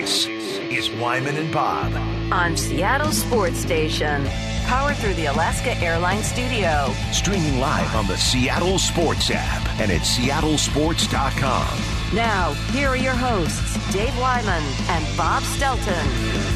This 0.00 0.26
is 0.28 0.90
Wyman 0.92 1.36
and 1.36 1.52
Bob. 1.52 1.92
on 2.32 2.56
Seattle 2.56 3.12
Sports 3.12 3.58
Station. 3.58 4.24
Powered 4.64 4.96
through 4.96 5.12
the 5.12 5.26
Alaska 5.26 5.76
Airlines 5.76 6.24
Studio. 6.24 6.90
Streaming 7.12 7.60
live 7.60 7.94
on 7.94 8.06
the 8.06 8.16
Seattle 8.16 8.78
Sports 8.78 9.30
app 9.30 9.68
and 9.78 9.90
at 9.90 10.00
seattlesports.com. 10.00 12.16
Now, 12.16 12.54
here 12.72 12.88
are 12.88 12.96
your 12.96 13.12
hosts, 13.12 13.92
Dave 13.92 14.18
Wyman 14.18 14.64
and 14.88 15.16
Bob 15.18 15.42
Stelton. 15.42 16.49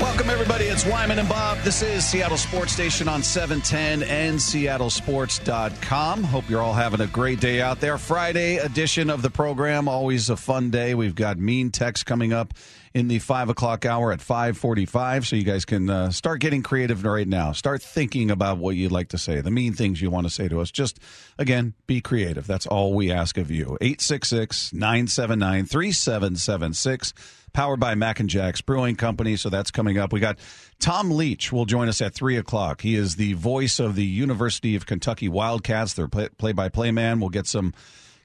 Welcome, 0.00 0.30
everybody. 0.30 0.66
It's 0.66 0.86
Wyman 0.86 1.18
and 1.18 1.28
Bob. 1.28 1.58
This 1.64 1.82
is 1.82 2.04
Seattle 2.04 2.36
Sports 2.36 2.70
Station 2.70 3.08
on 3.08 3.20
710 3.20 4.08
and 4.08 4.38
seattlesports.com. 4.38 6.22
Hope 6.22 6.48
you're 6.48 6.62
all 6.62 6.72
having 6.72 7.00
a 7.00 7.08
great 7.08 7.40
day 7.40 7.60
out 7.60 7.80
there. 7.80 7.98
Friday 7.98 8.58
edition 8.58 9.10
of 9.10 9.22
the 9.22 9.30
program. 9.30 9.88
Always 9.88 10.30
a 10.30 10.36
fun 10.36 10.70
day. 10.70 10.94
We've 10.94 11.16
got 11.16 11.36
mean 11.36 11.72
text 11.72 12.06
coming 12.06 12.32
up 12.32 12.54
in 12.94 13.08
the 13.08 13.18
5 13.18 13.48
o'clock 13.48 13.84
hour 13.86 14.12
at 14.12 14.20
545, 14.20 15.26
so 15.26 15.34
you 15.34 15.42
guys 15.42 15.64
can 15.64 15.90
uh, 15.90 16.10
start 16.12 16.40
getting 16.40 16.62
creative 16.62 17.04
right 17.04 17.26
now. 17.26 17.50
Start 17.50 17.82
thinking 17.82 18.30
about 18.30 18.58
what 18.58 18.76
you'd 18.76 18.92
like 18.92 19.08
to 19.08 19.18
say, 19.18 19.40
the 19.40 19.50
mean 19.50 19.72
things 19.72 20.00
you 20.00 20.10
want 20.10 20.28
to 20.28 20.32
say 20.32 20.46
to 20.46 20.60
us. 20.60 20.70
Just, 20.70 21.00
again, 21.38 21.74
be 21.88 22.00
creative. 22.00 22.46
That's 22.46 22.66
all 22.68 22.94
we 22.94 23.10
ask 23.10 23.36
of 23.36 23.50
you. 23.50 23.76
866 23.80 24.72
979 24.72 25.66
3776 25.66 27.14
powered 27.52 27.80
by 27.80 27.94
Mac 27.94 28.20
and 28.20 28.28
Jack's 28.28 28.60
Brewing 28.60 28.96
Company. 28.96 29.36
So 29.36 29.50
that's 29.50 29.70
coming 29.70 29.98
up. 29.98 30.12
We 30.12 30.20
got 30.20 30.38
Tom 30.78 31.10
Leach 31.10 31.52
will 31.52 31.66
join 31.66 31.88
us 31.88 32.00
at 32.00 32.14
three 32.14 32.36
o'clock. 32.36 32.80
He 32.80 32.94
is 32.94 33.16
the 33.16 33.32
voice 33.34 33.78
of 33.78 33.94
the 33.94 34.06
University 34.06 34.76
of 34.76 34.86
Kentucky 34.86 35.28
Wildcats. 35.28 35.94
Their 35.94 36.08
play 36.08 36.52
by 36.52 36.68
play 36.68 36.90
man. 36.90 37.20
We'll 37.20 37.30
get 37.30 37.46
some. 37.46 37.74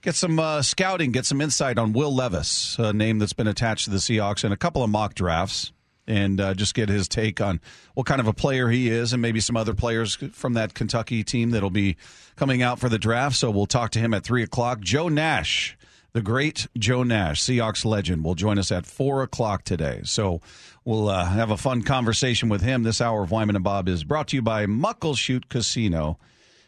Get 0.01 0.15
some 0.15 0.37
uh, 0.37 0.61
scouting, 0.61 1.13
get 1.13 1.25
some 1.25 1.39
insight 1.39 1.77
on 1.77 1.93
Will 1.93 2.13
Levis, 2.13 2.77
a 2.77 2.91
name 2.91 3.19
that's 3.19 3.31
been 3.31 3.47
attached 3.47 3.85
to 3.85 3.89
the 3.89 3.99
Seahawks, 3.99 4.43
and 4.43 4.53
a 4.53 4.57
couple 4.57 4.83
of 4.83 4.89
mock 4.89 5.15
drafts, 5.15 5.71
and 6.05 6.41
uh, 6.41 6.53
just 6.53 6.73
get 6.73 6.89
his 6.89 7.07
take 7.07 7.39
on 7.39 7.61
what 7.93 8.05
kind 8.05 8.19
of 8.19 8.27
a 8.27 8.33
player 8.33 8.67
he 8.67 8.89
is, 8.89 9.13
and 9.13 9.21
maybe 9.21 9.39
some 9.39 9.55
other 9.55 9.73
players 9.73 10.15
from 10.33 10.55
that 10.55 10.73
Kentucky 10.73 11.23
team 11.23 11.51
that'll 11.51 11.69
be 11.69 11.95
coming 12.35 12.61
out 12.61 12.79
for 12.79 12.89
the 12.89 12.99
draft. 12.99 13.37
So 13.37 13.49
we'll 13.49 13.65
talk 13.65 13.91
to 13.91 13.99
him 13.99 14.13
at 14.13 14.25
three 14.25 14.43
o'clock. 14.43 14.81
Joe 14.81 15.07
Nash, 15.07 15.77
the 16.13 16.21
great 16.21 16.67
Joe 16.77 17.03
Nash, 17.03 17.41
Seahawks 17.41 17.83
legend, 17.83 18.23
will 18.23 18.35
join 18.35 18.59
us 18.59 18.71
at 18.71 18.85
four 18.85 19.23
o'clock 19.23 19.63
today. 19.63 20.01
So 20.03 20.41
we'll 20.85 21.09
uh, 21.09 21.25
have 21.25 21.51
a 21.51 21.57
fun 21.57 21.81
conversation 21.81 22.49
with 22.49 22.61
him. 22.61 22.83
This 22.83 23.01
hour 23.01 23.23
of 23.23 23.31
Wyman 23.31 23.55
and 23.55 23.63
Bob 23.63 23.89
is 23.89 24.03
brought 24.03 24.27
to 24.29 24.35
you 24.35 24.41
by 24.41 24.67
Muckleshoot 24.67 25.49
Casino. 25.49 26.19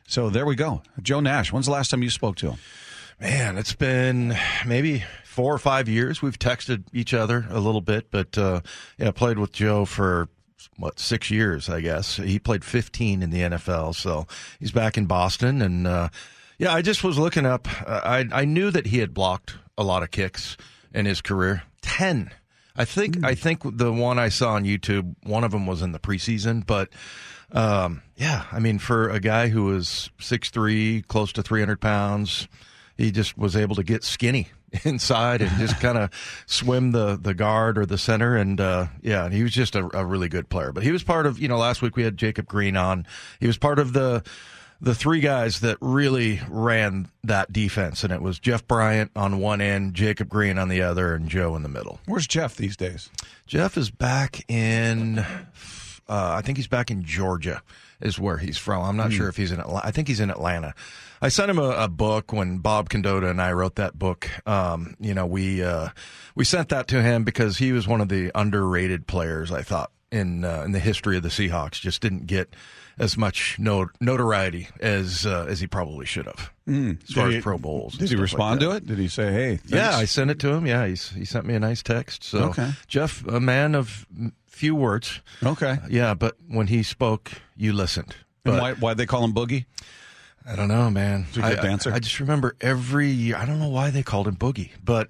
So 0.07 0.29
there 0.29 0.45
we 0.45 0.55
go. 0.55 0.81
Joe 1.01 1.19
Nash, 1.19 1.53
when's 1.53 1.67
the 1.67 1.71
last 1.71 1.89
time 1.89 2.03
you 2.03 2.09
spoke 2.09 2.35
to 2.37 2.51
him? 2.51 2.59
Man, 3.19 3.57
it's 3.57 3.73
been 3.73 4.35
maybe 4.65 5.03
four 5.23 5.53
or 5.53 5.59
five 5.59 5.87
years. 5.87 6.21
We've 6.21 6.37
texted 6.37 6.83
each 6.91 7.13
other 7.13 7.45
a 7.49 7.59
little 7.59 7.81
bit, 7.81 8.11
but 8.11 8.37
uh, 8.37 8.61
yeah, 8.97 9.11
played 9.11 9.37
with 9.37 9.53
Joe 9.53 9.85
for 9.85 10.27
what 10.77 10.99
six 10.99 11.29
years, 11.31 11.69
I 11.69 11.81
guess. 11.81 12.17
He 12.17 12.39
played 12.39 12.65
15 12.65 13.21
in 13.21 13.29
the 13.29 13.41
NFL, 13.41 13.95
so 13.95 14.27
he's 14.59 14.71
back 14.71 14.97
in 14.97 15.05
Boston, 15.05 15.61
and 15.61 15.87
uh, 15.87 16.09
yeah, 16.57 16.73
I 16.73 16.81
just 16.81 17.03
was 17.03 17.17
looking 17.17 17.45
up. 17.45 17.67
Uh, 17.87 18.01
I 18.03 18.41
I 18.41 18.45
knew 18.45 18.71
that 18.71 18.87
he 18.87 18.99
had 18.99 19.13
blocked 19.13 19.55
a 19.77 19.83
lot 19.83 20.03
of 20.03 20.11
kicks 20.11 20.57
in 20.93 21.05
his 21.05 21.21
career. 21.21 21.63
Ten. 21.81 22.31
I 22.75 22.85
think 22.85 23.23
I 23.23 23.35
think 23.35 23.61
the 23.63 23.91
one 23.91 24.19
I 24.19 24.29
saw 24.29 24.53
on 24.53 24.65
YouTube, 24.65 25.15
one 25.23 25.43
of 25.43 25.51
them 25.51 25.65
was 25.65 25.81
in 25.81 25.93
the 25.93 25.99
preseason, 25.99 26.65
but 26.65 26.89
um, 27.51 28.01
yeah, 28.17 28.45
I 28.51 28.59
mean, 28.59 28.79
for 28.79 29.09
a 29.09 29.19
guy 29.19 29.47
who 29.47 29.65
was 29.65 30.09
six 30.19 30.49
three, 30.49 31.03
close 31.03 31.31
to 31.33 31.43
300 31.43 31.79
pounds, 31.79 32.49
he 32.97 33.11
just 33.11 33.37
was 33.37 33.55
able 33.55 33.75
to 33.75 33.83
get 33.83 34.03
skinny 34.03 34.49
inside 34.83 35.41
and 35.41 35.51
just 35.57 35.79
kind 35.79 35.97
of 35.97 36.09
swim 36.45 36.91
the 36.91 37.17
the 37.21 37.33
guard 37.33 37.77
or 37.77 37.85
the 37.85 37.97
center 37.97 38.35
and 38.35 38.59
uh, 38.59 38.87
yeah 39.01 39.29
he 39.29 39.43
was 39.43 39.53
just 39.53 39.75
a, 39.75 39.89
a, 39.97 40.05
really 40.05 40.27
good 40.27 40.49
player 40.49 40.71
but 40.71 40.83
he 40.83 40.91
was 40.91 41.03
part 41.03 41.25
of 41.25 41.39
you 41.39 41.47
know 41.47 41.57
last 41.57 41.81
week 41.81 41.95
we 41.95 42.03
had 42.03 42.17
Jacob 42.17 42.47
Green 42.47 42.75
on 42.75 43.05
he 43.39 43.47
was 43.47 43.57
part 43.57 43.79
of 43.79 43.93
the 43.93 44.23
the 44.85 44.93
three 44.93 45.19
guys 45.19 45.61
that 45.61 45.77
really 45.81 46.39
ran 46.47 47.09
that 47.23 47.51
defense 47.51 48.03
and 48.03 48.13
it 48.13 48.21
was 48.21 48.37
Jeff 48.37 48.67
Bryant 48.67 49.09
on 49.15 49.39
one 49.39 49.59
end 49.59 49.95
Jacob 49.95 50.29
Green 50.29 50.59
on 50.59 50.69
the 50.69 50.83
other 50.83 51.15
and 51.15 51.27
Joe 51.27 51.55
in 51.55 51.63
the 51.63 51.69
middle 51.69 51.99
where's 52.05 52.27
Jeff 52.27 52.55
these 52.55 52.77
days 52.77 53.09
Jeff 53.47 53.77
is 53.77 53.89
back 53.89 54.45
in 54.47 55.19
uh, 55.19 55.25
I 56.07 56.41
think 56.41 56.59
he's 56.59 56.67
back 56.67 56.91
in 56.91 57.03
Georgia 57.03 57.63
is 57.99 58.19
where 58.19 58.37
he's 58.37 58.59
from 58.59 58.83
I'm 58.83 58.95
not 58.95 59.09
mm. 59.09 59.17
sure 59.17 59.27
if 59.27 59.35
he's 59.35 59.51
in 59.51 59.59
Atlanta 59.59 59.87
I 59.87 59.89
think 59.89 60.07
he's 60.07 60.19
in 60.19 60.29
Atlanta 60.29 60.75
I 61.19 61.29
sent 61.29 61.49
him 61.49 61.57
a, 61.57 61.69
a, 61.71 61.87
book 61.87 62.31
when 62.31 62.59
Bob 62.59 62.89
Condotta 62.89 63.31
and 63.31 63.41
I 63.41 63.53
wrote 63.53 63.75
that 63.75 63.97
book. 63.97 64.29
Um, 64.45 64.95
you 64.99 65.13
know, 65.13 65.25
we 65.25 65.63
uh, 65.63 65.89
we 66.35 66.43
sent 66.43 66.69
that 66.69 66.87
to 66.89 67.01
him 67.01 67.23
because 67.23 67.57
he 67.57 67.71
was 67.71 67.87
one 67.87 68.01
of 68.01 68.09
the 68.09 68.31
underrated 68.35 69.07
players. 69.07 69.49
I 69.49 69.61
thought 69.61 69.91
in 70.11 70.43
uh, 70.43 70.63
in 70.65 70.71
the 70.71 70.79
history 70.79 71.17
of 71.17 71.23
the 71.23 71.29
Seahawks, 71.29 71.79
just 71.79 72.01
didn't 72.01 72.27
get 72.27 72.53
as 72.97 73.17
much 73.17 73.57
not- 73.59 73.89
notoriety 73.99 74.67
as 74.79 75.25
uh, 75.25 75.45
as 75.47 75.59
he 75.59 75.67
probably 75.67 76.05
should 76.05 76.25
have. 76.25 76.51
Mm. 76.67 77.03
As 77.03 77.13
far 77.13 77.29
he, 77.29 77.37
as 77.37 77.43
Pro 77.43 77.57
Bowls, 77.57 77.97
did 77.97 78.09
he 78.09 78.15
respond 78.15 78.61
like 78.61 78.69
to 78.69 78.75
it? 78.77 78.87
Did 78.87 78.97
he 78.97 79.07
say, 79.07 79.31
"Hey"? 79.31 79.57
Thanks? 79.57 79.71
Yeah, 79.71 79.95
I 79.95 80.05
sent 80.05 80.31
it 80.31 80.39
to 80.39 80.49
him. 80.49 80.65
Yeah, 80.65 80.87
he's, 80.87 81.09
he 81.09 81.25
sent 81.25 81.45
me 81.45 81.53
a 81.53 81.59
nice 81.59 81.83
text. 81.83 82.23
So, 82.23 82.45
okay. 82.49 82.71
Jeff, 82.87 83.25
a 83.27 83.39
man 83.39 83.75
of 83.75 84.07
few 84.47 84.75
words. 84.75 85.21
Okay. 85.43 85.77
Yeah, 85.89 86.13
but 86.13 86.37
when 86.47 86.67
he 86.67 86.81
spoke, 86.83 87.31
you 87.55 87.73
listened. 87.73 88.15
But, 88.43 88.61
why 88.61 88.73
why 88.73 88.93
they 88.93 89.05
call 89.05 89.23
him 89.23 89.33
Boogie? 89.33 89.65
I 90.47 90.55
don't 90.55 90.67
know, 90.67 90.89
man. 90.89 91.25
A 91.31 91.35
good 91.35 91.43
I, 91.43 91.61
dancer. 91.61 91.91
I, 91.91 91.95
I, 91.95 91.99
just 91.99 92.19
remember 92.19 92.55
every 92.61 93.09
year. 93.09 93.35
I 93.35 93.45
don't 93.45 93.59
know 93.59 93.69
why 93.69 93.89
they 93.89 94.03
called 94.03 94.27
him 94.27 94.35
Boogie, 94.35 94.71
but 94.83 95.09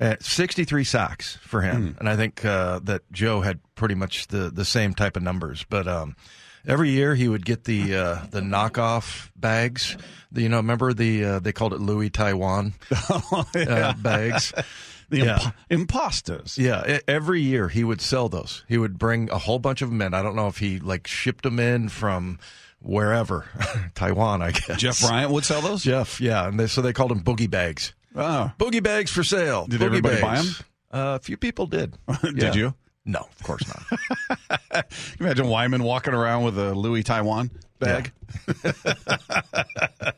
uh, 0.00 0.16
63 0.18 0.82
sacks 0.82 1.38
for 1.42 1.62
him, 1.62 1.94
mm. 1.94 1.98
and 2.00 2.08
I 2.08 2.16
think 2.16 2.44
uh, 2.44 2.80
that 2.80 3.02
Joe 3.12 3.42
had 3.42 3.60
pretty 3.76 3.94
much 3.94 4.28
the 4.28 4.50
the 4.50 4.64
same 4.64 4.94
type 4.94 5.16
of 5.16 5.22
numbers. 5.22 5.64
But 5.68 5.86
um, 5.86 6.16
every 6.66 6.90
year 6.90 7.14
he 7.14 7.28
would 7.28 7.44
get 7.44 7.64
the 7.64 7.94
uh, 7.96 8.18
the 8.30 8.40
knockoff 8.40 9.30
bags. 9.36 9.96
You 10.34 10.48
know, 10.48 10.56
remember 10.58 10.92
the 10.94 11.24
uh, 11.24 11.38
they 11.40 11.52
called 11.52 11.72
it 11.74 11.80
Louis 11.80 12.10
Taiwan 12.10 12.74
oh, 13.10 13.44
yeah. 13.54 13.60
Uh, 13.88 13.92
bags. 13.94 14.52
The 15.10 15.18
yeah. 15.18 15.38
imp- 15.44 15.54
imposters. 15.68 16.56
Yeah, 16.56 16.98
every 17.06 17.42
year 17.42 17.68
he 17.68 17.84
would 17.84 18.00
sell 18.00 18.30
those. 18.30 18.64
He 18.66 18.78
would 18.78 18.98
bring 18.98 19.28
a 19.30 19.36
whole 19.36 19.58
bunch 19.58 19.82
of 19.82 19.90
them 19.90 20.00
in. 20.00 20.14
I 20.14 20.22
don't 20.22 20.34
know 20.36 20.46
if 20.48 20.56
he 20.56 20.78
like 20.78 21.06
shipped 21.06 21.42
them 21.44 21.60
in 21.60 21.90
from 21.90 22.38
wherever, 22.80 23.44
Taiwan, 23.94 24.40
I 24.40 24.52
guess. 24.52 24.78
Jeff 24.78 25.00
Bryant 25.00 25.30
would 25.30 25.44
sell 25.44 25.60
those. 25.60 25.82
Jeff, 25.82 26.18
yeah, 26.20 26.48
and 26.48 26.58
they, 26.58 26.66
so 26.66 26.80
they 26.80 26.94
called 26.94 27.10
them 27.10 27.22
boogie 27.22 27.50
bags. 27.50 27.92
Oh, 28.16 28.50
boogie 28.58 28.82
bags 28.82 29.10
for 29.10 29.22
sale. 29.22 29.66
Did 29.66 29.80
boogie 29.80 29.84
everybody 29.84 30.20
bags. 30.20 30.22
buy 30.22 30.36
them? 30.36 30.54
Uh, 30.90 31.16
a 31.16 31.18
few 31.18 31.36
people 31.36 31.66
did. 31.66 31.96
did 32.22 32.38
Yeah. 32.42 32.52
you? 32.54 32.74
No, 33.04 33.18
of 33.20 33.42
course 33.42 33.62
not. 33.66 34.86
Imagine 35.20 35.48
Wyman 35.48 35.82
walking 35.82 36.14
around 36.14 36.44
with 36.44 36.58
a 36.58 36.72
Louis 36.74 37.02
Taiwan 37.02 37.50
bag. 37.80 38.12
yeah, 38.46 38.62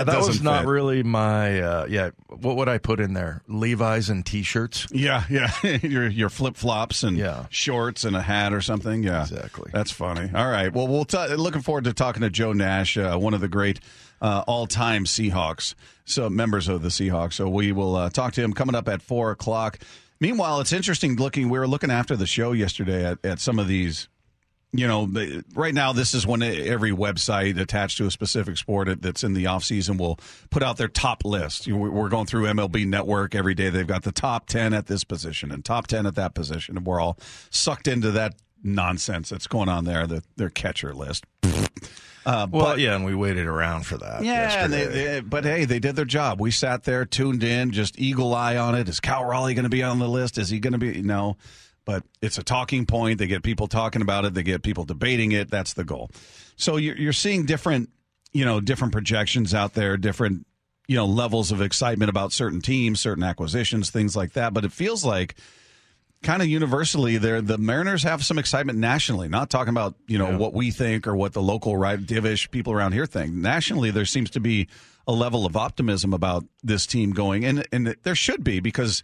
it 0.00 0.06
that 0.06 0.22
was 0.26 0.42
not 0.42 0.62
fit. 0.62 0.68
really 0.70 1.02
my. 1.02 1.60
Uh, 1.60 1.86
yeah, 1.88 2.10
what 2.28 2.56
would 2.56 2.68
I 2.68 2.78
put 2.78 3.00
in 3.00 3.12
there? 3.12 3.42
Levi's 3.48 4.08
and 4.08 4.24
t-shirts. 4.24 4.86
Yeah, 4.90 5.24
yeah. 5.28 5.50
your 5.82 6.08
your 6.08 6.28
flip 6.30 6.56
flops 6.56 7.02
and 7.02 7.16
Yeah. 7.18 7.46
shorts 7.50 8.04
and 8.04 8.16
a 8.16 8.22
hat 8.22 8.52
or 8.52 8.60
something. 8.60 9.02
Yeah, 9.02 9.22
Exactly. 9.22 9.70
That's 9.72 9.90
funny. 9.90 10.30
All 10.34 10.48
right. 10.48 10.72
Well, 10.72 10.88
we'll 10.88 11.04
t- 11.04 11.34
looking 11.34 11.62
forward 11.62 11.84
to 11.84 11.92
talking 11.92 12.22
to 12.22 12.30
Joe 12.30 12.52
Nash, 12.52 12.96
uh, 12.96 13.16
one 13.18 13.34
of 13.34 13.40
the 13.40 13.48
great 13.48 13.80
uh, 14.22 14.42
all 14.46 14.66
time 14.66 15.04
Seahawks, 15.04 15.74
so 16.04 16.28
members 16.30 16.68
of 16.68 16.82
the 16.82 16.88
Seahawks. 16.88 17.34
So 17.34 17.48
we 17.48 17.72
will 17.72 17.94
uh, 17.96 18.10
talk 18.10 18.32
to 18.34 18.42
him 18.42 18.52
coming 18.52 18.74
up 18.74 18.88
at 18.88 19.02
four 19.02 19.30
o'clock. 19.30 19.78
Meanwhile, 20.20 20.60
it's 20.60 20.72
interesting 20.72 21.16
looking. 21.16 21.48
We 21.48 21.58
were 21.58 21.68
looking 21.68 21.90
after 21.90 22.16
the 22.16 22.26
show 22.26 22.52
yesterday 22.52 23.04
at, 23.04 23.24
at 23.24 23.40
some 23.40 23.58
of 23.58 23.68
these 23.68 24.08
you 24.72 24.86
know, 24.86 25.10
right 25.54 25.74
now 25.74 25.92
this 25.92 26.14
is 26.14 26.26
when 26.26 26.42
every 26.42 26.92
website 26.92 27.58
attached 27.58 27.98
to 27.98 28.06
a 28.06 28.10
specific 28.10 28.56
sport 28.56 29.02
that's 29.02 29.24
in 29.24 29.34
the 29.34 29.46
off 29.46 29.64
season 29.64 29.96
will 29.96 30.18
put 30.50 30.62
out 30.62 30.76
their 30.76 30.88
top 30.88 31.24
list. 31.24 31.66
We're 31.66 32.08
going 32.08 32.26
through 32.26 32.44
MLB 32.44 32.86
Network 32.86 33.34
every 33.34 33.54
day. 33.54 33.68
They've 33.68 33.86
got 33.86 34.04
the 34.04 34.12
top 34.12 34.46
ten 34.46 34.72
at 34.72 34.86
this 34.86 35.02
position 35.02 35.50
and 35.50 35.64
top 35.64 35.88
ten 35.88 36.06
at 36.06 36.14
that 36.14 36.34
position, 36.34 36.76
and 36.76 36.86
we're 36.86 37.00
all 37.00 37.18
sucked 37.50 37.88
into 37.88 38.12
that 38.12 38.34
nonsense 38.62 39.28
that's 39.30 39.46
going 39.46 39.68
on 39.68 39.84
there. 39.84 40.06
The, 40.06 40.22
their 40.36 40.50
catcher 40.50 40.92
list. 40.94 41.24
Uh, 42.26 42.46
Well, 42.50 42.50
but- 42.50 42.78
yeah, 42.78 42.94
and 42.94 43.04
we 43.04 43.14
waited 43.14 43.46
around 43.46 43.86
for 43.86 43.96
that. 43.98 44.22
yeah, 44.22 44.64
and 44.64 44.72
they, 44.72 44.86
they- 44.86 45.20
but 45.20 45.44
hey, 45.44 45.64
they 45.64 45.78
did 45.78 45.96
their 45.96 46.04
job. 46.04 46.40
We 46.40 46.50
sat 46.50 46.84
there, 46.84 47.04
tuned 47.04 47.42
in, 47.42 47.70
just 47.70 47.98
eagle 47.98 48.34
eye 48.34 48.56
on 48.56 48.74
it. 48.74 48.88
Is 48.88 49.00
Cal 49.00 49.24
Raleigh 49.24 49.54
going 49.54 49.64
to 49.64 49.70
be 49.70 49.82
on 49.82 49.98
the 49.98 50.08
list? 50.08 50.36
Is 50.38 50.50
he 50.50 50.60
going 50.60 50.74
to 50.74 50.78
be? 50.78 51.00
No, 51.02 51.36
but 51.86 52.04
it's 52.20 52.36
a 52.38 52.42
talking 52.42 52.84
point. 52.86 53.18
They 53.18 53.26
get 53.26 53.42
people 53.42 53.68
talking 53.68 54.02
about 54.02 54.24
it. 54.26 54.34
They 54.34 54.42
get 54.42 54.62
people 54.62 54.84
debating 54.84 55.32
it. 55.32 55.50
That's 55.50 55.72
the 55.72 55.84
goal. 55.84 56.10
So 56.56 56.76
you're, 56.76 56.96
you're 56.96 57.12
seeing 57.14 57.46
different, 57.46 57.88
you 58.32 58.44
know, 58.44 58.60
different 58.60 58.92
projections 58.92 59.54
out 59.54 59.72
there, 59.72 59.96
different, 59.96 60.46
you 60.88 60.96
know, 60.96 61.06
levels 61.06 61.50
of 61.52 61.62
excitement 61.62 62.10
about 62.10 62.32
certain 62.32 62.60
teams, 62.60 63.00
certain 63.00 63.24
acquisitions, 63.24 63.88
things 63.90 64.14
like 64.14 64.34
that. 64.34 64.52
But 64.52 64.66
it 64.66 64.72
feels 64.72 65.04
like 65.06 65.36
kind 66.22 66.42
of 66.42 66.48
universally 66.48 67.16
there 67.16 67.40
the 67.40 67.56
Mariners 67.58 68.02
have 68.02 68.24
some 68.24 68.38
excitement 68.38 68.78
nationally. 68.78 69.28
Not 69.28 69.50
talking 69.50 69.70
about 69.70 69.94
you 70.06 70.18
know 70.18 70.30
Yeah. 70.30 70.36
what 70.36 70.52
we 70.54 70.70
think 70.70 71.06
or 71.06 71.16
what 71.16 71.32
the 71.32 71.42
local 71.42 71.76
right 71.76 71.98
divish 71.98 72.50
people 72.50 72.72
around 72.72 72.92
here 72.92 73.06
think. 73.06 73.32
Nationally, 73.32 73.90
there 73.90 74.04
seems 74.04 74.30
to 74.30 74.40
be 74.40 74.68
a 75.06 75.12
level 75.12 75.46
of 75.46 75.56
optimism 75.56 76.12
about 76.12 76.44
this 76.62 76.86
team 76.86 77.12
going, 77.12 77.44
and 77.44 77.66
and 77.72 77.96
there 78.02 78.14
should 78.14 78.44
be 78.44 78.60
because 78.60 79.02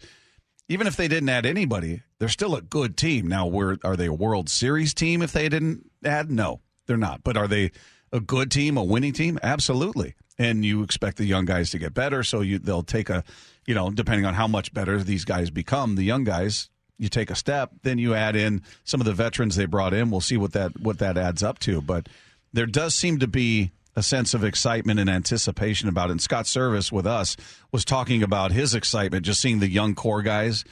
even 0.69 0.85
if 0.85 0.95
they 0.97 1.07
didn't 1.07 1.29
add 1.29 1.45
anybody, 1.45 2.01
they're 2.19 2.27
still 2.29 2.55
a 2.55 2.61
good 2.61 2.97
team. 2.97 3.27
Now, 3.27 3.47
were 3.47 3.77
are 3.83 3.95
they 3.95 4.07
a 4.07 4.13
World 4.13 4.49
Series 4.49 4.93
team 4.93 5.21
if 5.21 5.31
they 5.31 5.49
didn't 5.49 5.89
add? 6.03 6.29
No, 6.29 6.61
they're 6.85 6.97
not. 6.97 7.23
But 7.23 7.37
are 7.37 7.47
they 7.47 7.71
a 8.11 8.19
good 8.19 8.51
team, 8.51 8.77
a 8.77 8.83
winning 8.83 9.13
team? 9.13 9.39
Absolutely. 9.41 10.13
And 10.37 10.63
you 10.63 10.83
expect 10.83 11.17
the 11.17 11.25
young 11.25 11.45
guys 11.45 11.71
to 11.71 11.79
get 11.79 11.93
better, 11.95 12.21
so 12.23 12.41
you 12.41 12.59
they'll 12.59 12.83
take 12.83 13.09
a, 13.09 13.23
you 13.65 13.73
know, 13.73 13.89
depending 13.89 14.25
on 14.25 14.35
how 14.35 14.47
much 14.47 14.71
better 14.73 15.01
these 15.01 15.25
guys 15.25 15.49
become, 15.49 15.95
the 15.95 16.03
young 16.03 16.23
guys, 16.23 16.69
you 16.97 17.09
take 17.09 17.29
a 17.29 17.35
step, 17.35 17.71
then 17.83 17.97
you 17.97 18.13
add 18.13 18.35
in 18.35 18.63
some 18.83 19.01
of 19.01 19.05
the 19.05 19.13
veterans 19.13 19.55
they 19.55 19.65
brought 19.65 19.93
in. 19.93 20.09
We'll 20.09 20.21
see 20.21 20.37
what 20.37 20.53
that 20.53 20.79
what 20.79 20.99
that 20.99 21.17
adds 21.17 21.43
up 21.43 21.59
to, 21.59 21.81
but 21.81 22.07
there 22.53 22.65
does 22.65 22.95
seem 22.95 23.19
to 23.19 23.27
be 23.27 23.71
a 23.95 24.03
sense 24.03 24.33
of 24.33 24.43
excitement 24.43 24.99
and 24.99 25.09
anticipation 25.09 25.89
about 25.89 26.09
it. 26.09 26.11
And 26.13 26.21
Scott 26.21 26.45
Servais 26.45 26.91
with 26.91 27.07
us 27.07 27.35
was 27.71 27.83
talking 27.83 28.21
about 28.21 28.51
his 28.51 28.75
excitement 28.75 29.25
just 29.25 29.41
seeing 29.41 29.59
the 29.59 29.69
young 29.69 29.95
core 29.95 30.21
guys, 30.21 30.63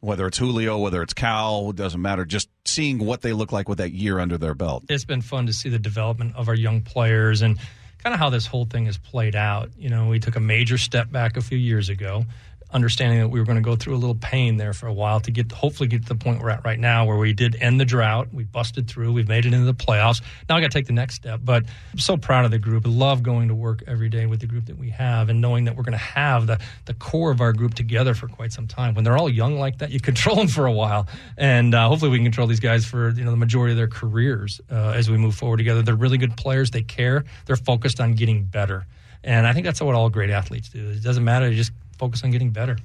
whether 0.00 0.26
it's 0.26 0.36
Julio, 0.36 0.78
whether 0.78 1.00
it's 1.00 1.14
Cal, 1.14 1.70
it 1.70 1.76
doesn't 1.76 2.00
matter, 2.00 2.26
just 2.26 2.50
seeing 2.66 2.98
what 2.98 3.22
they 3.22 3.32
look 3.32 3.52
like 3.52 3.70
with 3.70 3.78
that 3.78 3.92
year 3.92 4.18
under 4.18 4.36
their 4.36 4.54
belt. 4.54 4.84
It's 4.90 5.06
been 5.06 5.22
fun 5.22 5.46
to 5.46 5.52
see 5.54 5.70
the 5.70 5.78
development 5.78 6.36
of 6.36 6.48
our 6.48 6.54
young 6.54 6.82
players 6.82 7.40
and 7.40 7.58
kind 8.02 8.12
of 8.12 8.20
how 8.20 8.28
this 8.28 8.46
whole 8.46 8.66
thing 8.66 8.84
has 8.84 8.98
played 8.98 9.34
out. 9.34 9.70
You 9.78 9.88
know, 9.88 10.08
we 10.08 10.20
took 10.20 10.36
a 10.36 10.40
major 10.40 10.76
step 10.76 11.10
back 11.10 11.38
a 11.38 11.40
few 11.40 11.56
years 11.56 11.88
ago 11.88 12.26
understanding 12.74 13.20
that 13.20 13.28
we 13.28 13.38
were 13.38 13.46
going 13.46 13.56
to 13.56 13.62
go 13.62 13.76
through 13.76 13.94
a 13.94 13.96
little 13.96 14.16
pain 14.16 14.56
there 14.56 14.72
for 14.72 14.88
a 14.88 14.92
while 14.92 15.20
to 15.20 15.30
get 15.30 15.52
hopefully 15.52 15.88
get 15.88 16.02
to 16.02 16.08
the 16.08 16.16
point 16.16 16.40
we're 16.42 16.50
at 16.50 16.64
right 16.64 16.78
now 16.78 17.06
where 17.06 17.16
we 17.16 17.32
did 17.32 17.56
end 17.60 17.80
the 17.80 17.84
drought. 17.84 18.28
We 18.34 18.42
busted 18.42 18.88
through. 18.88 19.12
We've 19.12 19.28
made 19.28 19.46
it 19.46 19.54
into 19.54 19.64
the 19.64 19.74
playoffs. 19.74 20.20
Now 20.48 20.56
i 20.56 20.60
got 20.60 20.72
to 20.72 20.78
take 20.78 20.86
the 20.86 20.92
next 20.92 21.14
step 21.14 21.40
but 21.42 21.64
i'm 21.92 21.98
so 21.98 22.16
proud 22.16 22.44
of 22.44 22.50
the 22.50 22.58
group. 22.58 22.84
I 22.86 22.90
love 22.90 23.22
going 23.22 23.48
to 23.48 23.54
work 23.54 23.84
every 23.86 24.08
day 24.08 24.26
with 24.26 24.40
the 24.40 24.46
group 24.46 24.66
that 24.66 24.76
we 24.76 24.90
have 24.90 25.28
and 25.28 25.40
knowing 25.40 25.64
that 25.64 25.76
we're 25.76 25.84
going 25.84 25.92
to 25.92 25.98
have 25.98 26.48
the, 26.48 26.58
the 26.86 26.94
core 26.94 27.30
of 27.30 27.40
our 27.40 27.52
group 27.52 27.74
together 27.74 28.12
for 28.14 28.26
quite 28.26 28.52
some 28.52 28.66
time. 28.66 28.94
When 28.94 29.04
they're 29.04 29.16
all 29.16 29.30
young 29.30 29.58
like 29.58 29.78
that 29.78 29.90
you 29.90 30.00
control 30.14 30.36
them 30.36 30.48
for 30.48 30.66
a 30.66 30.72
while. 30.72 31.06
And 31.38 31.74
uh, 31.74 31.88
hopefully 31.88 32.10
we 32.10 32.18
can 32.18 32.24
control 32.24 32.48
these 32.48 32.60
guys 32.60 32.84
for 32.84 33.10
you 33.10 33.24
know 33.24 33.30
the 33.30 33.36
majority 33.36 33.72
of 33.72 33.76
their 33.76 33.88
careers 33.88 34.60
uh, 34.70 34.92
as 34.96 35.08
we 35.08 35.16
move 35.16 35.36
forward 35.36 35.58
together. 35.58 35.82
They're 35.82 35.94
really 35.94 36.18
good 36.18 36.36
players. 36.36 36.72
They 36.72 36.82
care. 36.82 37.24
They're 37.46 37.56
focused 37.56 38.00
on 38.00 38.14
getting 38.14 38.44
better. 38.44 38.86
And 39.26 39.46
i 39.46 39.54
think 39.54 39.64
that's 39.64 39.80
what 39.80 39.94
all 39.94 40.10
great 40.10 40.30
athletes 40.30 40.68
do. 40.68 40.90
It 40.90 41.02
doesn't 41.02 41.24
matter. 41.24 41.52
Just 41.54 41.72
focus 41.94 42.24
on 42.24 42.30
getting 42.30 42.50
better. 42.50 42.76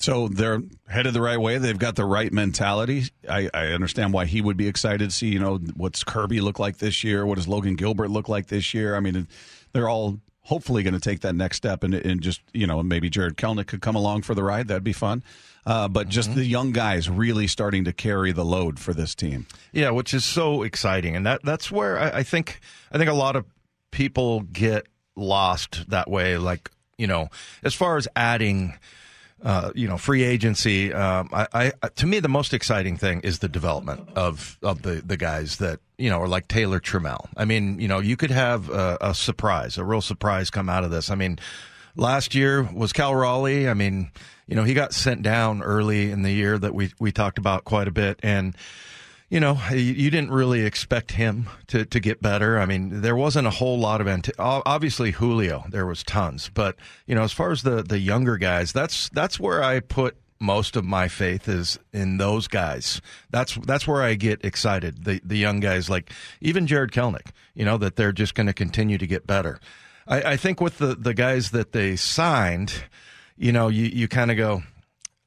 So 0.00 0.28
they're 0.28 0.62
headed 0.88 1.12
the 1.12 1.20
right 1.20 1.38
way. 1.38 1.58
They've 1.58 1.78
got 1.78 1.94
the 1.94 2.06
right 2.06 2.32
mentality. 2.32 3.04
I, 3.28 3.50
I, 3.52 3.66
understand 3.68 4.14
why 4.14 4.24
he 4.24 4.40
would 4.40 4.56
be 4.56 4.66
excited 4.66 5.10
to 5.10 5.14
see, 5.14 5.28
you 5.28 5.38
know, 5.38 5.58
what's 5.76 6.02
Kirby 6.04 6.40
look 6.40 6.58
like 6.58 6.78
this 6.78 7.04
year? 7.04 7.26
What 7.26 7.34
does 7.34 7.46
Logan 7.46 7.74
Gilbert 7.74 8.08
look 8.08 8.26
like 8.26 8.46
this 8.46 8.72
year? 8.72 8.96
I 8.96 9.00
mean, 9.00 9.28
they're 9.74 9.90
all 9.90 10.18
hopefully 10.40 10.82
going 10.82 10.94
to 10.94 11.00
take 11.00 11.20
that 11.20 11.34
next 11.34 11.58
step 11.58 11.84
and, 11.84 11.92
and, 11.94 12.22
just, 12.22 12.40
you 12.54 12.66
know, 12.66 12.82
maybe 12.82 13.10
Jared 13.10 13.36
Kelenic 13.36 13.66
could 13.66 13.82
come 13.82 13.94
along 13.94 14.22
for 14.22 14.34
the 14.34 14.42
ride. 14.42 14.68
That'd 14.68 14.82
be 14.82 14.94
fun. 14.94 15.22
Uh, 15.66 15.86
but 15.86 16.08
just 16.08 16.30
mm-hmm. 16.30 16.38
the 16.38 16.46
young 16.46 16.72
guys 16.72 17.10
really 17.10 17.46
starting 17.46 17.84
to 17.84 17.92
carry 17.92 18.32
the 18.32 18.44
load 18.44 18.78
for 18.78 18.94
this 18.94 19.14
team. 19.14 19.46
Yeah, 19.72 19.90
which 19.90 20.14
is 20.14 20.24
so 20.24 20.62
exciting. 20.62 21.14
And 21.14 21.26
that 21.26 21.42
that's 21.44 21.70
where 21.70 21.98
I, 21.98 22.20
I 22.20 22.22
think 22.22 22.60
I 22.90 22.96
think 22.96 23.10
a 23.10 23.14
lot 23.14 23.36
of 23.36 23.44
people 23.90 24.40
get 24.40 24.86
lost 25.14 25.90
that 25.90 26.08
way. 26.08 26.38
Like, 26.38 26.70
you 27.00 27.06
know, 27.06 27.28
as 27.64 27.74
far 27.74 27.96
as 27.96 28.06
adding– 28.14 28.78
uh, 29.42 29.70
you 29.74 29.88
know, 29.88 29.96
free 29.96 30.22
agency. 30.22 30.92
Um, 30.92 31.30
I, 31.32 31.72
I, 31.82 31.88
to 31.96 32.06
me, 32.06 32.20
the 32.20 32.28
most 32.28 32.52
exciting 32.52 32.96
thing 32.96 33.20
is 33.20 33.38
the 33.38 33.48
development 33.48 34.08
of 34.14 34.58
of 34.62 34.82
the 34.82 35.02
the 35.04 35.16
guys 35.16 35.56
that 35.58 35.80
you 35.96 36.10
know 36.10 36.20
are 36.20 36.28
like 36.28 36.48
Taylor 36.48 36.80
Trammell. 36.80 37.28
I 37.36 37.44
mean, 37.46 37.80
you 37.80 37.88
know, 37.88 38.00
you 38.00 38.16
could 38.16 38.30
have 38.30 38.68
a, 38.68 38.98
a 39.00 39.14
surprise, 39.14 39.78
a 39.78 39.84
real 39.84 40.02
surprise 40.02 40.50
come 40.50 40.68
out 40.68 40.84
of 40.84 40.90
this. 40.90 41.10
I 41.10 41.14
mean, 41.14 41.38
last 41.96 42.34
year 42.34 42.62
was 42.62 42.92
Cal 42.92 43.14
Raleigh. 43.14 43.68
I 43.68 43.74
mean, 43.74 44.10
you 44.46 44.56
know, 44.56 44.64
he 44.64 44.74
got 44.74 44.92
sent 44.92 45.22
down 45.22 45.62
early 45.62 46.10
in 46.10 46.22
the 46.22 46.32
year 46.32 46.58
that 46.58 46.74
we 46.74 46.92
we 46.98 47.10
talked 47.10 47.38
about 47.38 47.64
quite 47.64 47.88
a 47.88 47.92
bit, 47.92 48.20
and 48.22 48.54
you 49.30 49.38
know, 49.38 49.58
you 49.72 50.10
didn't 50.10 50.32
really 50.32 50.62
expect 50.62 51.12
him 51.12 51.48
to, 51.68 51.86
to 51.86 52.00
get 52.00 52.20
better. 52.20 52.58
I 52.58 52.66
mean, 52.66 53.00
there 53.00 53.14
wasn't 53.14 53.46
a 53.46 53.50
whole 53.50 53.78
lot 53.78 54.00
of 54.00 54.08
anti- 54.08 54.32
obviously 54.38 55.12
Julio. 55.12 55.64
There 55.70 55.86
was 55.86 56.02
tons, 56.02 56.50
but 56.52 56.76
you 57.06 57.14
know, 57.14 57.22
as 57.22 57.32
far 57.32 57.52
as 57.52 57.62
the 57.62 57.82
the 57.82 58.00
younger 58.00 58.36
guys, 58.36 58.72
that's 58.72 59.08
that's 59.10 59.38
where 59.38 59.62
I 59.62 59.78
put 59.78 60.16
most 60.40 60.74
of 60.74 60.84
my 60.84 61.06
faith 61.06 61.48
is 61.48 61.78
in 61.92 62.16
those 62.16 62.48
guys. 62.48 63.00
That's 63.30 63.54
that's 63.54 63.86
where 63.86 64.02
I 64.02 64.14
get 64.14 64.44
excited. 64.44 65.04
The 65.04 65.20
the 65.24 65.38
young 65.38 65.60
guys, 65.60 65.88
like 65.88 66.10
even 66.40 66.66
Jared 66.66 66.90
Kelenic, 66.90 67.28
you 67.54 67.64
know, 67.64 67.78
that 67.78 67.94
they're 67.94 68.12
just 68.12 68.34
going 68.34 68.48
to 68.48 68.52
continue 68.52 68.98
to 68.98 69.06
get 69.06 69.28
better. 69.28 69.60
I, 70.08 70.32
I 70.32 70.36
think 70.36 70.60
with 70.60 70.78
the 70.78 70.96
the 70.96 71.14
guys 71.14 71.52
that 71.52 71.70
they 71.70 71.94
signed, 71.94 72.82
you 73.36 73.52
know, 73.52 73.68
you 73.68 73.84
you 73.84 74.08
kind 74.08 74.32
of 74.32 74.36
go, 74.36 74.64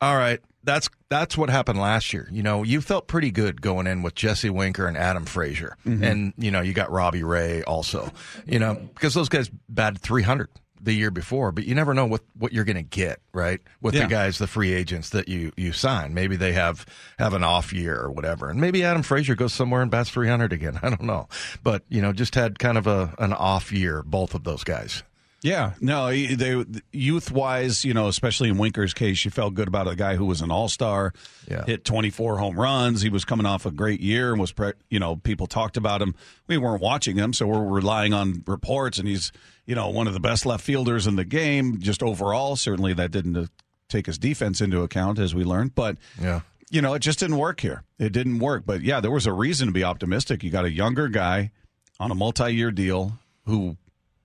all 0.02 0.18
right, 0.18 0.42
that's 0.64 0.90
that's 1.10 1.38
what 1.38 1.50
happened 1.50 1.80
last 1.80 2.14
year. 2.14 2.28
You 2.32 2.44
know, 2.44 2.64
you 2.64 2.82
felt 2.82 3.08
pretty 3.08 3.32
good 3.32 3.62
going 3.62 3.88
in 3.88 4.02
with 4.02 4.16
Jesse 4.16 4.50
Winker 4.50 4.88
and 4.88 4.98
Adam 4.98 5.26
Frazier, 5.26 5.78
mm-hmm. 5.86 6.04
and 6.04 6.34
you 6.38 6.52
know 6.52 6.62
you 6.62 6.74
got 6.74 6.92
Robbie 6.92 7.24
Ray 7.24 7.64
also. 7.64 8.12
You 8.46 8.60
know, 8.60 8.76
because 8.76 9.14
those 9.14 9.30
guys 9.30 9.50
batted 9.70 10.02
300 10.02 10.50
the 10.84 10.94
year 10.94 11.12
before, 11.12 11.52
but 11.52 11.66
you 11.66 11.76
never 11.76 11.94
know 11.94 12.06
what 12.06 12.22
what 12.38 12.52
you're 12.52 12.66
going 12.66 12.76
to 12.76 12.84
get 12.84 13.20
right 13.34 13.62
with 13.82 13.96
yeah. 13.96 14.02
the 14.02 14.08
guys, 14.08 14.38
the 14.38 14.48
free 14.48 14.74
agents 14.74 15.10
that 15.12 15.30
you 15.30 15.52
you 15.56 15.72
sign. 15.72 16.14
Maybe 16.14 16.36
they 16.36 16.54
have 16.54 16.86
have 17.18 17.34
an 17.34 17.44
off 17.44 17.74
year 17.74 18.00
or 18.00 18.12
whatever, 18.12 18.50
and 18.50 18.60
maybe 18.60 18.84
Adam 18.84 19.04
Frazier 19.04 19.36
goes 19.36 19.54
somewhere 19.54 19.82
and 19.82 19.90
bats 19.90 20.10
300 20.10 20.52
again. 20.54 20.80
I 20.84 20.90
don't 20.90 21.04
know, 21.04 21.28
but 21.64 21.84
you 21.90 22.02
know, 22.02 22.14
just 22.14 22.36
had 22.36 22.60
kind 22.60 22.78
of 22.78 22.88
a 22.88 23.14
an 23.20 23.34
off 23.34 23.72
year, 23.72 24.04
both 24.04 24.34
of 24.34 24.44
those 24.44 24.64
guys. 24.64 25.04
Yeah, 25.44 25.74
no, 25.82 26.08
they 26.08 26.64
youth 26.94 27.30
wise, 27.30 27.84
you 27.84 27.94
know, 27.94 28.08
especially 28.08 28.48
in 28.48 28.58
Winker's 28.58 28.94
case, 28.94 29.26
you 29.26 29.30
felt 29.30 29.54
good 29.54 29.68
about 29.68 29.90
a 29.90 29.96
guy 29.96 30.16
who 30.16 30.26
was 30.26 30.40
an 30.42 30.52
all 30.52 30.70
star, 30.70 31.14
yeah. 31.52 31.66
hit 31.66 31.84
24 31.84 32.38
home 32.38 32.58
runs. 32.58 33.02
He 33.02 33.10
was 33.10 33.26
coming 33.26 33.46
off 33.46 33.66
a 33.66 33.72
great 33.72 34.00
year 34.00 34.32
and 34.32 34.40
was, 34.40 34.54
pre- 34.54 34.72
you 34.90 35.00
know, 35.00 35.18
people 35.18 35.46
talked 35.46 35.76
about 35.76 36.02
him. 36.02 36.16
We 36.48 36.58
weren't 36.58 36.82
watching 36.82 37.18
him, 37.18 37.34
so 37.34 37.46
we're 37.46 37.62
relying 37.62 38.14
on 38.14 38.44
reports. 38.48 38.98
And 38.98 39.06
he's, 39.06 39.34
you 39.66 39.76
know, 39.76 39.90
one 39.90 40.08
of 40.08 40.14
the 40.14 40.22
best 40.22 40.46
left 40.46 40.64
fielders 40.64 41.08
in 41.08 41.18
the 41.18 41.26
game. 41.26 41.82
Just 41.82 42.02
overall, 42.02 42.56
certainly 42.56 42.94
that 42.94 43.12
didn't 43.12 43.36
uh, 43.36 43.48
take 43.90 44.06
his 44.06 44.18
defense 44.18 44.62
into 44.62 44.82
account, 44.82 45.20
as 45.20 45.36
we 45.36 45.44
learned. 45.44 45.76
But 45.76 45.98
yeah, 46.22 46.40
you 46.70 46.82
know, 46.82 46.94
it 46.94 47.00
just 47.00 47.20
didn't 47.20 47.38
work 47.38 47.60
here. 47.60 47.84
It 48.00 48.14
didn't 48.14 48.40
work. 48.40 48.64
But 48.66 48.82
yeah, 48.82 49.02
there 49.02 49.12
was 49.12 49.28
a 49.28 49.34
reason 49.34 49.68
to 49.68 49.74
be 49.74 49.84
optimistic. 49.84 50.42
You 50.42 50.52
got 50.52 50.64
a 50.64 50.72
younger 50.72 51.10
guy 51.10 51.52
on 52.00 52.12
a 52.12 52.16
multi 52.16 52.56
year 52.56 52.72
deal 52.72 53.20
who 53.46 53.76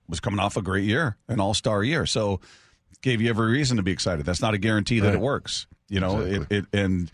was 0.08 0.20
coming 0.20 0.40
off 0.40 0.56
a 0.56 0.62
great 0.62 0.84
year, 0.84 1.16
an 1.28 1.40
all 1.40 1.54
star 1.54 1.84
year. 1.84 2.06
So 2.06 2.40
gave 3.02 3.20
you 3.20 3.28
every 3.30 3.52
reason 3.52 3.76
to 3.76 3.82
be 3.82 3.92
excited. 3.92 4.26
That's 4.26 4.40
not 4.40 4.54
a 4.54 4.58
guarantee 4.58 5.00
that 5.00 5.08
right. 5.08 5.14
it 5.14 5.20
works. 5.20 5.66
You 5.88 6.00
know, 6.00 6.20
exactly. 6.20 6.56
it, 6.56 6.66
it, 6.72 6.78
and 6.78 7.10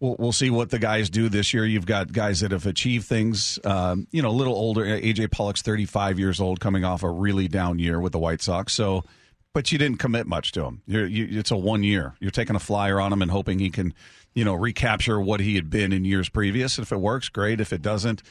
we'll, 0.00 0.16
we'll 0.18 0.32
see 0.32 0.50
what 0.50 0.70
the 0.70 0.78
guys 0.78 1.08
do 1.10 1.28
this 1.28 1.54
year. 1.54 1.64
You've 1.64 1.86
got 1.86 2.12
guys 2.12 2.40
that 2.40 2.50
have 2.50 2.66
achieved 2.66 3.06
things, 3.06 3.58
um, 3.64 4.06
you 4.10 4.22
know, 4.22 4.30
a 4.30 4.32
little 4.32 4.54
older. 4.54 4.84
AJ 4.84 5.30
Pollock's 5.30 5.62
35 5.62 6.18
years 6.18 6.40
old, 6.40 6.60
coming 6.60 6.84
off 6.84 7.02
a 7.02 7.10
really 7.10 7.48
down 7.48 7.78
year 7.78 8.00
with 8.00 8.12
the 8.12 8.18
White 8.18 8.42
Sox. 8.42 8.72
So, 8.72 9.04
but 9.52 9.70
you 9.72 9.78
didn't 9.78 9.98
commit 9.98 10.26
much 10.26 10.52
to 10.52 10.64
him. 10.64 10.82
You, 10.86 11.28
it's 11.30 11.50
a 11.50 11.56
one 11.56 11.82
year. 11.82 12.14
You're 12.20 12.30
taking 12.30 12.56
a 12.56 12.60
flyer 12.60 13.00
on 13.00 13.12
him 13.12 13.22
and 13.22 13.30
hoping 13.30 13.58
he 13.58 13.70
can, 13.70 13.94
you 14.34 14.44
know, 14.44 14.54
recapture 14.54 15.20
what 15.20 15.40
he 15.40 15.54
had 15.54 15.70
been 15.70 15.92
in 15.92 16.04
years 16.04 16.28
previous. 16.28 16.78
If 16.78 16.92
it 16.92 17.00
works, 17.00 17.28
great. 17.28 17.60
If 17.60 17.72
it 17.72 17.82
doesn't, 17.82 18.22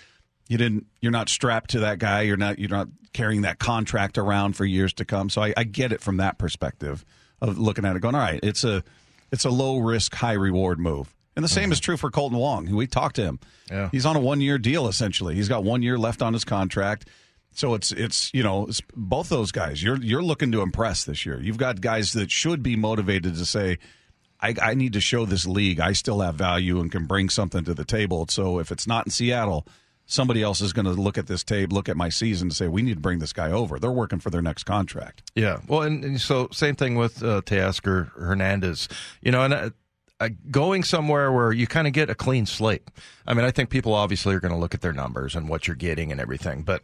you 0.50 0.58
didn't 0.58 0.88
you're 1.00 1.13
not 1.13 1.29
strapped 1.29 1.70
to 1.70 1.79
that 1.79 2.00
guy. 2.00 2.24
You're 2.24 2.36
not 2.36 2.60
you're 2.60 2.70
not 2.70 2.89
carrying 3.13 3.44
that 3.44 3.60
contract 3.60 4.18
around 4.18 4.58
for 4.58 4.65
years 4.65 4.91
to 4.94 5.06
come. 5.06 5.29
So 5.29 5.41
I, 5.41 5.53
I, 5.56 5.63
get 5.63 5.91
it 5.91 6.01
from 6.01 6.18
that 6.18 6.38
perspective 6.38 7.03
of 7.41 7.58
looking 7.58 7.86
at 7.86 7.96
it 7.96 8.01
going 8.01 8.13
all 8.13 8.22
right 8.22 8.39
it's 8.44 8.63
a 8.63 8.84
it's 9.32 9.46
a 9.46 9.50
low 9.50 9.77
risk 9.77 10.13
high 10.13 10.34
reward 10.34 10.79
move. 10.79 11.15
And 11.36 11.44
the 11.44 11.50
same 11.50 11.65
mm-hmm. 11.65 11.72
is 11.74 11.79
true 11.79 11.96
for 11.96 12.12
Kolten 12.12 12.34
Wong. 12.34 12.70
We 12.70 12.86
talked 12.86 13.15
to 13.15 13.24
him. 13.24 13.39
Yeah. 13.72 13.89
he's 13.91 14.06
on 14.06 14.15
a 14.15 14.20
one 14.20 14.41
year 14.41 14.58
deal 14.58 14.88
essentially. 14.88 15.36
He's 15.36 15.48
got 15.48 15.63
one 15.63 15.82
year 15.82 15.98
left 15.98 16.22
on 16.22 16.34
his 16.34 16.44
contract. 16.44 17.08
So 17.53 17.75
it's 17.75 17.91
it's 17.91 18.32
you 18.34 18.44
know 18.44 18.68
it's 18.68 18.82
both 18.96 19.29
those 19.29 19.51
guys 19.51 19.82
you're 19.82 19.98
you're 19.98 20.24
looking 20.24 20.51
to 20.51 20.62
impress 20.62 21.03
this 21.03 21.25
year. 21.25 21.39
You've 21.39 21.58
got 21.58 21.79
guys 21.79 22.13
that 22.13 22.32
should 22.32 22.63
be 22.63 22.75
motivated 22.75 23.36
to 23.36 23.46
say 23.46 23.77
I, 24.41 24.56
I 24.62 24.74
need 24.74 24.94
to 24.94 25.01
show 25.01 25.25
this 25.25 25.46
league 25.46 25.79
I 25.79 25.94
still 25.94 26.22
have 26.22 26.36
value 26.36 26.79
and 26.79 26.91
can 26.91 27.06
bring 27.06 27.29
something 27.29 27.63
to 27.65 27.74
the 27.74 27.86
table. 27.86 28.25
So 28.29 28.60
if 28.60 28.72
it's 28.72 28.88
not 28.88 29.06
in 29.06 29.12
Seattle 29.12 29.68
somebody 30.10 30.42
else 30.42 30.60
is 30.60 30.74
going 30.74 30.86
to 30.86 30.92
look 30.92 31.18
at 31.18 31.28
this 31.28 31.44
tape, 31.44 31.72
look 31.72 31.88
at 31.88 31.96
my 31.96 32.10
season, 32.10 32.48
and 32.48 32.56
say 32.56 32.68
we 32.68 32.82
need 32.82 32.96
to 32.96 33.00
bring 33.00 33.20
this 33.20 33.32
guy 33.32 33.51
over. 33.51 33.80
They're 33.80 33.92
working 33.92 34.20
for 34.20 34.30
their 34.30 34.42
next 34.42 34.63
contract. 34.63 35.32
Yeah, 35.36 35.60
well, 35.68 35.84
and, 35.84 36.04
and 36.04 36.20
so 36.20 36.50
same 36.51 36.75
thing 36.75 36.96
with 36.96 37.24
uh, 37.24 37.42
Teoscar 37.46 38.12
Hernandez. 38.13 38.89
You 39.22 39.32
know, 39.32 39.44
and 39.44 39.54
uh, 39.54 39.70
uh, 40.20 40.30
going 40.52 40.84
somewhere 40.84 41.32
where 41.32 41.52
you 41.54 41.66
kind 41.66 41.88
of 41.88 41.94
get 41.94 42.10
a 42.10 42.16
clean 42.16 42.46
slate. 42.46 42.84
I 43.26 43.34
mean, 43.34 43.46
I 43.46 43.52
think 43.52 43.70
people 43.70 43.94
obviously 43.94 44.36
are 44.36 44.40
going 44.40 44.54
to 44.54 44.58
look 44.58 44.74
at 44.74 44.82
their 44.82 44.92
numbers 44.92 45.36
and 45.36 45.48
what 45.48 45.68
you're 45.68 45.76
getting 45.76 46.12
and 46.12 46.20
everything. 46.20 46.64
But 46.64 46.84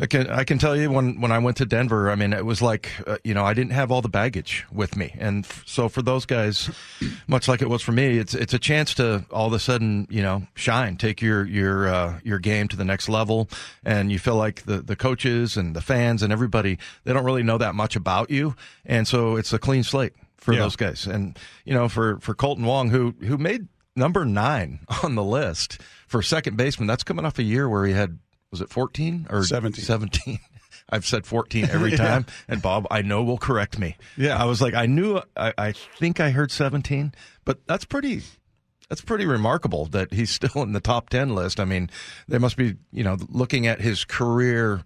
I 0.00 0.06
can 0.06 0.26
I 0.28 0.42
can 0.42 0.58
tell 0.58 0.76
you 0.76 0.90
when 0.90 1.20
when 1.20 1.30
I 1.30 1.38
went 1.38 1.58
to 1.58 1.66
Denver, 1.66 2.10
I 2.10 2.16
mean, 2.16 2.32
it 2.32 2.44
was 2.44 2.60
like 2.60 2.90
uh, 3.06 3.18
you 3.22 3.34
know 3.34 3.44
I 3.44 3.54
didn't 3.54 3.72
have 3.72 3.92
all 3.92 4.02
the 4.02 4.08
baggage 4.08 4.66
with 4.72 4.96
me, 4.96 5.14
and 5.18 5.44
f- 5.44 5.62
so 5.66 5.88
for 5.88 6.02
those 6.02 6.26
guys, 6.26 6.70
much 7.28 7.46
like 7.46 7.62
it 7.62 7.68
was 7.68 7.82
for 7.82 7.92
me, 7.92 8.18
it's 8.18 8.34
it's 8.34 8.54
a 8.54 8.58
chance 8.58 8.94
to 8.94 9.24
all 9.30 9.46
of 9.46 9.52
a 9.52 9.60
sudden 9.60 10.08
you 10.10 10.22
know 10.22 10.42
shine, 10.54 10.96
take 10.96 11.22
your 11.22 11.44
your 11.46 11.86
uh, 11.86 12.20
your 12.24 12.38
game 12.38 12.66
to 12.68 12.76
the 12.76 12.84
next 12.84 13.08
level, 13.08 13.48
and 13.84 14.10
you 14.10 14.18
feel 14.18 14.36
like 14.36 14.64
the 14.64 14.78
the 14.78 14.96
coaches 14.96 15.56
and 15.56 15.76
the 15.76 15.82
fans 15.82 16.22
and 16.22 16.32
everybody 16.32 16.78
they 17.04 17.12
don't 17.12 17.24
really 17.24 17.44
know 17.44 17.58
that 17.58 17.74
much 17.74 17.94
about 17.94 18.30
you, 18.30 18.56
and 18.84 19.06
so 19.06 19.36
it's 19.36 19.52
a 19.52 19.58
clean 19.58 19.84
slate 19.84 20.14
for 20.42 20.52
Yeah. 20.52 20.60
those 20.60 20.76
guys. 20.76 21.06
And 21.06 21.38
you 21.64 21.72
know, 21.74 21.88
for 21.88 22.18
for 22.20 22.34
Kolten 22.34 22.64
Wong, 22.64 22.90
who 22.90 23.14
who 23.20 23.38
made 23.38 23.68
number 23.96 24.24
nine 24.24 24.80
on 25.02 25.14
the 25.14 25.24
list 25.24 25.80
for 26.06 26.22
second 26.22 26.56
baseman, 26.56 26.86
that's 26.86 27.04
coming 27.04 27.24
off 27.24 27.38
a 27.38 27.42
year 27.42 27.68
where 27.68 27.86
he 27.86 27.92
had 27.92 28.18
was 28.50 28.60
it 28.60 28.68
fourteen 28.68 29.26
or 29.30 29.44
17. 29.44 29.82
17? 29.84 30.38
I've 30.90 31.06
said 31.06 31.24
14 31.24 31.66
every 31.70 31.92
time, 31.96 32.26
and 32.48 32.60
Bob, 32.60 32.86
I 32.90 33.00
know 33.00 33.22
will 33.22 33.38
correct 33.38 33.78
me. 33.78 33.96
Yeah. 34.18 34.36
I 34.36 34.44
was 34.44 34.60
like, 34.60 34.74
I 34.74 34.84
knew, 34.84 35.22
I, 35.34 35.54
I 35.56 35.72
think 35.72 36.20
I 36.20 36.30
heard 36.30 36.50
17, 36.50 37.14
but 37.46 37.66
that's 37.66 37.86
pretty, 37.86 38.20
that's 38.90 39.00
pretty 39.00 39.24
remarkable 39.24 39.86
that 39.86 40.12
he's 40.12 40.30
still 40.30 40.60
in 40.62 40.72
the 40.72 40.80
top 40.80 41.08
10 41.08 41.34
list. 41.34 41.60
I 41.60 41.64
mean, 41.64 41.88
they 42.28 42.36
must 42.36 42.58
be, 42.58 42.76
you 42.90 43.04
know, 43.04 43.16
looking 43.30 43.66
at 43.66 43.80
his 43.80 44.04
career, 44.04 44.82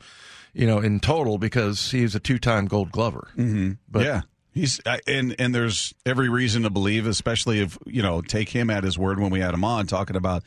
you 0.53 0.67
know, 0.67 0.79
in 0.79 1.01
total 1.01 1.39
because 1.39 1.91
he's 1.91 2.15
a 2.15 2.21
two-time 2.21 2.67
Gold 2.67 2.93
Glover. 2.93 3.27
Mm-hmm. 3.37 3.73
But 3.91 4.05
yeah. 4.05 4.21
He's 4.57 4.81
and 5.07 5.37
and 5.39 5.55
there's 5.55 5.93
every 6.07 6.31
reason 6.31 6.63
to 6.63 6.71
believe, 6.71 7.07
especially 7.07 7.61
if 7.61 7.77
you 7.85 8.01
know 8.01 8.23
take 8.23 8.49
him 8.49 8.71
at 8.71 8.85
his 8.85 8.99
word 8.99 9.21
when 9.21 9.31
we 9.31 9.41
had 9.41 9.53
him 9.53 9.65
on 9.65 9.87
talking 9.87 10.17
about 10.17 10.45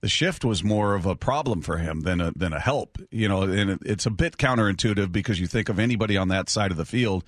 the 0.00 0.08
shift 0.08 0.46
was 0.46 0.64
more 0.64 0.94
of 0.94 1.04
a 1.04 1.14
problem 1.14 1.60
for 1.60 1.76
him 1.76 2.00
than 2.00 2.22
a 2.22 2.30
than 2.30 2.54
a 2.54 2.58
help. 2.58 2.96
You 3.10 3.28
know, 3.28 3.42
and 3.42 3.72
it, 3.72 3.80
it's 3.84 4.06
a 4.06 4.10
bit 4.10 4.38
counterintuitive 4.38 5.12
because 5.12 5.38
you 5.38 5.46
think 5.46 5.68
of 5.68 5.78
anybody 5.78 6.16
on 6.16 6.28
that 6.28 6.48
side 6.48 6.70
of 6.70 6.78
the 6.78 6.86
field 6.86 7.22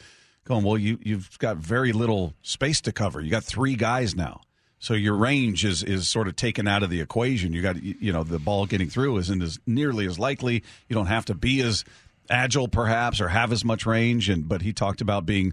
going, 0.44 0.64
well, 0.64 0.78
you 0.78 0.98
you've 1.02 1.38
got 1.38 1.58
very 1.58 1.92
little 1.92 2.32
space 2.40 2.80
to 2.80 2.92
cover. 2.92 3.20
You 3.20 3.30
got 3.30 3.44
three 3.44 3.76
guys 3.76 4.16
now. 4.16 4.40
So 4.78 4.94
your 4.94 5.16
range 5.16 5.66
is 5.66 5.82
is 5.82 6.08
sort 6.08 6.28
of 6.28 6.36
taken 6.36 6.66
out 6.66 6.82
of 6.82 6.88
the 6.88 7.02
equation. 7.02 7.52
You 7.52 7.60
got 7.60 7.82
you 7.82 8.10
know 8.10 8.22
the 8.22 8.38
ball 8.38 8.64
getting 8.64 8.88
through 8.88 9.18
isn't 9.18 9.42
as 9.42 9.58
nearly 9.66 10.06
as 10.06 10.18
likely. 10.18 10.62
You 10.88 10.94
don't 10.94 11.08
have 11.08 11.26
to 11.26 11.34
be 11.34 11.60
as 11.60 11.84
agile 12.30 12.68
perhaps 12.68 13.20
or 13.20 13.28
have 13.28 13.52
as 13.52 13.66
much 13.66 13.84
range. 13.84 14.30
And 14.30 14.48
but 14.48 14.62
he 14.62 14.72
talked 14.72 15.02
about 15.02 15.26
being, 15.26 15.52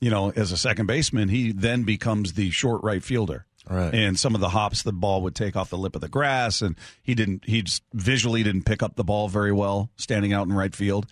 you 0.00 0.10
know, 0.10 0.32
as 0.36 0.52
a 0.52 0.56
second 0.56 0.86
baseman, 0.86 1.28
he 1.28 1.52
then 1.52 1.84
becomes 1.84 2.34
the 2.34 2.50
short 2.50 2.82
right 2.82 3.02
fielder. 3.02 3.46
Right. 3.68 3.92
And 3.92 4.18
some 4.18 4.34
of 4.34 4.40
the 4.40 4.50
hops 4.50 4.82
the 4.82 4.92
ball 4.92 5.22
would 5.22 5.34
take 5.34 5.56
off 5.56 5.70
the 5.70 5.78
lip 5.78 5.96
of 5.96 6.00
the 6.00 6.08
grass, 6.08 6.62
and 6.62 6.76
he 7.02 7.14
didn't. 7.14 7.44
He 7.44 7.62
just 7.62 7.82
visually 7.92 8.44
didn't 8.44 8.62
pick 8.62 8.82
up 8.82 8.94
the 8.94 9.02
ball 9.02 9.28
very 9.28 9.52
well 9.52 9.90
standing 9.96 10.32
out 10.32 10.46
in 10.46 10.52
right 10.52 10.74
field. 10.74 11.06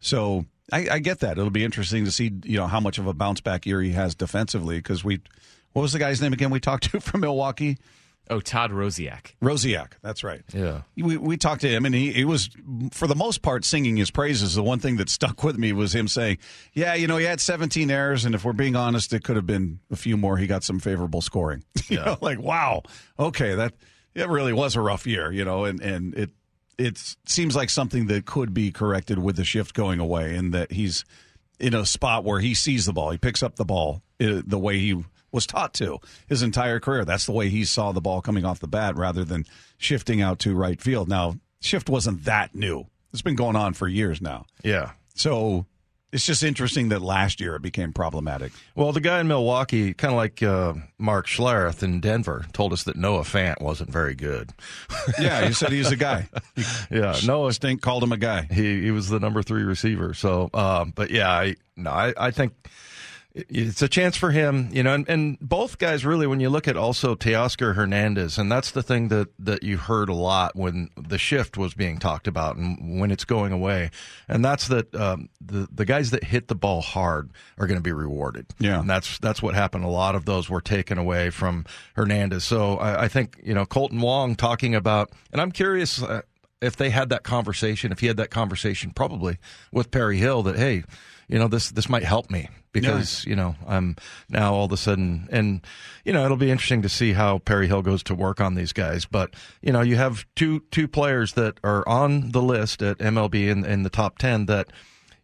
So 0.00 0.44
I, 0.72 0.88
I 0.90 0.98
get 0.98 1.20
that. 1.20 1.38
It'll 1.38 1.50
be 1.50 1.64
interesting 1.64 2.04
to 2.04 2.10
see, 2.10 2.32
you 2.44 2.56
know, 2.56 2.66
how 2.66 2.80
much 2.80 2.98
of 2.98 3.06
a 3.06 3.14
bounce 3.14 3.40
back 3.40 3.66
year 3.66 3.80
he 3.80 3.92
has 3.92 4.14
defensively. 4.14 4.78
Because 4.78 5.04
we, 5.04 5.20
what 5.72 5.82
was 5.82 5.92
the 5.92 5.98
guy's 5.98 6.20
name 6.20 6.32
again? 6.32 6.50
We 6.50 6.60
talked 6.60 6.90
to 6.90 7.00
from 7.00 7.20
Milwaukee. 7.20 7.78
Oh, 8.30 8.38
Todd 8.38 8.70
Rosiak. 8.70 9.34
Rosiak, 9.42 9.94
that's 10.02 10.22
right. 10.22 10.42
Yeah. 10.54 10.82
We, 10.96 11.16
we 11.16 11.36
talked 11.36 11.62
to 11.62 11.68
him, 11.68 11.84
and 11.84 11.92
he, 11.92 12.12
he 12.12 12.24
was, 12.24 12.48
for 12.92 13.08
the 13.08 13.16
most 13.16 13.42
part, 13.42 13.64
singing 13.64 13.96
his 13.96 14.12
praises. 14.12 14.54
The 14.54 14.62
one 14.62 14.78
thing 14.78 14.98
that 14.98 15.08
stuck 15.08 15.42
with 15.42 15.58
me 15.58 15.72
was 15.72 15.92
him 15.92 16.06
saying, 16.06 16.38
Yeah, 16.72 16.94
you 16.94 17.08
know, 17.08 17.16
he 17.16 17.24
had 17.24 17.40
17 17.40 17.90
errors, 17.90 18.24
and 18.24 18.36
if 18.36 18.44
we're 18.44 18.52
being 18.52 18.76
honest, 18.76 19.12
it 19.12 19.24
could 19.24 19.34
have 19.34 19.46
been 19.46 19.80
a 19.90 19.96
few 19.96 20.16
more. 20.16 20.36
He 20.36 20.46
got 20.46 20.62
some 20.62 20.78
favorable 20.78 21.20
scoring. 21.20 21.64
you 21.88 21.96
know, 21.96 22.16
like, 22.20 22.38
wow, 22.38 22.84
okay, 23.18 23.56
that 23.56 23.74
it 24.14 24.28
really 24.28 24.52
was 24.52 24.76
a 24.76 24.80
rough 24.80 25.08
year, 25.08 25.32
you 25.32 25.44
know, 25.44 25.64
and, 25.64 25.80
and 25.80 26.14
it 26.14 26.30
it 26.78 27.16
seems 27.26 27.54
like 27.54 27.68
something 27.68 28.06
that 28.06 28.24
could 28.24 28.54
be 28.54 28.72
corrected 28.72 29.18
with 29.18 29.36
the 29.36 29.44
shift 29.44 29.74
going 29.74 29.98
away, 29.98 30.36
and 30.36 30.54
that 30.54 30.70
he's 30.72 31.04
in 31.58 31.74
a 31.74 31.84
spot 31.84 32.24
where 32.24 32.40
he 32.40 32.54
sees 32.54 32.86
the 32.86 32.92
ball, 32.92 33.10
he 33.10 33.18
picks 33.18 33.42
up 33.42 33.56
the 33.56 33.64
ball 33.64 34.02
uh, 34.20 34.40
the 34.46 34.58
way 34.58 34.78
he 34.78 35.04
was 35.32 35.46
taught 35.46 35.74
to 35.74 35.98
his 36.28 36.42
entire 36.42 36.80
career. 36.80 37.04
That's 37.04 37.26
the 37.26 37.32
way 37.32 37.48
he 37.48 37.64
saw 37.64 37.92
the 37.92 38.00
ball 38.00 38.20
coming 38.20 38.44
off 38.44 38.60
the 38.60 38.68
bat 38.68 38.96
rather 38.96 39.24
than 39.24 39.44
shifting 39.78 40.20
out 40.20 40.38
to 40.40 40.54
right 40.54 40.80
field. 40.80 41.08
Now, 41.08 41.36
shift 41.60 41.88
wasn't 41.88 42.24
that 42.24 42.54
new. 42.54 42.86
It's 43.12 43.22
been 43.22 43.36
going 43.36 43.56
on 43.56 43.74
for 43.74 43.88
years 43.88 44.20
now. 44.20 44.46
Yeah. 44.62 44.92
So 45.14 45.66
it's 46.12 46.26
just 46.26 46.42
interesting 46.42 46.88
that 46.88 47.02
last 47.02 47.40
year 47.40 47.54
it 47.54 47.62
became 47.62 47.92
problematic. 47.92 48.52
Well, 48.74 48.90
the 48.92 49.00
guy 49.00 49.20
in 49.20 49.28
Milwaukee, 49.28 49.94
kind 49.94 50.12
of 50.12 50.16
like 50.16 50.42
uh, 50.42 50.74
Mark 50.98 51.26
Schlereth 51.26 51.82
in 51.82 52.00
Denver, 52.00 52.46
told 52.52 52.72
us 52.72 52.82
that 52.84 52.96
Noah 52.96 53.22
Fant 53.22 53.60
wasn't 53.60 53.90
very 53.90 54.14
good. 54.14 54.52
Yeah, 55.18 55.46
he 55.46 55.52
said 55.52 55.70
he's 55.72 55.90
a 55.90 55.96
guy. 55.96 56.28
He, 56.56 56.62
Yeah, 56.90 57.16
Noah 57.26 57.52
Stink 57.52 57.82
called 57.82 58.02
him 58.02 58.12
a 58.12 58.16
guy. 58.16 58.42
he 58.50 58.80
he 58.82 58.90
was 58.90 59.08
the 59.08 59.18
number 59.20 59.42
three 59.42 59.64
receiver. 59.64 60.14
So, 60.14 60.48
um, 60.54 60.92
but 60.94 61.10
yeah, 61.10 61.30
I 61.30 61.56
no, 61.76 61.90
I, 61.90 62.14
I 62.16 62.30
think 62.30 62.52
it's 63.32 63.80
a 63.80 63.88
chance 63.88 64.16
for 64.16 64.32
him, 64.32 64.68
you 64.72 64.82
know, 64.82 64.92
and, 64.92 65.08
and 65.08 65.38
both 65.40 65.78
guys 65.78 66.04
really. 66.04 66.26
When 66.26 66.40
you 66.40 66.48
look 66.48 66.66
at 66.66 66.76
also 66.76 67.14
Teoscar 67.14 67.74
Hernandez, 67.74 68.38
and 68.38 68.50
that's 68.50 68.72
the 68.72 68.82
thing 68.82 69.08
that 69.08 69.28
that 69.38 69.62
you 69.62 69.76
heard 69.76 70.08
a 70.08 70.14
lot 70.14 70.56
when 70.56 70.90
the 70.96 71.18
shift 71.18 71.56
was 71.56 71.74
being 71.74 71.98
talked 71.98 72.26
about, 72.26 72.56
and 72.56 73.00
when 73.00 73.10
it's 73.10 73.24
going 73.24 73.52
away, 73.52 73.90
and 74.28 74.44
that's 74.44 74.66
that 74.68 74.92
um, 74.96 75.28
the 75.40 75.68
the 75.70 75.84
guys 75.84 76.10
that 76.10 76.24
hit 76.24 76.48
the 76.48 76.56
ball 76.56 76.80
hard 76.80 77.30
are 77.58 77.66
going 77.68 77.78
to 77.78 77.82
be 77.82 77.92
rewarded. 77.92 78.46
Yeah. 78.58 78.80
and 78.80 78.90
that's 78.90 79.18
that's 79.18 79.40
what 79.40 79.54
happened. 79.54 79.84
A 79.84 79.88
lot 79.88 80.16
of 80.16 80.24
those 80.24 80.50
were 80.50 80.60
taken 80.60 80.98
away 80.98 81.30
from 81.30 81.66
Hernandez. 81.94 82.44
So 82.44 82.78
I, 82.78 83.04
I 83.04 83.08
think 83.08 83.40
you 83.44 83.54
know 83.54 83.64
Kolten 83.64 84.00
Wong 84.00 84.34
talking 84.34 84.74
about, 84.74 85.10
and 85.32 85.40
I'm 85.40 85.52
curious. 85.52 86.02
Uh, 86.02 86.22
if 86.60 86.76
they 86.76 86.90
had 86.90 87.08
that 87.08 87.22
conversation, 87.22 87.90
if 87.90 88.00
he 88.00 88.06
had 88.06 88.18
that 88.18 88.28
conversation 88.28 88.90
probably 88.90 89.38
with 89.72 89.90
Perry 89.90 90.18
Hill 90.18 90.42
that, 90.42 90.56
hey, 90.56 90.84
you 91.30 91.38
know, 91.38 91.48
this 91.48 91.70
this 91.70 91.88
might 91.88 92.02
help 92.04 92.30
me 92.30 92.48
because, 92.72 93.24
you 93.26 93.36
know, 93.36 93.54
I'm 93.66 93.96
now 94.28 94.52
all 94.54 94.64
of 94.66 94.72
a 94.72 94.76
sudden 94.76 95.28
and 95.30 95.60
you 96.04 96.12
know, 96.12 96.24
it'll 96.24 96.36
be 96.36 96.50
interesting 96.50 96.82
to 96.82 96.88
see 96.88 97.12
how 97.12 97.38
Perry 97.38 97.66
Hill 97.68 97.82
goes 97.82 98.02
to 98.04 98.14
work 98.14 98.40
on 98.40 98.54
these 98.54 98.72
guys. 98.72 99.04
But, 99.06 99.34
you 99.62 99.72
know, 99.72 99.80
you 99.80 99.96
have 99.96 100.24
two 100.36 100.60
two 100.70 100.88
players 100.88 101.34
that 101.34 101.58
are 101.64 101.86
on 101.88 102.30
the 102.32 102.42
list 102.42 102.82
at 102.82 102.98
MLB 102.98 103.48
in, 103.48 103.64
in 103.64 103.82
the 103.82 103.90
top 103.90 104.18
ten 104.18 104.46
that, 104.46 104.68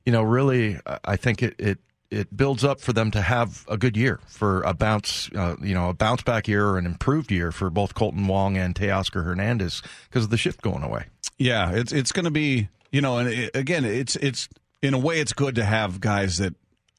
you 0.05 0.13
know, 0.13 0.23
really 0.23 0.79
I- 0.87 0.99
I 1.05 1.17
think 1.17 1.43
it, 1.43 1.55
it 1.59 1.79
it 2.09 2.37
builds 2.37 2.63
up 2.63 2.81
for 2.81 2.93
them 2.93 3.11
to 3.11 3.21
have 3.21 3.65
a 3.69 3.77
good 3.77 3.97
year 3.97 4.21
for 4.29 4.63
a 4.63 4.73
bounce, 4.73 5.29
uh, 5.35 5.57
you 5.61 5.75
know, 5.75 5.89
a 5.89 5.93
bounce 5.95 6.23
back 6.23 6.47
year 6.47 6.65
or 6.69 6.79
an 6.79 6.87
improved 6.87 7.33
year 7.33 7.51
for 7.51 7.69
both 7.69 7.95
Kolten 7.97 8.27
Wong 8.29 8.57
and 8.57 8.77
Teoscar 8.77 9.25
Hernandez 9.25 9.83
because 10.09 10.23
of 10.23 10.31
the 10.31 10.37
shift 10.37 10.63
going 10.63 10.85
away. 10.85 11.07
Yeah, 11.37 11.73
it's 11.73 11.93
it's 11.93 12.13
going 12.13 12.25
to 12.27 12.31
be 12.31 12.69
you 12.93 13.01
know, 13.01 13.19
and 13.19 13.29
it, 13.29 13.51
again, 13.57 13.85
it's 13.85 14.15
it's 14.17 14.49
in 14.87 14.95
a 14.95 14.99
way 14.99 15.21
it's 15.21 15.33
good 15.33 15.55
to 15.57 15.65
have 15.65 16.01
guys 16.01 16.39
that 16.39 16.55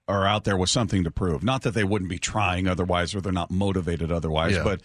are 0.08 0.25
out 0.25 0.44
there 0.46 0.56
with 0.58 0.70
something 0.70 1.03
to 1.03 1.12
prove. 1.12 1.44
Not 1.44 1.63
that 1.63 1.74
they 1.74 1.84
wouldn't 1.84 2.10
be 2.10 2.20
trying 2.20 2.67
otherwise, 2.67 3.13
or 3.15 3.22
they're 3.22 3.32
not 3.34 3.51
motivated 3.51 4.12
otherwise, 4.12 4.56
Yeah. 4.56 4.63
but 4.63 4.82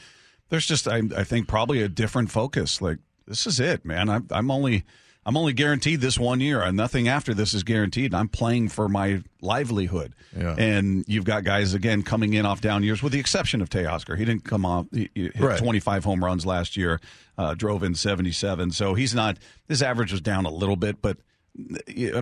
there's 0.48 0.66
just 0.66 0.88
I, 0.88 1.02
I 1.16 1.24
think 1.24 1.46
probably 1.48 1.82
a 1.82 1.88
different 1.88 2.30
focus. 2.30 2.80
Like 2.82 2.98
this 3.26 3.46
is 3.46 3.60
it, 3.60 3.84
man. 3.84 4.08
I'm 4.08 4.26
I'm 4.30 4.50
only 4.50 4.84
I'm 5.24 5.36
only 5.36 5.52
guaranteed 5.52 6.00
this 6.00 6.18
one 6.18 6.40
year, 6.40 6.60
and 6.60 6.76
nothing 6.76 7.06
after 7.06 7.32
this 7.34 7.54
is 7.54 7.62
guaranteed. 7.62 8.12
I'm 8.12 8.26
playing 8.28 8.70
for 8.70 8.88
my 8.88 9.22
livelihood, 9.40 10.14
Yeah. 10.36 10.56
and 10.58 11.04
you've 11.06 11.24
got 11.24 11.44
guys 11.44 11.74
again 11.74 12.02
coming 12.02 12.34
in 12.34 12.44
off 12.44 12.60
down 12.60 12.82
years, 12.82 13.04
with 13.04 13.12
the 13.12 13.20
exception 13.20 13.62
of 13.62 13.68
Teoscar. 13.70 14.18
He 14.18 14.24
didn't 14.24 14.42
come 14.44 14.66
off. 14.66 14.86
He, 14.92 15.08
he 15.14 15.22
hit 15.24 15.38
Right. 15.40 15.58
25 15.58 16.02
home 16.02 16.24
runs 16.24 16.44
last 16.44 16.76
year, 16.76 17.00
uh, 17.38 17.54
drove 17.54 17.84
in 17.84 17.94
77. 17.94 18.72
So 18.72 18.94
he's 18.94 19.14
not. 19.14 19.38
His 19.68 19.80
average 19.80 20.10
was 20.10 20.20
down 20.20 20.44
a 20.44 20.50
little 20.50 20.74
bit, 20.74 21.00
but 21.00 21.18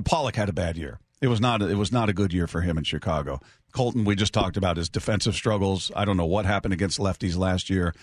Pollock 0.05 0.37
had 0.37 0.49
a 0.49 0.53
bad 0.53 0.77
year. 0.77 0.99
It 1.21 1.29
was 1.29 1.41
not. 1.41 1.61
It 1.63 1.77
was 1.77 1.93
not 1.93 2.09
a 2.09 2.13
good 2.13 2.33
year 2.33 2.47
for 2.47 2.63
him 2.63 2.79
in 2.79 2.85
Chicago. 2.85 3.41
Kolten, 3.75 4.05
we 4.05 4.17
just 4.17 4.33
talked 4.33 4.57
about 4.57 4.77
his 4.77 4.89
defensive 4.89 5.35
struggles. 5.35 5.93
I 5.95 6.05
don't 6.05 6.17
know 6.17 6.27
what 6.27 6.47
happened 6.47 6.73
against 6.75 6.99
lefties 6.99 7.37
last 7.37 7.69
year. 7.71 7.95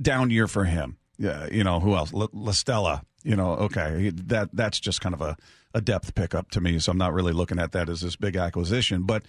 Down 0.00 0.30
year 0.30 0.46
for 0.46 0.64
him. 0.64 0.98
Yeah, 1.18 1.46
you 1.50 1.64
know 1.64 1.80
who 1.80 1.94
else? 1.94 2.12
La, 2.12 2.26
La 2.32 3.00
You 3.22 3.36
know, 3.36 3.52
okay, 3.52 4.10
that 4.14 4.50
that's 4.52 4.78
just 4.78 5.00
kind 5.00 5.14
of 5.14 5.20
a, 5.22 5.36
a 5.72 5.80
depth 5.80 6.14
pickup 6.14 6.50
to 6.50 6.60
me. 6.60 6.78
So 6.80 6.92
I'm 6.92 6.98
not 6.98 7.14
really 7.14 7.32
looking 7.32 7.58
at 7.58 7.72
that 7.72 7.88
as 7.88 8.02
this 8.02 8.16
big 8.16 8.36
acquisition, 8.36 9.04
but 9.04 9.22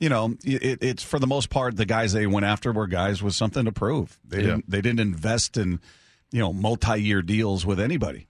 you 0.00 0.08
know, 0.08 0.36
it, 0.42 0.82
it's 0.82 1.02
for 1.02 1.18
the 1.18 1.26
most 1.26 1.50
part 1.50 1.76
the 1.76 1.84
guys 1.84 2.12
they 2.14 2.26
went 2.26 2.46
after 2.46 2.72
were 2.72 2.86
guys 2.86 3.22
with 3.22 3.34
something 3.34 3.64
to 3.66 3.72
prove. 3.72 4.18
They 4.24 4.38
Yeah. 4.38 4.42
didn't 4.44 4.70
they 4.70 4.80
didn't 4.80 5.00
invest 5.00 5.56
in 5.58 5.80
you 6.30 6.40
know 6.40 6.52
multi 6.52 7.02
year 7.02 7.20
deals 7.20 7.66
with 7.66 7.78
anybody. 7.78 8.26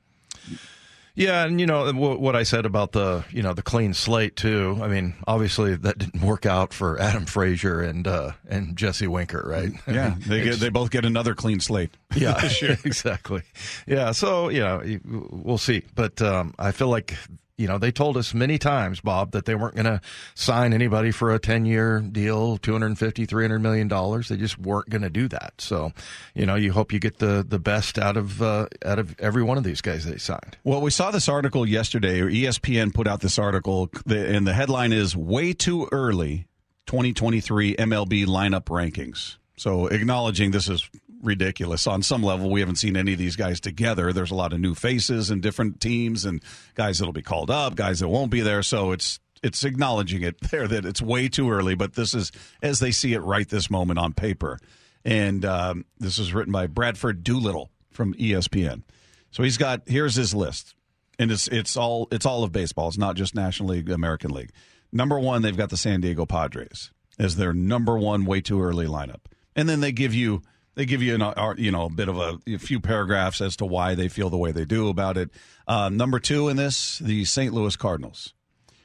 Yeah, 1.14 1.44
and 1.44 1.60
you 1.60 1.66
know 1.66 1.92
what 1.92 2.34
I 2.34 2.42
said 2.42 2.64
about 2.64 2.92
the 2.92 3.24
you 3.30 3.42
know 3.42 3.52
the 3.52 3.62
clean 3.62 3.92
slate 3.92 4.34
too. 4.34 4.78
I 4.82 4.88
mean, 4.88 5.14
obviously 5.26 5.76
that 5.76 5.98
didn't 5.98 6.22
work 6.22 6.46
out 6.46 6.72
for 6.72 6.98
Adam 7.00 7.26
Frazier 7.26 7.82
and 7.82 8.06
uh, 8.08 8.32
and 8.48 8.76
Jesse 8.76 9.06
Winker, 9.06 9.44
right? 9.46 9.72
I 9.86 9.92
Yeah, 9.92 10.08
mean, 10.10 10.18
they 10.26 10.42
get, 10.44 10.54
they 10.58 10.70
both 10.70 10.90
get 10.90 11.04
another 11.04 11.34
clean 11.34 11.60
slate. 11.60 11.90
yeah, 12.16 12.40
exactly. 12.84 13.42
Yeah, 13.86 14.12
so 14.12 14.48
you 14.48 14.60
know 14.60 14.82
we'll 15.30 15.58
see, 15.58 15.82
but 15.94 16.22
um, 16.22 16.54
I 16.58 16.72
feel 16.72 16.88
like 16.88 17.14
you 17.62 17.68
know 17.68 17.78
they 17.78 17.92
told 17.92 18.16
us 18.16 18.34
many 18.34 18.58
times, 18.58 19.00
Bob, 19.00 19.30
that 19.30 19.44
they 19.44 19.54
weren't 19.54 19.76
going 19.76 19.86
to 19.86 20.00
sign 20.34 20.72
anybody 20.72 21.12
for 21.12 21.32
a 21.32 21.38
ten 21.38 21.64
year 21.64 22.00
deal, 22.00 22.58
$250, 22.58 23.28
300 23.28 23.58
million 23.60 23.86
dollars. 23.86 24.28
They 24.28 24.36
just 24.36 24.58
weren't 24.58 24.90
going 24.90 25.02
to 25.02 25.10
do 25.10 25.28
that. 25.28 25.54
So 25.58 25.92
you 26.34 26.44
know 26.44 26.56
you 26.56 26.72
hope 26.72 26.92
you 26.92 26.98
get 26.98 27.18
the 27.18 27.46
the 27.48 27.60
best 27.60 28.00
out 28.00 28.16
of 28.16 28.42
uh, 28.42 28.66
out 28.84 28.98
of 28.98 29.14
every 29.20 29.44
one 29.44 29.58
of 29.58 29.64
these 29.64 29.80
guys 29.80 30.04
they 30.04 30.18
signed. 30.18 30.56
Well, 30.64 30.80
we 30.80 30.90
saw 30.90 31.12
this 31.12 31.28
article 31.28 31.64
yesterday, 31.68 32.20
or 32.20 32.28
ESPN 32.28 32.92
put 32.92 33.06
out 33.06 33.20
this 33.20 33.38
article, 33.38 33.88
and 34.06 34.44
the 34.44 34.54
headline 34.54 34.92
is 34.92 35.16
"Way 35.16 35.52
Too 35.52 35.88
Early 35.92 36.48
2023 36.86 37.76
MLB 37.76 38.26
Lineup 38.26 38.64
Rankings." 38.64 39.36
So, 39.56 39.86
acknowledging 39.86 40.50
this 40.50 40.68
is 40.68 40.90
ridiculous 41.22 41.86
on 41.86 42.02
some 42.02 42.22
level, 42.22 42.50
we 42.50 42.60
haven't 42.60 42.76
seen 42.76 42.96
any 42.96 43.12
of 43.12 43.18
these 43.18 43.36
guys 43.36 43.60
together. 43.60 44.12
There's 44.12 44.30
a 44.30 44.34
lot 44.36 44.52
of 44.52 44.60
new 44.60 44.74
faces 44.74 45.30
and 45.30 45.40
different 45.40 45.80
teams, 45.80 46.24
and 46.24 46.42
guys 46.74 46.98
that'll 46.98 47.12
be 47.12 47.22
called 47.22 47.50
up, 47.50 47.76
guys 47.76 48.00
that 48.00 48.08
won't 48.08 48.30
be 48.30 48.40
there. 48.40 48.62
So, 48.62 48.92
it's 48.92 49.20
it's 49.42 49.64
acknowledging 49.64 50.22
it 50.22 50.40
there 50.50 50.68
that 50.68 50.84
it's 50.84 51.02
way 51.02 51.28
too 51.28 51.50
early, 51.50 51.74
but 51.74 51.94
this 51.94 52.14
is 52.14 52.32
as 52.62 52.80
they 52.80 52.90
see 52.90 53.14
it 53.14 53.20
right 53.20 53.48
this 53.48 53.70
moment 53.70 53.98
on 53.98 54.12
paper. 54.12 54.58
And 55.04 55.44
um, 55.44 55.84
this 55.98 56.18
is 56.18 56.32
written 56.32 56.52
by 56.52 56.68
Bradford 56.68 57.24
Doolittle 57.24 57.70
from 57.90 58.14
ESPN. 58.14 58.82
So 59.30 59.42
he's 59.42 59.56
got 59.56 59.82
here's 59.86 60.14
his 60.14 60.34
list, 60.34 60.74
and 61.18 61.32
it's 61.32 61.48
it's 61.48 61.76
all 61.76 62.06
it's 62.12 62.26
all 62.26 62.44
of 62.44 62.52
baseball. 62.52 62.88
It's 62.88 62.98
not 62.98 63.16
just 63.16 63.34
National 63.34 63.70
League, 63.70 63.90
American 63.90 64.30
League. 64.30 64.50
Number 64.92 65.18
one, 65.18 65.42
they've 65.42 65.56
got 65.56 65.70
the 65.70 65.76
San 65.76 66.02
Diego 66.02 66.26
Padres 66.26 66.92
as 67.18 67.36
their 67.36 67.52
number 67.52 67.98
one 67.98 68.24
way 68.24 68.40
too 68.40 68.62
early 68.62 68.86
lineup, 68.86 69.22
and 69.56 69.68
then 69.68 69.80
they 69.80 69.90
give 69.90 70.14
you 70.14 70.42
they 70.74 70.86
give 70.86 71.02
you 71.02 71.14
an 71.14 71.22
uh, 71.22 71.54
you 71.56 71.70
know 71.70 71.86
a 71.86 71.90
bit 71.90 72.08
of 72.08 72.18
a, 72.18 72.38
a 72.46 72.58
few 72.58 72.80
paragraphs 72.80 73.40
as 73.40 73.56
to 73.56 73.66
why 73.66 73.94
they 73.94 74.08
feel 74.08 74.30
the 74.30 74.38
way 74.38 74.52
they 74.52 74.64
do 74.64 74.88
about 74.88 75.16
it. 75.16 75.30
Uh, 75.66 75.88
number 75.88 76.18
two 76.18 76.48
in 76.48 76.56
this, 76.56 76.98
the 76.98 77.24
St. 77.24 77.52
Louis 77.52 77.76
Cardinals. 77.76 78.34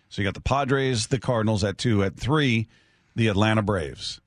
So 0.10 0.22
you 0.22 0.28
got 0.28 0.36
the 0.36 0.42
Padres, 0.42 1.08
the 1.08 1.20
Cardinals 1.20 1.64
at 1.64 1.78
two, 1.78 2.04
at 2.04 2.18
three, 2.18 2.68
the 3.16 3.28
Atlanta 3.28 3.62
Braves 3.62 4.22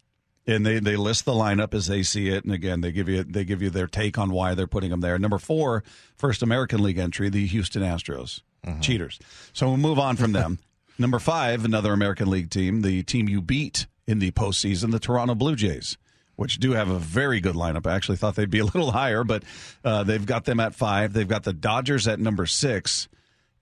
and 0.47 0.65
they, 0.65 0.79
they 0.79 0.97
list 0.97 1.25
the 1.25 1.33
lineup 1.33 1.75
as 1.75 1.87
they 1.87 2.03
see 2.03 2.29
it, 2.29 2.45
and 2.45 2.53
again 2.53 2.81
they 2.81 2.93
give 2.93 3.09
you 3.09 3.23
they 3.23 3.45
give 3.45 3.63
you 3.63 3.71
their 3.71 3.87
take 3.87 4.19
on 4.19 4.31
why 4.31 4.55
they're 4.55 4.67
putting 4.67 4.91
them 4.91 5.01
there. 5.01 5.19
Number 5.19 5.39
four, 5.39 5.85
first 6.17 6.43
American 6.43 6.83
League 6.83 6.99
entry, 6.99 7.29
the 7.29 7.47
Houston 7.47 7.83
Astros, 7.83 8.43
cheaters. 8.81 9.19
So 9.53 9.69
we'll 9.69 9.77
move 9.77 9.99
on 9.99 10.17
from 10.17 10.33
them. 10.33 10.59
Number 10.99 11.19
five, 11.19 11.65
another 11.65 11.93
American 11.93 12.29
League 12.29 12.51
team, 12.51 12.83
the 12.83 13.03
team 13.03 13.29
you 13.29 13.41
beat 13.41 13.87
in 14.07 14.19
the 14.19 14.33
postseason, 14.33 14.91
the 14.91 14.99
Toronto 14.99 15.35
Blue 15.35 15.57
Jays, 15.57 15.97
which 16.41 16.59
do 16.59 16.71
have 16.73 16.89
a 16.89 16.99
very 16.99 17.39
good 17.39 17.55
lineup. 17.55 17.87
I 17.87 17.95
actually 17.95 18.17
thought 18.17 18.35
they'd 18.35 18.49
be 18.49 18.61
a 18.61 18.65
little 18.65 18.93
higher, 18.93 19.25
but 19.25 19.43
uh, 19.85 20.05
they've 20.05 20.25
got 20.25 20.47
them 20.47 20.59
at 20.59 20.75
five. 20.75 21.13
They've 21.13 21.29
got 21.29 21.45
the 21.45 21.53
Dodgers 21.53 22.09
at 22.09 22.19
number 22.19 22.47
six, 22.47 23.09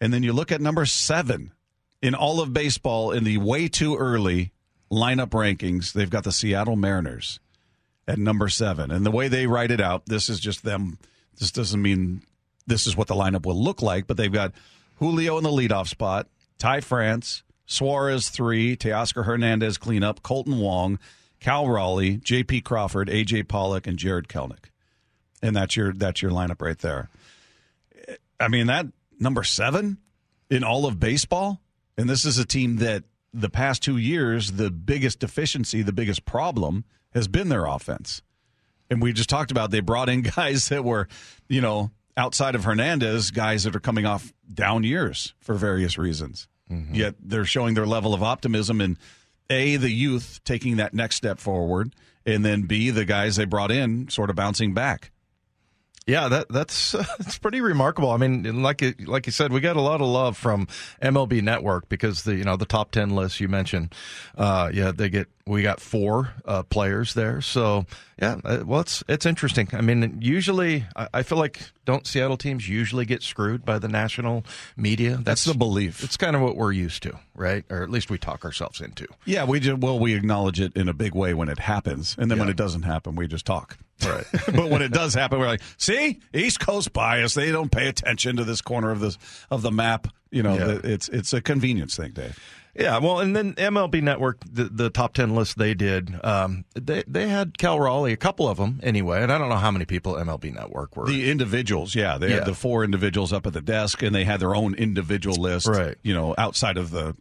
and 0.00 0.14
then 0.14 0.22
you 0.22 0.32
look 0.32 0.52
at 0.52 0.60
number 0.60 0.86
seven 0.86 1.52
in 2.00 2.14
all 2.14 2.40
of 2.40 2.52
baseball 2.52 3.10
in 3.10 3.24
the 3.24 3.38
way 3.38 3.66
too 3.66 3.96
early 3.96 4.52
lineup 4.92 5.30
rankings, 5.30 5.92
they've 5.92 6.08
got 6.08 6.22
the 6.22 6.30
Seattle 6.30 6.76
Mariners 6.76 7.40
at 8.06 8.16
number 8.16 8.48
seven. 8.48 8.92
And 8.92 9.04
the 9.04 9.10
way 9.10 9.26
they 9.26 9.48
write 9.48 9.72
it 9.72 9.80
out, 9.80 10.06
this 10.06 10.28
is 10.28 10.38
just 10.38 10.62
them. 10.62 10.98
This 11.36 11.50
doesn't 11.50 11.82
mean 11.82 12.22
this 12.68 12.86
is 12.86 12.96
what 12.96 13.08
the 13.08 13.16
lineup 13.16 13.44
will 13.44 13.60
look 13.60 13.82
like, 13.82 14.06
but 14.06 14.16
they've 14.16 14.32
got 14.32 14.52
Julio 15.00 15.36
in 15.36 15.42
the 15.42 15.50
leadoff 15.50 15.88
spot, 15.88 16.28
Ty 16.58 16.82
France, 16.82 17.42
Suarez 17.66 18.28
three, 18.28 18.76
Teoscar 18.76 19.24
Hernandez 19.24 19.78
cleanup, 19.78 20.22
Kolten 20.22 20.60
Wong, 20.60 21.00
Cal 21.40 21.68
Raleigh, 21.68 22.16
J.P. 22.16 22.62
Crawford, 22.62 23.08
A.J. 23.08 23.44
Pollock, 23.44 23.86
and 23.86 23.98
Jared 23.98 24.28
Kelenic. 24.28 24.66
And 25.42 25.54
that's 25.54 25.76
your 25.76 25.92
that's 25.92 26.20
your 26.20 26.32
lineup 26.32 26.60
right 26.60 26.78
there. 26.78 27.10
I 28.40 28.48
mean 28.48 28.66
that 28.66 28.86
number 29.20 29.44
seven 29.44 29.98
in 30.50 30.64
all 30.64 30.86
of 30.86 30.98
baseball, 30.98 31.60
and 31.96 32.08
this 32.08 32.24
is 32.24 32.38
a 32.38 32.44
team 32.44 32.76
that 32.76 33.04
the 33.32 33.50
past 33.50 33.82
two 33.82 33.96
years, 33.96 34.52
the 34.52 34.70
biggest 34.70 35.20
deficiency, 35.20 35.82
the 35.82 35.92
biggest 35.92 36.24
problem 36.24 36.84
has 37.12 37.28
been 37.28 37.48
their 37.48 37.66
offense. 37.66 38.22
And 38.90 39.02
we 39.02 39.12
just 39.12 39.28
talked 39.28 39.50
about 39.50 39.70
they 39.70 39.80
brought 39.80 40.08
in 40.08 40.22
guys 40.36 40.68
that 40.68 40.84
were, 40.84 41.08
you 41.48 41.60
know, 41.60 41.90
outside 42.16 42.54
of 42.54 42.64
Hernandez, 42.64 43.30
guys 43.30 43.64
that 43.64 43.76
are 43.76 43.80
coming 43.80 44.06
off 44.06 44.32
down 44.52 44.82
years 44.82 45.34
for 45.40 45.54
various 45.54 45.98
reasons. 45.98 46.48
Mm-hmm. 46.70 46.94
Yet 46.94 47.14
they're 47.20 47.44
showing 47.44 47.74
their 47.74 47.86
level 47.86 48.12
of 48.12 48.22
optimism 48.22 48.80
in 48.80 48.98
A, 49.50 49.76
the 49.76 49.90
youth 49.90 50.40
taking 50.44 50.76
that 50.76 50.92
next 50.92 51.16
step 51.16 51.38
forward, 51.38 51.94
and 52.26 52.44
then 52.44 52.62
B, 52.62 52.90
the 52.90 53.04
guys 53.04 53.36
they 53.36 53.46
brought 53.46 53.70
in 53.70 54.08
sort 54.08 54.30
of 54.30 54.36
bouncing 54.36 54.74
back. 54.74 55.10
Yeah, 56.08 56.28
that 56.28 56.48
that's 56.48 56.94
it's 57.20 57.36
pretty 57.38 57.60
remarkable. 57.60 58.10
I 58.10 58.16
mean, 58.16 58.62
like 58.62 58.80
you- 58.80 58.94
like 59.06 59.26
you 59.26 59.32
said, 59.32 59.52
we 59.52 59.60
got 59.60 59.76
a 59.76 59.80
lot 59.82 60.00
of 60.00 60.06
love 60.08 60.36
from 60.38 60.66
MLB 61.02 61.42
Network 61.42 61.88
because 61.90 62.22
the 62.24 62.34
you 62.34 62.44
know 62.44 62.56
the 62.56 62.64
top 62.66 62.90
ten 62.90 63.10
list 63.10 63.40
you 63.40 63.48
mentioned. 63.48 63.94
Uh, 64.36 64.70
yeah, 64.72 64.90
they 64.90 65.10
get 65.10 65.28
we 65.46 65.60
got 65.62 65.80
four 65.80 66.32
uh, 66.46 66.62
players 66.62 67.12
there. 67.12 67.40
So 67.42 67.84
yeah, 68.20 68.40
uh, 68.42 68.64
well, 68.64 68.80
it's 68.80 69.04
it's 69.06 69.26
interesting. 69.26 69.68
I 69.74 69.82
mean, 69.82 70.18
usually 70.22 70.86
I, 70.96 71.08
I 71.12 71.22
feel 71.22 71.36
like 71.38 71.60
don't 71.84 72.06
Seattle 72.06 72.38
teams 72.38 72.66
usually 72.68 73.04
get 73.04 73.22
screwed 73.22 73.64
by 73.66 73.78
the 73.78 73.88
national 73.88 74.44
media? 74.78 75.18
That's 75.22 75.44
the 75.44 75.54
belief. 75.54 76.02
It's 76.02 76.16
kind 76.16 76.34
of 76.34 76.40
what 76.42 76.56
we're 76.56 76.72
used 76.72 77.02
to, 77.02 77.18
right? 77.34 77.64
Or 77.70 77.82
at 77.82 77.90
least 77.90 78.08
we 78.10 78.16
talk 78.18 78.44
ourselves 78.46 78.80
into. 78.80 79.06
Yeah, 79.26 79.44
we 79.44 79.60
just, 79.60 79.78
well, 79.78 79.98
we 79.98 80.14
acknowledge 80.14 80.58
it 80.60 80.74
in 80.74 80.88
a 80.88 80.94
big 80.94 81.14
way 81.14 81.34
when 81.34 81.48
it 81.50 81.58
happens, 81.58 82.16
and 82.18 82.30
then 82.30 82.38
when 82.38 82.48
it 82.48 82.56
doesn't 82.56 82.82
happen, 82.84 83.14
we 83.14 83.26
just 83.26 83.44
talk. 83.44 83.76
Right. 84.06 84.24
but 84.46 84.70
when 84.70 84.82
it 84.82 84.92
does 84.92 85.14
happen, 85.14 85.38
we're 85.38 85.46
like, 85.46 85.62
"See, 85.76 86.20
East 86.34 86.60
Coast 86.60 86.92
bias. 86.92 87.34
They 87.34 87.50
don't 87.50 87.70
pay 87.70 87.88
attention 87.88 88.36
to 88.36 88.44
this 88.44 88.60
corner 88.60 88.90
of 88.90 89.00
this 89.00 89.18
of 89.50 89.62
the 89.62 89.70
map." 89.72 90.08
You 90.30 90.42
know, 90.42 90.54
Yeah. 90.58 90.64
the, 90.64 90.92
it's 90.92 91.08
it's 91.08 91.32
a 91.32 91.40
convenience 91.40 91.96
thing, 91.96 92.12
Dave. 92.12 92.38
Yeah, 92.78 92.98
well, 92.98 93.18
and 93.18 93.34
then 93.34 93.54
MLB 93.54 94.02
Network, 94.02 94.38
the, 94.48 94.64
the 94.64 94.88
top 94.88 95.12
ten 95.14 95.34
list 95.34 95.58
they 95.58 95.74
did, 95.74 96.14
um, 96.22 96.64
they 96.74 97.02
they 97.08 97.26
had 97.28 97.58
Cal 97.58 97.80
Raleigh, 97.80 98.12
a 98.12 98.16
couple 98.16 98.46
of 98.48 98.56
them 98.58 98.78
anyway, 98.84 99.20
and 99.22 99.32
I 99.32 99.38
don't 99.38 99.48
know 99.48 99.56
how 99.56 99.72
many 99.72 99.84
people 99.84 100.12
MLB 100.14 100.54
Network 100.54 100.96
were. 100.96 101.06
The 101.06 101.28
individuals, 101.28 101.96
yeah, 101.96 102.18
they 102.18 102.28
Yeah. 102.28 102.34
had 102.36 102.44
the 102.46 102.54
four 102.54 102.84
individuals 102.84 103.32
up 103.32 103.46
at 103.48 103.52
the 103.52 103.60
desk, 103.62 104.02
and 104.02 104.14
they 104.14 104.24
had 104.24 104.38
their 104.38 104.54
own 104.54 104.74
individual 104.74 105.34
list, 105.36 105.66
Right. 105.66 105.96
You 106.02 106.14
know, 106.14 106.36
outside 106.38 106.76
of 106.76 106.90
the, 106.92 107.16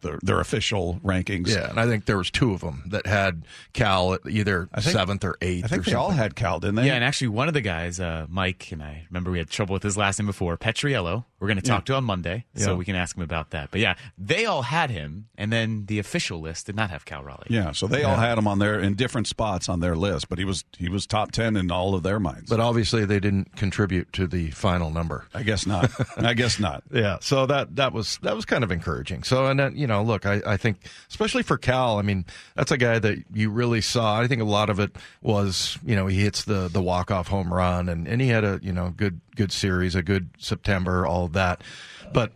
the 0.00 0.18
their 0.22 0.40
official 0.40 1.00
rankings. 1.04 1.48
yeah, 1.48 1.70
and 1.70 1.78
I 1.80 1.86
think 1.86 2.06
there 2.06 2.18
was 2.18 2.30
two 2.30 2.52
of 2.52 2.60
them 2.60 2.82
that 2.86 3.06
had 3.06 3.42
Cal 3.72 4.14
at 4.14 4.20
either 4.28 4.68
think- 4.78 4.84
seventh 4.92 5.24
or 5.24 5.36
eighth. 5.40 5.64
I 5.64 5.68
think 5.68 5.86
or 5.86 5.90
they 5.90 5.96
all 5.96 6.10
had 6.10 6.34
Cal, 6.36 6.60
didn't 6.60 6.76
they? 6.76 6.86
Yeah, 6.86 6.94
and 6.94 7.04
actually, 7.04 7.28
one 7.28 7.48
of 7.48 7.54
the 7.54 7.60
guys, 7.60 8.00
uh, 8.00 8.26
Mike, 8.28 8.70
and 8.72 8.82
I 8.82 9.06
remember 9.10 9.30
we 9.30 9.38
had 9.38 9.50
trouble 9.50 9.72
with 9.74 9.82
his 9.82 9.96
last 9.96 10.18
name 10.18 10.26
before, 10.26 10.56
Petriello. 10.56 11.24
We're 11.38 11.46
going 11.48 11.56
to 11.60 11.62
talk 11.66 11.86
to 11.86 11.94
him 11.94 12.04
Monday, 12.04 12.44
so 12.54 12.76
we 12.76 12.84
can 12.84 12.94
ask 12.96 13.16
him 13.16 13.22
about 13.22 13.50
that. 13.50 13.70
But 13.70 13.80
yeah, 13.80 13.94
they 14.18 14.44
all 14.44 14.60
had 14.60 14.90
him, 14.90 15.28
and 15.38 15.50
then 15.50 15.86
the 15.86 15.98
official 15.98 16.38
list 16.38 16.66
did 16.66 16.76
not 16.76 16.90
have 16.90 17.06
Cal 17.06 17.22
Raleigh. 17.24 17.46
Yeah, 17.48 17.72
so 17.72 17.86
they 17.86 18.04
all 18.04 18.16
had 18.16 18.36
him 18.36 18.46
on 18.46 18.58
there 18.58 18.78
in 18.78 18.94
different 18.94 19.26
spots 19.26 19.66
on 19.68 19.80
their 19.80 19.96
list, 19.96 20.28
but 20.28 20.38
he 20.38 20.44
was 20.44 20.64
he 20.76 20.90
was 20.90 21.06
top 21.06 21.32
ten 21.32 21.56
in 21.56 21.70
all 21.70 21.94
of 21.94 22.02
their 22.02 22.20
minds. 22.20 22.50
but 22.50 22.60
obviously 22.60 23.06
they 23.06 23.18
didn't 23.20 23.56
contribute 23.56 24.12
to 24.12 24.26
the 24.26 24.50
final 24.50 24.90
number. 24.90 25.24
I 25.32 25.42
guess 25.42 25.66
not. 25.66 25.90
I 26.18 26.34
guess 26.34 26.58
not. 26.60 26.82
Yeah, 26.92 27.16
so 27.22 27.46
that 27.46 27.76
that 27.76 27.94
was 27.94 28.18
that 28.22 28.36
was 28.36 28.44
kind 28.44 28.62
of 28.62 28.70
encouraging. 28.70 29.22
So, 29.22 29.46
and 29.46 29.58
then 29.58 29.76
you 29.76 29.86
know, 29.86 29.89
look, 29.98 30.26
I, 30.26 30.40
I 30.46 30.56
think 30.56 30.78
especially 31.08 31.42
for 31.42 31.58
Cal, 31.58 31.98
I 31.98 32.02
mean, 32.02 32.24
that's 32.54 32.70
a 32.70 32.76
guy 32.76 32.98
that 32.98 33.18
you 33.32 33.50
really 33.50 33.80
saw. 33.80 34.20
I 34.20 34.26
think 34.26 34.40
a 34.40 34.44
lot 34.44 34.70
of 34.70 34.78
it 34.78 34.96
was, 35.22 35.78
you 35.84 35.96
know, 35.96 36.06
he 36.06 36.20
hits 36.20 36.44
the 36.44 36.68
the 36.68 36.82
walk 36.82 37.10
off 37.10 37.28
home 37.28 37.52
run, 37.52 37.88
and 37.88 38.06
and 38.06 38.20
he 38.20 38.28
had 38.28 38.44
a 38.44 38.60
you 38.62 38.72
know 38.72 38.90
good 38.96 39.20
good 39.36 39.52
series, 39.52 39.94
a 39.94 40.02
good 40.02 40.30
September, 40.38 41.06
all 41.06 41.24
of 41.24 41.32
that. 41.32 41.62
But 42.12 42.32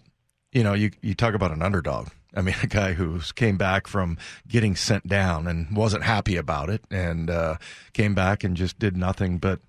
you 0.53 0.65
know, 0.65 0.75
you 0.75 0.91
you 1.03 1.15
talk 1.15 1.35
about 1.35 1.53
an 1.53 1.63
underdog. 1.63 2.09
I 2.35 2.43
mean, 2.43 2.57
a 2.63 2.67
guy 2.67 2.95
who 2.95 3.21
came 3.35 3.57
back 3.57 3.87
from 3.87 4.19
getting 4.49 4.77
sent 4.77 5.07
down 5.07 5.47
and 5.47 5.77
wasn't 5.77 6.05
happy 6.05 6.37
about 6.37 6.71
it, 6.71 6.83
and 6.91 7.31
uh, 7.31 7.57
came 7.93 8.15
back 8.15 8.45
and 8.45 8.57
just 8.57 8.79
did 8.79 8.97
nothing 8.97 9.39
but 9.39 9.61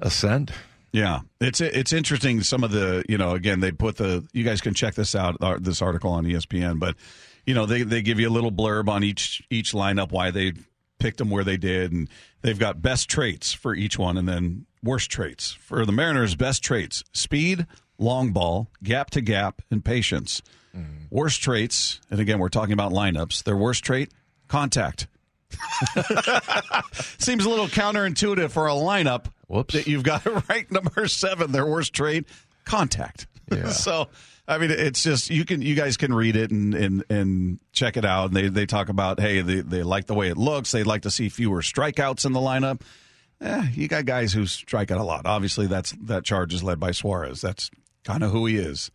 ascend. 0.00 0.52
Yeah, 0.96 1.20
it's 1.42 1.60
it's 1.60 1.92
interesting. 1.92 2.40
Some 2.40 2.64
of 2.64 2.70
the 2.70 3.04
you 3.06 3.18
know 3.18 3.32
again 3.32 3.60
they 3.60 3.70
put 3.70 3.96
the 3.96 4.26
you 4.32 4.44
guys 4.44 4.62
can 4.62 4.72
check 4.72 4.94
this 4.94 5.14
out 5.14 5.36
uh, 5.42 5.58
this 5.60 5.82
article 5.82 6.10
on 6.10 6.24
ESPN, 6.24 6.78
but 6.78 6.96
you 7.44 7.52
know 7.52 7.66
they 7.66 7.82
they 7.82 8.00
give 8.00 8.18
you 8.18 8.30
a 8.30 8.32
little 8.32 8.50
blurb 8.50 8.88
on 8.88 9.04
each 9.04 9.42
each 9.50 9.72
lineup 9.72 10.10
why 10.10 10.30
they 10.30 10.54
picked 10.98 11.18
them 11.18 11.28
where 11.28 11.44
they 11.44 11.58
did, 11.58 11.92
and 11.92 12.08
they've 12.40 12.58
got 12.58 12.80
best 12.80 13.10
traits 13.10 13.52
for 13.52 13.74
each 13.74 13.98
one, 13.98 14.16
and 14.16 14.26
then 14.26 14.64
worst 14.82 15.10
traits 15.10 15.52
for 15.52 15.84
the 15.84 15.92
Mariners. 15.92 16.34
Best 16.34 16.64
traits: 16.64 17.04
speed, 17.12 17.66
long 17.98 18.32
ball, 18.32 18.70
gap 18.82 19.10
to 19.10 19.20
gap, 19.20 19.60
and 19.70 19.84
patience. 19.84 20.40
Worst 21.10 21.42
traits, 21.42 22.00
and 22.10 22.20
again 22.20 22.38
we're 22.38 22.48
talking 22.48 22.72
about 22.72 22.92
lineups. 22.92 23.44
Their 23.44 23.56
worst 23.58 23.84
trait: 23.84 24.12
contact. 24.48 25.08
Seems 27.18 27.44
a 27.44 27.48
little 27.48 27.68
counterintuitive 27.68 28.50
for 28.50 28.66
a 28.66 28.72
lineup 28.72 29.26
Whoops. 29.48 29.74
that 29.74 29.86
you've 29.86 30.02
got 30.02 30.24
ranked 30.48 30.72
number 30.72 31.06
seven. 31.08 31.52
Their 31.52 31.66
worst 31.66 31.92
trade, 31.92 32.24
contact. 32.64 33.26
Yeah. 33.50 33.68
so, 33.70 34.08
I 34.48 34.58
mean, 34.58 34.70
it's 34.70 35.02
just 35.02 35.30
you 35.30 35.44
can 35.44 35.62
you 35.62 35.74
guys 35.74 35.96
can 35.96 36.12
read 36.12 36.36
it 36.36 36.50
and 36.50 36.74
and, 36.74 37.04
and 37.10 37.58
check 37.72 37.96
it 37.96 38.04
out. 38.04 38.26
And 38.26 38.36
they 38.36 38.48
they 38.48 38.66
talk 38.66 38.88
about 38.88 39.20
hey 39.20 39.40
they 39.40 39.60
they 39.60 39.82
like 39.82 40.06
the 40.06 40.14
way 40.14 40.28
it 40.28 40.36
looks. 40.36 40.72
They'd 40.72 40.84
like 40.86 41.02
to 41.02 41.10
see 41.10 41.28
fewer 41.28 41.62
strikeouts 41.62 42.24
in 42.26 42.32
the 42.32 42.40
lineup. 42.40 42.80
Eh, 43.40 43.66
you 43.74 43.86
got 43.88 44.06
guys 44.06 44.32
who 44.32 44.46
strike 44.46 44.90
out 44.90 44.98
a 44.98 45.04
lot. 45.04 45.26
Obviously, 45.26 45.66
that's 45.66 45.92
that 46.02 46.24
charge 46.24 46.54
is 46.54 46.62
led 46.62 46.80
by 46.80 46.90
Suarez. 46.90 47.40
That's 47.40 47.70
kind 48.04 48.22
of 48.22 48.30
who 48.30 48.46
he 48.46 48.56
is. 48.56 48.90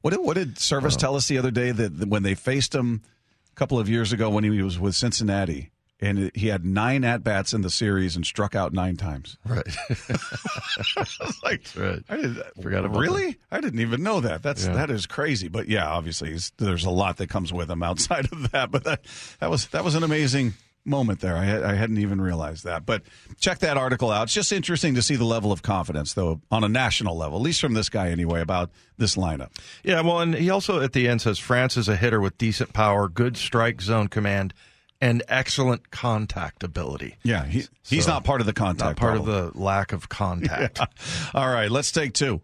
What 0.00 0.10
did 0.10 0.20
what 0.20 0.34
did 0.34 0.56
Servais 0.56 0.96
tell 0.96 1.14
us 1.14 1.28
the 1.28 1.38
other 1.38 1.50
day 1.50 1.70
that, 1.72 1.98
that 1.98 2.08
when 2.08 2.22
they 2.22 2.34
faced 2.34 2.74
him 2.74 3.02
a 3.52 3.54
couple 3.54 3.78
of 3.78 3.88
years 3.88 4.12
ago 4.12 4.30
when 4.30 4.44
he 4.44 4.62
was 4.62 4.78
with 4.78 4.94
Cincinnati 4.94 5.71
and 6.02 6.30
he 6.34 6.48
had 6.48 6.64
nine 6.66 7.04
at 7.04 7.22
bats 7.24 7.54
in 7.54 7.62
the 7.62 7.70
series 7.70 8.16
and 8.16 8.26
struck 8.26 8.54
out 8.54 8.72
nine 8.72 8.96
times. 8.96 9.38
Right. 9.46 9.64
I 10.96 11.32
like, 11.42 11.62
right. 11.76 12.02
I 12.08 12.16
did, 12.16 12.36
Forgot 12.60 12.84
about 12.84 12.98
really? 13.00 13.38
I 13.50 13.60
didn't 13.60 13.80
even 13.80 14.02
know 14.02 14.20
that. 14.20 14.42
That's 14.42 14.66
Yeah. 14.66 14.74
that 14.74 14.90
is 14.90 15.06
crazy. 15.06 15.48
But 15.48 15.68
yeah, 15.68 15.88
obviously, 15.88 16.32
he's, 16.32 16.52
there's 16.58 16.84
a 16.84 16.90
lot 16.90 17.16
that 17.18 17.28
comes 17.28 17.52
with 17.52 17.70
him 17.70 17.82
outside 17.82 18.26
of 18.32 18.50
that. 18.52 18.70
But 18.70 18.84
that 18.84 19.04
that 19.40 19.50
was 19.50 19.68
that 19.68 19.84
was 19.84 19.94
an 19.94 20.02
amazing 20.02 20.54
moment 20.84 21.20
there. 21.20 21.36
I, 21.36 21.70
I 21.70 21.74
hadn't 21.74 21.98
even 21.98 22.20
realized 22.20 22.64
that. 22.64 22.84
But 22.84 23.02
check 23.38 23.60
that 23.60 23.76
article 23.76 24.10
out. 24.10 24.24
It's 24.24 24.34
just 24.34 24.50
interesting 24.50 24.96
to 24.96 25.02
see 25.02 25.14
the 25.14 25.24
level 25.24 25.52
of 25.52 25.62
confidence, 25.62 26.14
though, 26.14 26.40
on 26.50 26.64
a 26.64 26.68
national 26.68 27.16
level, 27.16 27.38
at 27.38 27.42
least 27.42 27.60
from 27.60 27.74
this 27.74 27.88
guy 27.88 28.08
anyway, 28.10 28.40
about 28.40 28.70
this 28.98 29.14
lineup. 29.14 29.50
Yeah, 29.84 30.00
well, 30.00 30.18
and 30.18 30.34
he 30.34 30.50
also 30.50 30.80
at 30.80 30.92
the 30.92 31.08
end 31.08 31.20
says 31.22 31.38
France 31.38 31.76
is 31.76 31.88
a 31.88 31.94
hitter 31.94 32.20
with 32.20 32.36
decent 32.36 32.72
power, 32.72 33.08
good 33.08 33.36
strike 33.36 33.80
zone 33.80 34.08
command, 34.08 34.54
and 35.02 35.22
excellent 35.28 35.90
contact 35.90 36.62
ability. 36.62 37.16
Yeah, 37.24 37.44
he, 37.44 37.64
he's 37.86 38.04
So, 38.06 38.12
not 38.12 38.24
part 38.24 38.40
of 38.40 38.46
the 38.46 38.52
contact. 38.54 38.90
Not 38.90 38.96
part 38.96 39.16
problem. 39.16 39.34
of 39.36 39.52
the 39.54 39.58
lack 39.60 39.92
of 39.92 40.08
contact. 40.08 40.80
All 41.34 41.48
right, 41.50 41.70
let's 41.70 41.90
take 41.90 42.14
two. 42.14 42.40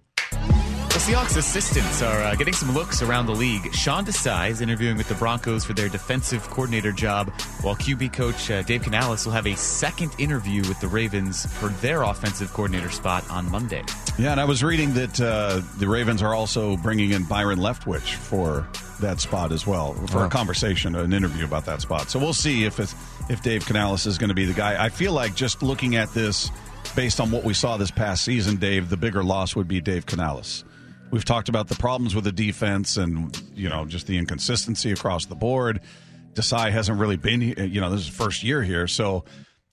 The 0.88 1.12
Seahawks 1.12 1.36
assistants 1.36 2.02
are 2.02 2.22
uh, 2.22 2.34
getting 2.34 2.54
some 2.54 2.72
looks 2.72 3.02
around 3.02 3.26
the 3.26 3.34
league. 3.34 3.72
Sean 3.74 4.04
Desai 4.04 4.50
is 4.50 4.60
interviewing 4.62 4.96
with 4.96 5.06
the 5.06 5.14
Broncos 5.14 5.64
for 5.64 5.74
their 5.74 5.88
defensive 5.88 6.42
coordinator 6.48 6.92
job, 6.92 7.30
while 7.60 7.76
QB 7.76 8.12
coach 8.14 8.50
uh, 8.50 8.62
Dave 8.62 8.82
Canales 8.82 9.24
will 9.24 9.32
have 9.32 9.46
a 9.46 9.54
second 9.54 10.12
interview 10.18 10.66
with 10.66 10.80
the 10.80 10.88
Ravens 10.88 11.46
for 11.58 11.68
their 11.68 12.02
offensive 12.02 12.52
coordinator 12.52 12.90
spot 12.90 13.22
on 13.30 13.48
Monday. 13.50 13.84
Yeah, 14.18 14.32
and 14.32 14.40
I 14.40 14.44
was 14.46 14.64
reading 14.64 14.94
that 14.94 15.20
uh, 15.20 15.60
the 15.76 15.86
Ravens 15.86 16.22
are 16.22 16.34
also 16.34 16.76
bringing 16.78 17.10
in 17.10 17.24
Byron 17.24 17.58
Leftwich 17.58 18.14
for 18.14 18.66
that 19.00 19.20
spot 19.20 19.52
as 19.52 19.66
well 19.66 19.92
for 20.08 20.24
a 20.24 20.28
conversation, 20.28 20.96
an 20.96 21.12
interview 21.12 21.44
about 21.44 21.66
that 21.66 21.82
spot. 21.82 22.10
So 22.10 22.18
we'll 22.18 22.32
see 22.32 22.64
if 22.64 22.80
it's, 22.80 22.94
if 23.28 23.42
Dave 23.42 23.64
Canales 23.66 24.06
is 24.06 24.18
going 24.18 24.30
to 24.30 24.34
be 24.34 24.46
the 24.46 24.54
guy. 24.54 24.82
I 24.82 24.88
feel 24.88 25.12
like 25.12 25.34
just 25.36 25.62
looking 25.62 25.96
at 25.96 26.12
this 26.14 26.50
based 26.96 27.20
on 27.20 27.30
what 27.30 27.44
we 27.44 27.54
saw 27.54 27.76
this 27.76 27.90
past 27.90 28.24
season, 28.24 28.56
Dave, 28.56 28.88
the 28.88 28.96
bigger 28.96 29.22
loss 29.22 29.54
would 29.54 29.68
be 29.68 29.80
Dave 29.80 30.06
Canales. 30.06 30.64
We've 31.10 31.24
talked 31.24 31.48
about 31.48 31.68
the 31.68 31.74
problems 31.76 32.14
with 32.14 32.24
the 32.24 32.32
defense 32.32 32.96
and 32.96 33.40
you 33.54 33.68
know 33.68 33.84
just 33.86 34.06
the 34.06 34.18
inconsistency 34.18 34.92
across 34.92 35.26
the 35.26 35.34
board. 35.34 35.80
Desai 36.34 36.70
hasn't 36.70 36.98
really 37.00 37.16
been, 37.16 37.40
you 37.40 37.80
know, 37.80 37.90
this 37.90 38.00
is 38.00 38.06
his 38.06 38.16
first 38.16 38.42
year 38.44 38.62
here, 38.62 38.86
so 38.86 39.24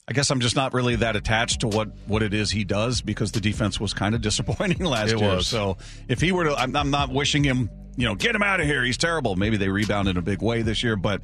I 0.08 0.14
guess 0.14 0.32
I'm 0.32 0.40
just 0.40 0.56
not 0.56 0.74
really 0.74 0.96
that 0.98 1.16
attached 1.16 1.60
to 1.62 1.68
what 1.68 1.90
what 2.08 2.24
it 2.24 2.34
is 2.34 2.50
he 2.52 2.64
does 2.64 3.02
because 3.02 3.32
the 3.34 3.42
defense 3.42 3.80
was 3.80 3.94
kind 3.94 4.16
of 4.16 4.22
disappointing 4.30 4.84
last 4.86 5.12
It 5.12 5.20
year. 5.20 5.36
was. 5.36 5.48
So 5.48 5.78
if 6.08 6.22
he 6.22 6.32
were 6.32 6.46
to, 6.46 6.56
I'm, 6.56 6.76
I'm 6.76 6.90
not 6.92 7.10
wishing 7.12 7.44
him, 7.44 7.70
you 7.98 8.06
know, 8.08 8.16
get 8.16 8.34
him 8.36 8.42
out 8.44 8.60
of 8.62 8.66
here. 8.68 8.84
He's 8.84 8.98
terrible. 8.98 9.36
Maybe 9.36 9.58
they 9.58 9.70
rebound 9.70 10.08
in 10.08 10.18
a 10.18 10.22
big 10.22 10.42
way 10.42 10.62
this 10.62 10.82
year, 10.84 10.96
but 10.96 11.24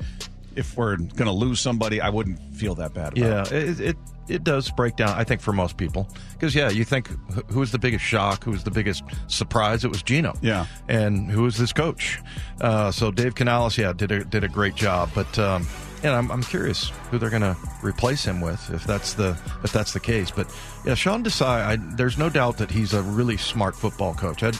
if 0.55 0.75
we're 0.75 0.97
going 0.97 1.25
to 1.25 1.31
lose 1.31 1.59
somebody, 1.59 2.01
I 2.01 2.09
wouldn't 2.09 2.39
feel 2.55 2.75
that 2.75 2.93
bad. 2.93 3.17
About 3.17 3.51
Yeah, 3.51 3.57
it. 3.57 3.79
it, 3.79 3.79
it 3.79 3.97
it 4.27 4.43
does 4.43 4.69
break 4.71 4.95
down. 4.95 5.09
I 5.09 5.23
think 5.23 5.41
for 5.41 5.51
most 5.53 5.77
people, 5.77 6.07
because 6.33 6.53
yeah, 6.55 6.69
you 6.69 6.83
think 6.83 7.07
who- 7.49 7.59
was 7.59 7.71
the 7.71 7.79
biggest 7.79 8.03
shock, 8.05 8.43
who 8.43 8.51
was 8.51 8.63
the 8.63 8.71
biggest 8.71 9.03
surprise? 9.27 9.83
It 9.83 9.89
was 9.89 10.03
Gino. 10.03 10.33
Yeah. 10.41 10.65
and 10.87 11.29
who 11.29 11.43
was 11.43 11.57
this 11.57 11.73
coach? 11.73 12.19
Uh, 12.59 12.91
so 12.91 13.11
Dave 13.11 13.35
Canales, 13.35 13.77
yeah, 13.77 13.93
did 13.93 14.11
a 14.11 14.23
did 14.23 14.43
a 14.43 14.47
great 14.47 14.75
job. 14.75 15.09
But 15.15 15.37
um, 15.39 15.65
and 16.03 16.13
I'm 16.13 16.31
I'm 16.31 16.43
curious 16.43 16.89
who 17.09 17.17
they're 17.17 17.29
going 17.29 17.41
to 17.43 17.55
replace 17.83 18.23
him 18.25 18.41
with 18.41 18.69
if 18.73 18.85
that's 18.85 19.13
the 19.13 19.37
if 19.63 19.71
that's 19.71 19.93
the 19.93 19.99
case. 19.99 20.31
But 20.31 20.47
yeah, 20.85 20.93
Sean 20.95 21.23
Desai, 21.23 21.45
I, 21.65 21.75
there's 21.95 22.17
no 22.17 22.29
doubt 22.29 22.57
that 22.57 22.71
he's 22.71 22.93
a 22.93 23.01
really 23.01 23.37
smart 23.37 23.75
football 23.75 24.13
coach. 24.13 24.43
I, 24.43 24.51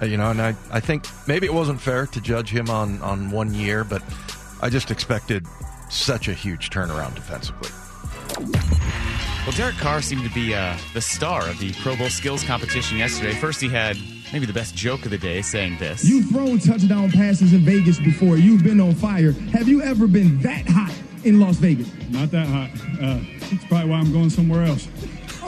uh, 0.00 0.06
you 0.06 0.16
know, 0.16 0.30
and 0.30 0.40
I 0.40 0.54
I 0.72 0.80
think 0.80 1.06
maybe 1.28 1.46
it 1.46 1.54
wasn't 1.54 1.80
fair 1.80 2.06
to 2.06 2.20
judge 2.20 2.50
him 2.50 2.70
on 2.70 3.00
on 3.02 3.30
one 3.30 3.52
year, 3.54 3.84
but 3.84 4.02
I 4.62 4.68
just 4.70 4.90
expected 4.90 5.46
such 5.90 6.28
a 6.28 6.32
huge 6.34 6.70
turnaround 6.70 7.14
defensively. 7.16 7.68
Well, 9.46 9.56
Derek 9.56 9.76
Carr 9.76 10.02
seemed 10.02 10.22
to 10.24 10.30
be 10.34 10.54
uh, 10.54 10.76
the 10.92 11.00
star 11.00 11.48
of 11.48 11.58
the 11.58 11.72
Pro 11.74 11.96
Bowl 11.96 12.10
skills 12.10 12.44
competition 12.44 12.98
yesterday. 12.98 13.32
First, 13.32 13.60
he 13.60 13.68
had 13.68 13.96
maybe 14.32 14.44
the 14.44 14.52
best 14.52 14.76
joke 14.76 15.04
of 15.06 15.10
the 15.10 15.18
day, 15.18 15.40
saying 15.40 15.78
this. 15.78 16.04
You've 16.04 16.26
thrown 16.26 16.58
touchdown 16.58 17.10
passes 17.10 17.52
in 17.54 17.60
Vegas 17.60 17.98
before. 17.98 18.36
You've 18.36 18.62
been 18.62 18.80
on 18.80 18.94
fire. 18.94 19.32
Have 19.52 19.66
you 19.66 19.82
ever 19.82 20.06
been 20.06 20.38
that 20.40 20.68
hot 20.68 20.94
in 21.24 21.40
Las 21.40 21.56
Vegas? 21.56 21.90
Not 22.10 22.30
that 22.32 22.46
hot. 22.46 22.70
Uh, 23.02 23.18
that's 23.50 23.64
probably 23.64 23.90
why 23.90 23.96
I'm 23.96 24.12
going 24.12 24.30
somewhere 24.30 24.64
else. 24.64 24.86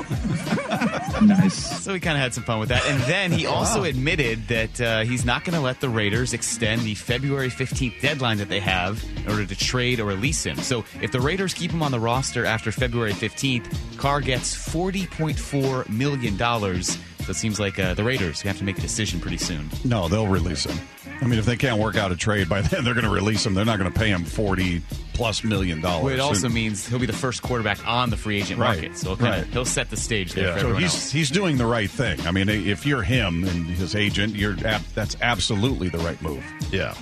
Nice. 1.23 1.85
So 1.85 1.93
we 1.93 2.01
kind 2.01 2.17
of 2.17 2.23
had 2.23 2.35
some 2.35 2.43
fun 2.43 2.59
with 2.59 2.71
that. 2.71 2.85
And 2.87 3.01
then 3.03 3.31
he 3.31 3.47
also 3.47 3.85
admitted 3.85 4.49
that 4.49 4.81
uh, 4.81 5.05
he's 5.05 5.25
not 5.25 5.45
going 5.45 5.55
to 5.55 5.61
let 5.61 5.81
the 5.81 5.89
Raiders 5.89 6.33
extend 6.33 6.83
the 6.83 6.95
February 6.95 7.49
15th 7.49 8.01
deadline 8.01 8.39
that 8.39 8.49
they 8.49 8.59
have 8.59 9.05
in 9.19 9.31
order 9.31 9.47
to 9.47 9.55
trade 9.55 10.01
or 10.01 10.05
release 10.07 10.45
him. 10.45 10.57
So 10.57 10.85
if 11.01 11.13
the 11.13 11.21
Raiders 11.21 11.55
keep 11.55 11.71
him 11.71 11.83
on 11.83 11.93
the 11.93 12.01
roster 12.01 12.45
after 12.45 12.73
February 12.73 13.13
15th, 13.13 13.99
Carr 13.99 14.21
gets 14.21 14.55
$40.4 14.71 15.89
million. 15.89 16.37
So 16.39 17.31
it 17.31 17.37
seems 17.37 17.61
like 17.61 17.79
uh, 17.79 17.95
the 17.95 18.03
Raiders 18.05 18.41
have 18.43 18.59
to 18.59 18.65
make 18.65 18.79
a 18.79 18.81
decision 18.83 19.21
pretty 19.21 19.37
soon. 19.39 19.69
No, 19.85 20.09
they'll 20.09 20.27
release 20.27 20.65
him. 20.65 20.77
I 21.23 21.27
mean, 21.27 21.39
if 21.39 21.47
they 21.47 21.57
can't 21.57 21.79
work 21.79 21.97
out 21.97 22.11
a 22.13 22.17
trade 22.17 22.49
by 22.49 22.61
then, 22.63 22.85
they're 22.85 22.95
going 22.95 23.07
to 23.07 23.11
release 23.11 23.47
him. 23.47 23.55
They're 23.55 23.65
not 23.65 23.79
going 23.79 23.91
to 23.93 23.99
pay 23.99 24.09
him 24.09 24.25
forty 24.25 24.83
plus 25.15 25.45
million 25.45 25.81
dollars. 25.81 26.05
Well, 26.05 26.15
it 26.15 26.21
also 26.21 26.47
And- 26.47 26.55
means 26.55 26.87
he'll 26.89 26.99
be 26.99 27.07
the 27.07 27.13
first 27.13 27.43
quarterback 27.43 27.87
on 27.87 28.11
the 28.11 28.17
free 28.17 28.39
agent 28.39 28.59
Right, 28.59 28.81
market. 28.81 28.97
So 28.99 29.09
he'll, 29.11 29.17
kinda, 29.17 29.31
right. 29.33 29.47
he'll 29.47 29.65
set 29.65 29.91
the 29.91 29.97
stage 29.97 30.33
there 30.33 30.49
Yeah. 30.49 30.55
for 30.55 30.61
So 30.61 30.75
he's 30.75 30.85
else. 30.95 31.13
he's 31.13 31.31
doing 31.31 31.57
the 31.59 31.67
right 31.67 31.91
thing. 31.91 32.21
I 32.27 32.31
mean, 32.33 32.49
if 32.49 32.85
you're 32.87 33.03
him 33.03 33.45
and 33.45 33.67
his 33.67 33.95
agent, 33.95 34.35
you're 34.35 34.57
ab- 34.67 34.83
that's 34.95 35.17
absolutely 35.23 35.89
the 35.91 35.99
right 35.99 36.21
move. 36.23 36.43
Yeah. 36.73 36.95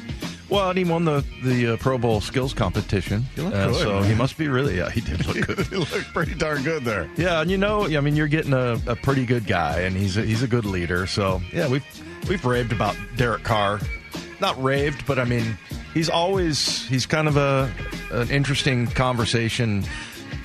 Well, 0.49 0.69
and 0.71 0.77
he 0.79 0.85
won 0.85 1.05
the 1.05 1.25
the 1.45 1.69
uh, 1.69 1.77
Pro 1.77 1.97
Bowl 1.97 2.21
skills 2.21 2.53
competition. 2.53 3.25
He 3.37 3.41
looked 3.43 3.55
good, 3.55 3.75
so 3.77 4.01
man. 4.01 4.11
he 4.11 4.15
must 4.17 4.37
be 4.37 4.49
really. 4.49 4.77
Yeah, 4.79 4.91
he 4.91 5.01
did 5.01 5.25
look 5.25 5.47
good. 5.47 5.67
he 5.69 5.77
looked 5.77 6.13
pretty 6.13 6.35
darn 6.35 6.65
good 6.65 6.85
there. 6.85 7.09
yeah, 7.17 7.41
and 7.41 7.49
you 7.51 7.57
know, 7.57 7.85
I 7.87 8.01
mean, 8.01 8.17
you're 8.17 8.27
getting 8.27 8.53
a, 8.53 8.77
a 8.89 8.97
pretty 8.97 9.25
good 9.25 9.47
guy, 9.47 9.83
and 9.83 9.97
he's 9.97 10.17
a, 10.17 10.23
he's 10.23 10.43
a 10.43 10.49
good 10.49 10.65
leader. 10.65 11.07
So 11.07 11.41
yeah, 11.53 11.69
we've 11.69 11.85
we've 12.29 12.45
raved 12.45 12.73
about 12.73 12.97
Derek 13.17 13.45
Carr. 13.45 13.79
Not 14.41 14.63
raved, 14.63 15.07
but 15.07 15.19
I 15.19 15.25
mean, 15.25 15.59
he's 15.93 16.09
always 16.09 16.87
he's 16.89 17.07
kind 17.07 17.29
of 17.29 17.37
a 17.37 17.71
an 18.13 18.31
interesting 18.31 18.87
conversation 18.87 19.85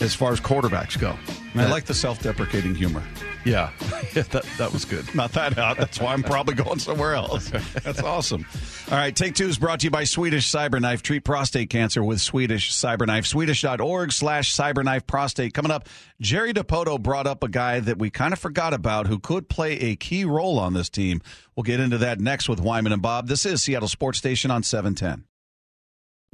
as 0.01 0.13
far 0.13 0.31
as 0.31 0.39
quarterbacks 0.39 0.99
go. 0.99 1.17
And 1.55 1.61
I 1.61 1.71
like 1.71 1.85
the 1.85 1.93
self-deprecating 1.93 2.75
humor. 2.75 3.01
Yeah, 3.45 3.69
yeah 4.13 4.23
that 4.23 4.45
that 4.57 4.73
was 4.73 4.83
good. 4.83 5.13
Not 5.15 5.31
that 5.33 5.53
hot. 5.53 5.77
That's 5.77 6.01
why 6.01 6.11
I'm 6.11 6.21
probably 6.21 6.53
going 6.53 6.79
somewhere 6.79 7.13
else. 7.15 7.49
That's 7.49 8.03
awesome. 8.03 8.45
All 8.91 8.97
right, 8.97 9.15
Take 9.15 9.35
Two 9.35 9.47
is 9.47 9.57
brought 9.57 9.79
to 9.79 9.85
you 9.85 9.91
by 9.91 10.03
Swedish 10.03 10.51
Cyberknife. 10.51 11.01
Treat 11.01 11.23
prostate 11.23 11.69
cancer 11.69 12.03
with 12.03 12.19
Swedish 12.19 12.73
Cyberknife. 12.73 13.25
Swedish.org 13.25 14.11
slash 14.11 14.53
cyberknife 14.53 15.07
prostate. 15.07 15.53
Coming 15.53 15.71
up, 15.71 15.87
Jerry 16.19 16.53
Dipoto 16.53 17.01
brought 17.01 17.25
up 17.25 17.41
a 17.41 17.47
guy 17.47 17.79
that 17.79 17.97
we 17.97 18.09
kind 18.09 18.33
of 18.33 18.39
forgot 18.39 18.73
about 18.73 19.07
who 19.07 19.17
could 19.17 19.47
play 19.47 19.79
a 19.79 19.95
key 19.95 20.25
role 20.25 20.59
on 20.59 20.73
this 20.73 20.89
team. 20.89 21.21
We'll 21.55 21.63
get 21.63 21.79
into 21.79 21.99
that 21.99 22.19
next 22.19 22.49
with 22.49 22.59
Wyman 22.59 22.91
and 22.91 23.01
Bob. 23.01 23.27
This 23.27 23.45
is 23.45 23.63
Seattle 23.63 23.87
Sports 23.87 24.17
Station 24.17 24.51
on 24.51 24.61
710. 24.61 25.23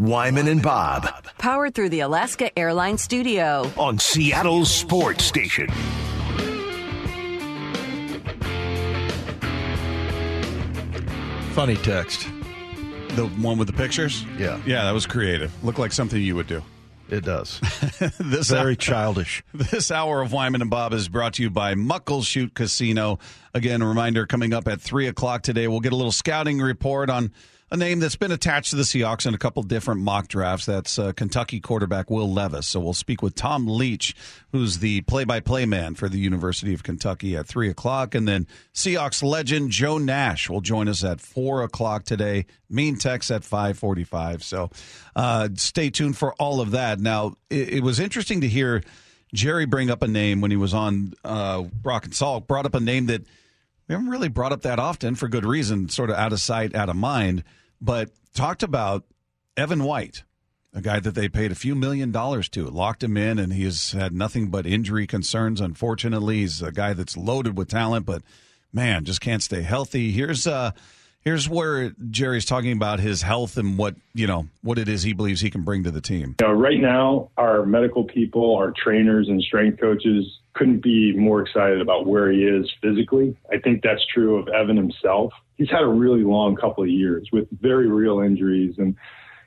Wyman 0.06 0.48
and 0.48 0.64
Bob 0.64 1.08
Powered 1.38 1.76
through 1.76 1.90
the 1.90 2.00
Alaska 2.00 2.58
Airlines 2.58 3.04
Studio. 3.04 3.72
on 3.78 4.00
Seattle's 4.00 4.74
Sports 4.74 5.24
Station. 5.24 5.68
Funny 11.54 11.76
text. 11.76 12.28
The 13.10 13.28
one 13.42 13.60
with 13.60 13.68
the 13.68 13.74
pictures? 13.74 14.26
Yeah. 14.40 14.60
Yeah, 14.66 14.86
that 14.86 14.92
was 14.92 15.06
creative. 15.06 15.52
Looked 15.64 15.78
like 15.78 15.92
something 15.92 16.20
you 16.20 16.36
would 16.36 16.48
do. 16.48 16.64
It 17.10 17.24
does. 17.26 17.60
This 18.20 18.50
Very 18.50 18.76
childish. 18.78 19.44
This 19.54 19.92
hour 19.92 20.22
of 20.22 20.32
Wyman 20.32 20.62
and 20.62 20.72
Bob 20.72 20.94
is 20.94 21.10
brought 21.10 21.34
to 21.34 21.44
you 21.44 21.52
by 21.52 21.76
Muckleshoot 21.76 22.56
Casino. 22.56 23.20
Again, 23.54 23.82
a 23.84 23.88
reminder 23.88 24.26
coming 24.26 24.54
up 24.54 24.68
at 24.68 24.82
3 24.82 25.08
o'clock 25.08 25.44
today. 25.44 25.68
We'll 25.68 25.82
get 25.82 25.94
a 25.94 25.96
little 25.98 26.12
scouting 26.12 26.60
report 26.60 27.12
on 27.12 27.32
a 27.72 27.78
name 27.78 28.00
that's 28.00 28.18
been 28.18 28.34
attached 28.34 28.72
to 28.72 28.76
the 28.76 28.84
Seahawks 28.84 29.26
in 29.26 29.34
a 29.34 29.38
couple 29.38 29.64
different 29.64 30.02
mock 30.02 30.28
drafts. 30.28 30.66
That's 30.66 31.00
uh, 31.00 31.14
Kentucky 31.14 31.62
quarterback 31.62 32.10
Will 32.10 32.32
Levis. 32.32 32.68
So 32.68 32.82
we'll 32.82 32.94
speak 32.94 33.22
with 33.22 33.34
Tom 33.34 33.66
Leach, 33.66 34.14
who's 34.52 34.80
the 34.80 35.02
play 35.02 35.24
by 35.24 35.40
play 35.40 35.66
man 35.66 35.96
for 35.96 36.10
the 36.10 36.20
University 36.20 36.74
of 36.74 36.84
Kentucky 36.84 37.38
at 37.38 37.48
3 37.48 37.70
o'clock. 37.70 38.14
And 38.14 38.28
then 38.28 38.46
Seahawks 38.74 39.24
legend 39.24 39.72
Joe 39.72 39.98
Nash 39.98 40.50
will 40.50 40.60
join 40.60 40.90
us 40.90 41.02
at 41.06 41.22
4 41.22 41.64
o'clock 41.64 42.04
today. 42.04 42.46
Mean 42.70 42.98
Text 42.98 43.32
at 43.32 43.46
545. 43.46 44.44
So 44.44 44.70
uh, 45.16 45.48
stay 45.56 45.90
tuned 45.90 46.18
for 46.18 46.34
all 46.34 46.60
of 46.60 46.72
that. 46.72 47.00
Now, 47.00 47.38
it, 47.50 47.76
it 47.76 47.84
was 47.84 48.02
interesting 48.02 48.42
to 48.42 48.50
hear 48.50 48.84
Jerry 49.34 49.66
bring 49.66 49.90
up 49.90 50.04
a 50.04 50.08
name 50.10 50.42
when 50.42 50.52
he 50.52 50.58
was 50.58 50.74
on 50.74 51.14
uh, 51.24 51.62
Brock 51.62 52.04
and 52.04 52.14
Salk, 52.14 52.48
brought 52.48 52.66
up 52.66 52.76
a 52.76 52.82
name 52.82 53.06
that 53.06 53.22
we 53.88 53.94
haven't 53.94 54.10
really 54.10 54.28
brought 54.28 54.52
up 54.52 54.64
that 54.64 54.78
often 54.78 55.16
for 55.16 55.30
good 55.30 55.46
reason, 55.46 55.88
sort 55.88 56.10
of 56.10 56.18
out 56.18 56.34
of 56.34 56.42
sight, 56.42 56.76
out 56.76 56.90
of 56.90 56.98
mind, 56.98 57.44
but 57.82 58.10
talked 58.34 58.64
about 58.64 59.04
Evan 59.58 59.84
White, 59.84 60.24
a 60.74 60.82
guy 60.82 61.00
that 61.00 61.16
they 61.16 61.28
paid 61.28 61.52
a 61.52 61.56
few 61.56 61.76
million 61.76 62.12
dollars 62.12 62.48
to, 62.50 62.70
locked 62.70 63.04
him 63.04 63.18
in, 63.18 63.40
and 63.40 63.52
he 63.52 63.64
has 63.64 63.92
had 63.92 64.14
nothing 64.14 64.50
but 64.50 64.66
injury 64.66 65.08
concerns. 65.08 65.60
Unfortunately, 65.60 66.38
he's 66.38 66.62
a 66.62 66.72
guy 66.72 66.94
that's 66.94 67.18
loaded 67.18 67.58
with 67.58 67.70
talent, 67.70 68.06
but 68.06 68.22
man, 68.72 69.04
just 69.04 69.22
can't 69.22 69.44
stay 69.44 69.62
healthy. 69.62 70.12
Here's 70.12 70.48
uh 70.48 70.72
here's 71.22 71.48
where 71.50 71.92
Jerry's 72.10 72.46
talking 72.46 72.72
about 72.72 73.00
his 73.00 73.22
health 73.22 73.58
and 73.58 73.78
what 73.78 73.96
you 74.14 74.28
know 74.28 74.48
what 74.62 74.78
it 74.78 74.88
is 74.88 75.04
he 75.04 75.14
believes 75.14 75.42
he 75.42 75.50
can 75.50 75.64
bring 75.64 75.84
to 75.84 75.92
the 75.92 76.02
team. 76.02 76.36
You 76.40 76.48
know, 76.48 76.54
right 76.54 76.80
now, 76.80 77.32
our 77.38 77.66
medical 77.66 78.04
people, 78.04 78.56
our 78.56 78.72
trainers, 78.72 79.28
and 79.28 79.42
strength 79.42 79.80
coaches 79.80 80.41
couldn't 80.54 80.82
be 80.82 81.14
more 81.16 81.42
excited 81.42 81.82
about 81.82 82.06
where 82.06 82.32
he 82.32 82.44
is 82.44 82.70
physically. 82.82 83.38
I 83.52 83.58
think 83.58 83.84
that's 83.84 84.06
true 84.14 84.38
of 84.38 84.48
Evan 84.50 84.78
himself. 84.78 85.34
He's 85.58 85.70
had 85.70 85.82
a 85.82 85.88
really 85.88 86.24
long 86.24 86.56
couple 86.56 86.84
of 86.84 86.90
years 86.90 87.30
with 87.32 87.48
very 87.62 87.88
real 87.88 88.20
injuries, 88.20 88.76
and 88.78 88.96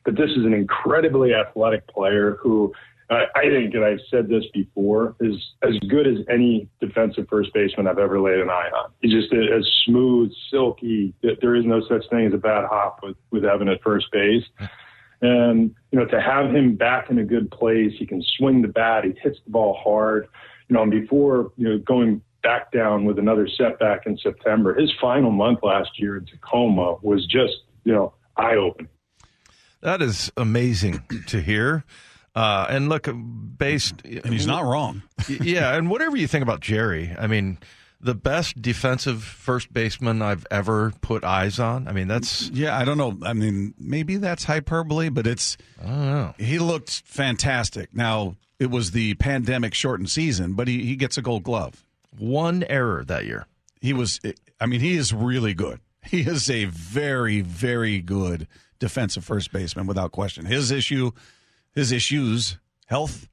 but 0.04 0.16
this 0.16 0.30
is 0.30 0.44
an 0.44 0.52
incredibly 0.52 1.34
athletic 1.34 1.86
player 1.88 2.36
who 2.40 2.72
I, 3.10 3.24
I 3.34 3.42
think, 3.42 3.74
and 3.74 3.84
I've 3.84 4.00
said 4.10 4.28
this 4.28 4.44
before, 4.52 5.14
is 5.20 5.36
as 5.62 5.78
good 5.88 6.06
as 6.06 6.18
any 6.30 6.68
defensive 6.80 7.26
first 7.28 7.52
baseman 7.52 7.86
I've 7.86 7.98
ever 7.98 8.20
laid 8.20 8.38
an 8.38 8.50
eye 8.50 8.70
on. 8.74 8.92
He's 9.00 9.12
just 9.12 9.32
as 9.32 9.66
smooth, 9.84 10.32
silky. 10.50 11.14
There 11.22 11.54
is 11.54 11.64
no 11.64 11.82
such 11.88 12.08
thing 12.10 12.26
as 12.26 12.34
a 12.34 12.38
bad 12.38 12.64
hop 12.66 13.00
with, 13.02 13.16
with 13.30 13.44
Evan 13.44 13.68
at 13.68 13.82
first 13.82 14.06
base. 14.12 14.44
And, 15.20 15.74
you 15.90 15.98
know, 15.98 16.06
to 16.06 16.20
have 16.20 16.54
him 16.54 16.76
back 16.76 17.10
in 17.10 17.18
a 17.18 17.24
good 17.24 17.50
place, 17.50 17.92
he 17.98 18.06
can 18.06 18.22
swing 18.36 18.62
the 18.62 18.68
bat, 18.68 19.04
he 19.04 19.14
hits 19.22 19.38
the 19.44 19.50
ball 19.50 19.78
hard. 19.82 20.28
You 20.68 20.76
know, 20.76 20.82
and 20.82 20.90
before, 20.90 21.52
you 21.56 21.68
know, 21.68 21.78
going 21.78 22.22
back 22.42 22.72
down 22.72 23.04
with 23.04 23.18
another 23.18 23.48
setback 23.48 24.06
in 24.06 24.16
September, 24.18 24.74
his 24.74 24.92
final 25.00 25.30
month 25.30 25.60
last 25.62 25.98
year 25.98 26.16
in 26.16 26.26
Tacoma 26.26 26.96
was 27.02 27.26
just, 27.26 27.54
you 27.84 27.92
know, 27.92 28.14
eye 28.36 28.56
opening. 28.56 28.88
That 29.80 30.00
is 30.00 30.32
amazing 30.36 31.02
to 31.26 31.40
hear. 31.40 31.84
Uh, 32.34 32.66
and 32.68 32.88
look, 32.88 33.08
based, 33.58 33.94
and 34.04 34.32
he's 34.32 34.46
not 34.46 34.64
wrong. 34.64 35.02
yeah, 35.28 35.76
and 35.76 35.88
whatever 35.88 36.16
you 36.16 36.26
think 36.26 36.42
about 36.42 36.60
Jerry, 36.60 37.14
I 37.16 37.26
mean, 37.26 37.58
the 38.04 38.14
best 38.14 38.60
defensive 38.60 39.24
first 39.24 39.72
baseman 39.72 40.20
I've 40.20 40.46
ever 40.50 40.92
put 41.00 41.24
eyes 41.24 41.58
on. 41.58 41.88
I 41.88 41.92
mean, 41.92 42.06
that's 42.06 42.50
yeah. 42.50 42.78
I 42.78 42.84
don't 42.84 42.98
know. 42.98 43.18
I 43.22 43.32
mean, 43.32 43.74
maybe 43.78 44.18
that's 44.18 44.44
hyperbole, 44.44 45.08
but 45.08 45.26
it's. 45.26 45.56
I 45.82 45.86
don't 45.86 46.06
know. 46.06 46.34
He 46.38 46.58
looked 46.58 47.02
fantastic. 47.06 47.94
Now 47.94 48.36
it 48.58 48.70
was 48.70 48.90
the 48.90 49.14
pandemic 49.14 49.72
shortened 49.72 50.10
season, 50.10 50.52
but 50.52 50.68
he, 50.68 50.84
he 50.84 50.96
gets 50.96 51.16
a 51.16 51.22
Gold 51.22 51.44
Glove. 51.44 51.84
One 52.18 52.62
error 52.68 53.02
that 53.04 53.24
year. 53.24 53.46
He 53.80 53.94
was. 53.94 54.20
I 54.60 54.66
mean, 54.66 54.80
he 54.80 54.96
is 54.96 55.12
really 55.12 55.54
good. 55.54 55.80
He 56.06 56.20
is 56.20 56.50
a 56.50 56.66
very, 56.66 57.40
very 57.40 58.00
good 58.00 58.46
defensive 58.78 59.24
first 59.24 59.50
baseman 59.50 59.86
without 59.86 60.12
question. 60.12 60.44
His 60.44 60.70
issue, 60.70 61.12
his 61.74 61.90
issues, 61.90 62.58
health 62.86 63.28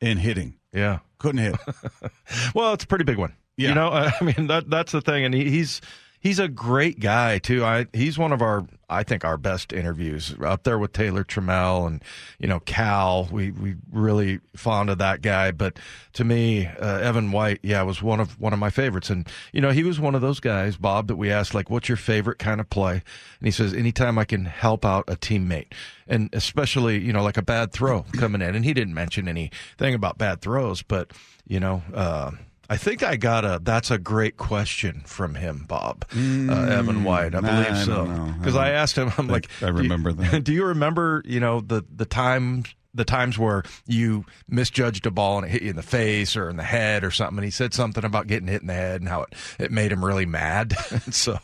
and 0.00 0.20
hitting. 0.20 0.54
Yeah, 0.72 1.00
couldn't 1.18 1.40
hit. 1.42 1.56
well, 2.54 2.72
it's 2.72 2.84
a 2.84 2.86
pretty 2.86 3.04
big 3.04 3.18
one. 3.18 3.34
Yeah. 3.62 3.68
You 3.70 3.74
know, 3.74 3.90
I 4.20 4.22
mean 4.22 4.46
that 4.48 4.70
that's 4.70 4.92
the 4.92 5.00
thing, 5.00 5.24
and 5.24 5.34
he, 5.34 5.50
he's 5.50 5.80
he's 6.22 6.38
a 6.38 6.48
great 6.48 7.00
guy 7.00 7.38
too. 7.38 7.64
I 7.64 7.86
he's 7.92 8.18
one 8.18 8.32
of 8.32 8.40
our 8.40 8.64
I 8.88 9.02
think 9.02 9.24
our 9.24 9.36
best 9.36 9.72
interviews 9.72 10.34
up 10.42 10.62
there 10.62 10.78
with 10.78 10.92
Taylor 10.92 11.24
Trammell 11.24 11.86
and 11.86 12.02
you 12.38 12.46
know 12.46 12.60
Cal. 12.60 13.28
We 13.30 13.50
we 13.50 13.74
really 13.90 14.40
fond 14.54 14.88
of 14.88 14.98
that 14.98 15.20
guy, 15.20 15.50
but 15.50 15.78
to 16.14 16.24
me, 16.24 16.66
uh, 16.66 16.98
Evan 16.98 17.32
White, 17.32 17.60
yeah, 17.62 17.82
was 17.82 18.02
one 18.02 18.20
of 18.20 18.40
one 18.40 18.52
of 18.52 18.58
my 18.58 18.70
favorites. 18.70 19.10
And 19.10 19.26
you 19.52 19.60
know, 19.60 19.70
he 19.70 19.82
was 19.82 20.00
one 20.00 20.14
of 20.14 20.20
those 20.20 20.40
guys, 20.40 20.76
Bob, 20.76 21.08
that 21.08 21.16
we 21.16 21.30
asked 21.30 21.54
like, 21.54 21.68
"What's 21.68 21.88
your 21.88 21.96
favorite 21.96 22.38
kind 22.38 22.60
of 22.60 22.70
play?" 22.70 22.94
And 22.94 23.46
he 23.46 23.50
says, 23.50 23.74
"Anytime 23.74 24.18
I 24.18 24.24
can 24.24 24.44
help 24.44 24.84
out 24.84 25.04
a 25.08 25.16
teammate." 25.16 25.72
And 26.06 26.30
especially, 26.32 26.98
you 27.00 27.12
know, 27.12 27.22
like 27.22 27.36
a 27.36 27.42
bad 27.42 27.72
throw 27.72 28.02
coming 28.12 28.42
in. 28.42 28.54
And 28.54 28.64
he 28.64 28.74
didn't 28.74 28.94
mention 28.94 29.28
anything 29.28 29.94
about 29.94 30.18
bad 30.18 30.40
throws, 30.40 30.82
but 30.82 31.10
you 31.46 31.58
know, 31.58 31.82
uh, 31.94 32.32
I 32.72 32.78
think 32.78 33.02
I 33.02 33.16
got 33.16 33.44
a. 33.44 33.60
That's 33.62 33.90
a 33.90 33.98
great 33.98 34.38
question 34.38 35.02
from 35.04 35.34
him, 35.34 35.66
Bob 35.68 36.08
mm, 36.08 36.50
uh, 36.50 36.74
Evan 36.74 37.04
White. 37.04 37.34
I 37.34 37.40
nah, 37.40 37.64
believe 37.64 37.84
so 37.84 38.06
because 38.38 38.56
I, 38.56 38.68
I, 38.68 38.70
asked 38.70 38.96
him. 38.96 39.12
I'm 39.18 39.28
like, 39.28 39.46
I 39.60 39.68
remember 39.68 40.12
do 40.12 40.24
you, 40.24 40.30
that. 40.30 40.44
Do 40.44 40.54
you 40.54 40.64
remember? 40.64 41.22
You 41.26 41.38
know 41.38 41.60
the 41.60 41.84
the 41.94 42.06
time 42.06 42.64
the 42.94 43.04
times 43.04 43.38
where 43.38 43.62
you 43.86 44.24
misjudged 44.48 45.04
a 45.04 45.10
ball 45.10 45.36
and 45.36 45.46
it 45.46 45.50
hit 45.50 45.62
you 45.62 45.68
in 45.68 45.76
the 45.76 45.82
face 45.82 46.34
or 46.34 46.48
in 46.48 46.56
the 46.56 46.62
head 46.62 47.04
or 47.04 47.10
something. 47.10 47.38
And 47.38 47.44
he 47.44 47.50
said 47.50 47.74
something 47.74 48.06
about 48.06 48.26
getting 48.26 48.48
hit 48.48 48.62
in 48.62 48.68
the 48.68 48.74
head 48.74 49.02
and 49.02 49.08
how 49.08 49.22
it, 49.22 49.34
it 49.58 49.70
made 49.70 49.92
him 49.92 50.02
really 50.02 50.26
mad. 50.26 50.74
and 50.90 51.14
so, 51.14 51.38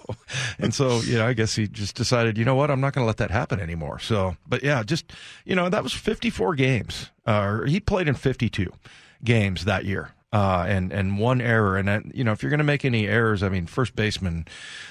and 0.59 0.75
so, 0.75 1.01
you 1.01 1.17
know, 1.17 1.27
I 1.27 1.35
guess 1.35 1.57
he 1.57 1.67
just 1.67 1.95
decided, 1.95 2.37
you 2.37 2.45
know 2.45 2.55
what, 2.55 2.71
I'm 2.71 2.83
not 2.83 2.93
going 2.93 3.03
to 3.03 3.07
let 3.07 3.17
that 3.19 3.31
happen 3.31 3.61
anymore. 3.61 3.99
So, 3.99 4.37
but 4.47 4.63
yeah, 4.63 4.83
just, 4.83 5.11
you 5.47 5.55
know, 5.55 5.71
that 5.71 5.83
was 5.83 5.95
54 5.95 6.55
games. 6.55 7.11
Uh, 7.25 7.63
he 7.63 7.81
played 7.81 8.09
in 8.09 8.15
52 8.15 8.71
games 9.25 9.65
that 9.65 9.87
year 9.87 10.13
uh, 10.33 10.65
and 10.69 10.93
and 10.93 11.19
one 11.19 11.41
error. 11.41 11.77
And 11.77 11.89
that, 11.89 12.15
you 12.15 12.25
know, 12.25 12.33
if 12.33 12.43
you're 12.43 12.51
going 12.51 12.59
to 12.59 12.65
make 12.65 12.85
any 12.85 13.07
errors, 13.07 13.43
I 13.43 13.49
mean, 13.49 13.67
first 13.67 13.97
baseman, 13.97 14.47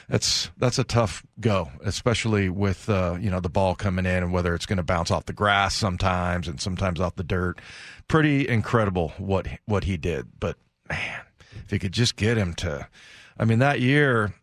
that's 0.09 0.49
that's 0.57 0.79
a 0.79 0.83
tough 0.83 1.25
go, 1.39 1.69
especially 1.83 2.49
with 2.49 2.89
uh, 2.89 3.17
you 3.19 3.29
know 3.29 3.39
the 3.39 3.49
ball 3.49 3.75
coming 3.75 4.05
in 4.05 4.23
and 4.23 4.33
whether 4.33 4.53
it's 4.55 4.65
going 4.65 4.77
to 4.77 4.83
bounce 4.83 5.11
off 5.11 5.25
the 5.25 5.33
grass 5.33 5.75
sometimes 5.75 6.47
and 6.47 6.59
sometimes 6.59 6.99
off 6.99 7.15
the 7.15 7.23
dirt. 7.23 7.59
Pretty 8.07 8.47
incredible 8.47 9.13
what 9.17 9.47
what 9.65 9.83
he 9.83 9.97
did, 9.97 10.39
but 10.39 10.57
man, 10.89 11.21
if 11.63 11.71
you 11.71 11.79
could 11.79 11.93
just 11.93 12.15
get 12.15 12.37
him 12.37 12.53
to, 12.55 12.87
I 13.37 13.45
mean, 13.45 13.59
that 13.59 13.79
year 13.81 14.33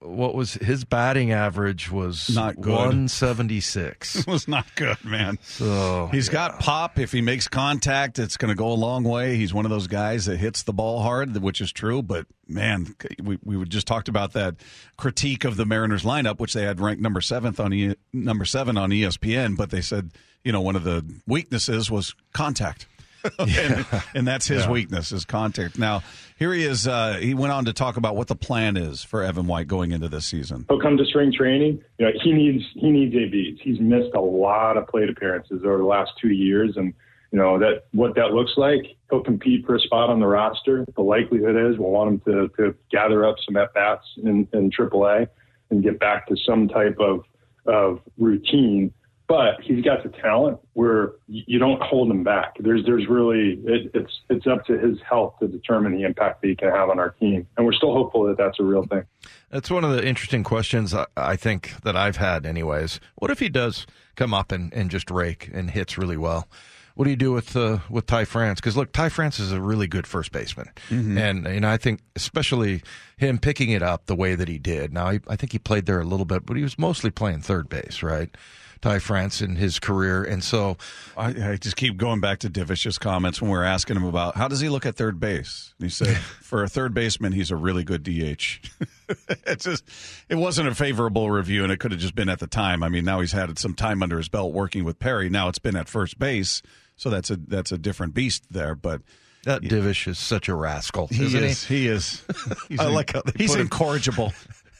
what 0.00 0.34
was 0.34 0.54
his 0.54 0.84
batting 0.84 1.32
average 1.32 1.90
was 1.90 2.30
not 2.32 2.60
good. 2.60 2.72
176. 2.72 4.26
was 4.28 4.46
not 4.46 4.66
good, 4.76 5.04
man. 5.04 5.38
So 5.42 6.08
he's 6.12 6.28
yeah. 6.28 6.32
got 6.32 6.60
pop. 6.60 6.98
If 6.98 7.10
he 7.10 7.20
makes 7.20 7.48
contact, 7.48 8.18
it's 8.18 8.36
going 8.36 8.50
to 8.50 8.54
go 8.54 8.70
a 8.70 8.74
long 8.74 9.02
way. 9.02 9.36
He's 9.36 9.52
one 9.52 9.64
of 9.64 9.70
those 9.70 9.88
guys 9.88 10.26
that 10.26 10.36
hits 10.36 10.62
the 10.62 10.72
ball 10.72 11.02
hard, 11.02 11.36
which 11.38 11.60
is 11.60 11.72
true. 11.72 12.02
But 12.02 12.26
man, 12.46 12.94
we 13.20 13.38
we 13.42 13.64
just 13.64 13.86
talked 13.86 14.08
about 14.08 14.34
that 14.34 14.56
critique 14.96 15.44
of 15.44 15.56
the 15.56 15.66
Mariners 15.66 16.04
lineup, 16.04 16.38
which 16.38 16.52
they 16.52 16.62
had 16.62 16.80
ranked 16.80 17.02
number 17.02 17.20
seventh 17.20 17.58
on 17.58 17.72
e, 17.72 17.94
number 18.12 18.44
seven 18.44 18.76
on 18.76 18.90
ESPN. 18.90 19.56
But 19.56 19.70
they 19.70 19.80
said 19.80 20.12
you 20.44 20.52
know 20.52 20.60
one 20.60 20.76
of 20.76 20.84
the 20.84 21.04
weaknesses 21.26 21.90
was 21.90 22.14
contact. 22.32 22.86
and, 23.38 23.86
and, 24.14 24.26
that's 24.26 24.46
his 24.46 24.64
yeah. 24.64 24.70
weakness 24.70 25.12
is 25.12 25.24
contact. 25.24 25.78
Now, 25.78 26.02
here 26.38 26.52
he 26.52 26.64
is. 26.64 26.86
Uh, 26.86 27.14
he 27.14 27.34
went 27.34 27.52
on 27.52 27.64
to 27.64 27.72
talk 27.72 27.96
about 27.96 28.16
what 28.16 28.28
the 28.28 28.36
plan 28.36 28.76
is 28.76 29.02
for 29.02 29.22
Evan 29.22 29.46
White 29.46 29.66
going 29.66 29.92
into 29.92 30.08
this 30.08 30.26
season. 30.26 30.66
He'll 30.68 30.80
come 30.80 30.96
to 30.96 31.04
spring 31.06 31.32
training. 31.32 31.82
You 31.98 32.06
know, 32.06 32.12
he 32.22 32.32
needs 32.32 32.64
he 32.74 32.90
needs 32.90 33.14
ABs. 33.14 33.60
He's 33.62 33.80
missed 33.80 34.14
a 34.14 34.20
lot 34.20 34.76
of 34.76 34.86
plate 34.86 35.08
appearances 35.08 35.62
over 35.64 35.78
the 35.78 35.84
last 35.84 36.12
two 36.20 36.28
years, 36.28 36.76
and 36.76 36.94
you 37.32 37.38
know 37.38 37.58
that 37.58 37.84
what 37.92 38.14
that 38.14 38.32
looks 38.32 38.52
like. 38.56 38.82
He'll 39.10 39.22
compete 39.22 39.66
for 39.66 39.74
a 39.74 39.80
spot 39.80 40.10
on 40.10 40.20
the 40.20 40.26
roster. 40.26 40.84
The 40.94 41.02
likelihood 41.02 41.56
is 41.56 41.78
we'll 41.78 41.90
want 41.90 42.10
him 42.10 42.20
to, 42.32 42.48
to 42.56 42.74
gather 42.90 43.26
up 43.26 43.36
some 43.44 43.56
at 43.56 43.72
bats 43.72 44.04
in, 44.22 44.46
in 44.52 44.70
AAA 44.70 45.28
and 45.70 45.82
get 45.82 45.98
back 45.98 46.26
to 46.28 46.36
some 46.46 46.68
type 46.68 46.98
of 47.00 47.24
of 47.66 48.00
routine 48.16 48.92
but 49.28 49.60
he's 49.62 49.84
got 49.84 50.02
the 50.02 50.08
talent 50.08 50.58
where 50.72 51.12
you 51.26 51.58
don't 51.58 51.80
hold 51.82 52.10
him 52.10 52.24
back. 52.24 52.56
There's 52.58 52.84
there's 52.86 53.06
really 53.08 53.60
it, 53.64 53.90
it's 53.92 54.20
it's 54.30 54.46
up 54.46 54.64
to 54.66 54.78
his 54.78 54.98
health 55.08 55.34
to 55.40 55.46
determine 55.46 55.92
the 55.92 56.02
impact 56.02 56.40
that 56.40 56.48
he 56.48 56.56
can 56.56 56.70
have 56.70 56.88
on 56.88 56.98
our 56.98 57.10
team, 57.10 57.46
and 57.56 57.66
we're 57.66 57.74
still 57.74 57.92
hopeful 57.92 58.24
that 58.24 58.38
that's 58.38 58.58
a 58.58 58.64
real 58.64 58.86
thing. 58.86 59.04
That's 59.50 59.70
one 59.70 59.84
of 59.84 59.92
the 59.92 60.04
interesting 60.04 60.44
questions 60.44 60.94
I 61.16 61.36
think 61.36 61.74
that 61.82 61.94
I've 61.94 62.16
had, 62.16 62.46
anyways. 62.46 63.00
What 63.16 63.30
if 63.30 63.38
he 63.38 63.50
does 63.50 63.86
come 64.16 64.32
up 64.32 64.50
and, 64.50 64.72
and 64.72 64.90
just 64.90 65.10
rake 65.10 65.50
and 65.52 65.70
hits 65.70 65.98
really 65.98 66.16
well? 66.16 66.48
What 66.94 67.04
do 67.04 67.10
you 67.10 67.16
do 67.16 67.32
with 67.32 67.54
uh, 67.54 67.78
with 67.90 68.06
Ty 68.06 68.24
France? 68.24 68.60
Because 68.60 68.78
look, 68.78 68.92
Ty 68.92 69.10
France 69.10 69.38
is 69.38 69.52
a 69.52 69.60
really 69.60 69.86
good 69.86 70.06
first 70.06 70.32
baseman, 70.32 70.70
mm-hmm. 70.88 71.18
and 71.18 71.46
and 71.46 71.66
I 71.66 71.76
think 71.76 72.00
especially 72.16 72.82
him 73.18 73.38
picking 73.38 73.70
it 73.70 73.82
up 73.82 74.06
the 74.06 74.16
way 74.16 74.34
that 74.34 74.48
he 74.48 74.58
did. 74.58 74.94
Now 74.94 75.08
I 75.28 75.36
think 75.36 75.52
he 75.52 75.58
played 75.58 75.84
there 75.84 76.00
a 76.00 76.04
little 76.04 76.26
bit, 76.26 76.46
but 76.46 76.56
he 76.56 76.62
was 76.62 76.78
mostly 76.78 77.10
playing 77.10 77.40
third 77.40 77.68
base, 77.68 78.02
right? 78.02 78.34
Ty 78.80 78.98
France 79.00 79.42
in 79.42 79.56
his 79.56 79.78
career. 79.78 80.24
And 80.24 80.42
so 80.42 80.76
I, 81.16 81.52
I 81.52 81.56
just 81.56 81.76
keep 81.76 81.96
going 81.96 82.20
back 82.20 82.38
to 82.40 82.50
Divish's 82.50 82.98
comments 82.98 83.40
when 83.40 83.50
we 83.50 83.56
are 83.56 83.64
asking 83.64 83.96
him 83.96 84.04
about 84.04 84.36
how 84.36 84.48
does 84.48 84.60
he 84.60 84.68
look 84.68 84.86
at 84.86 84.96
third 84.96 85.20
base. 85.20 85.74
And 85.78 85.86
he 85.86 85.90
said, 85.90 86.16
for 86.42 86.62
a 86.62 86.68
third 86.68 86.94
baseman, 86.94 87.32
he's 87.32 87.50
a 87.50 87.56
really 87.56 87.84
good 87.84 88.02
DH. 88.02 88.60
it 89.46 89.60
just 89.60 89.84
it 90.28 90.36
wasn't 90.36 90.68
a 90.68 90.74
favorable 90.74 91.30
review, 91.30 91.62
and 91.62 91.72
it 91.72 91.78
could 91.78 91.92
have 91.92 92.00
just 92.00 92.14
been 92.14 92.28
at 92.28 92.38
the 92.38 92.46
time. 92.46 92.82
I 92.82 92.88
mean, 92.88 93.04
now 93.04 93.20
he's 93.20 93.32
had 93.32 93.58
some 93.58 93.74
time 93.74 94.02
under 94.02 94.18
his 94.18 94.28
belt 94.28 94.52
working 94.52 94.84
with 94.84 94.98
Perry. 94.98 95.28
Now 95.28 95.48
it's 95.48 95.58
been 95.58 95.76
at 95.76 95.88
first 95.88 96.18
base, 96.18 96.62
so 96.96 97.10
that's 97.10 97.30
a 97.30 97.36
that's 97.36 97.72
a 97.72 97.78
different 97.78 98.14
beast 98.14 98.44
there. 98.50 98.74
But 98.74 99.02
that 99.44 99.62
Divish 99.62 100.06
is 100.06 100.18
such 100.18 100.48
a 100.48 100.54
rascal. 100.54 101.06
He 101.06 101.24
is. 101.24 101.64
He? 101.64 101.78
he 101.82 101.88
is. 101.88 102.22
I 102.78 102.86
like 102.86 103.12
how 103.12 103.22
he's 103.36 103.54
incorrigible. 103.54 104.32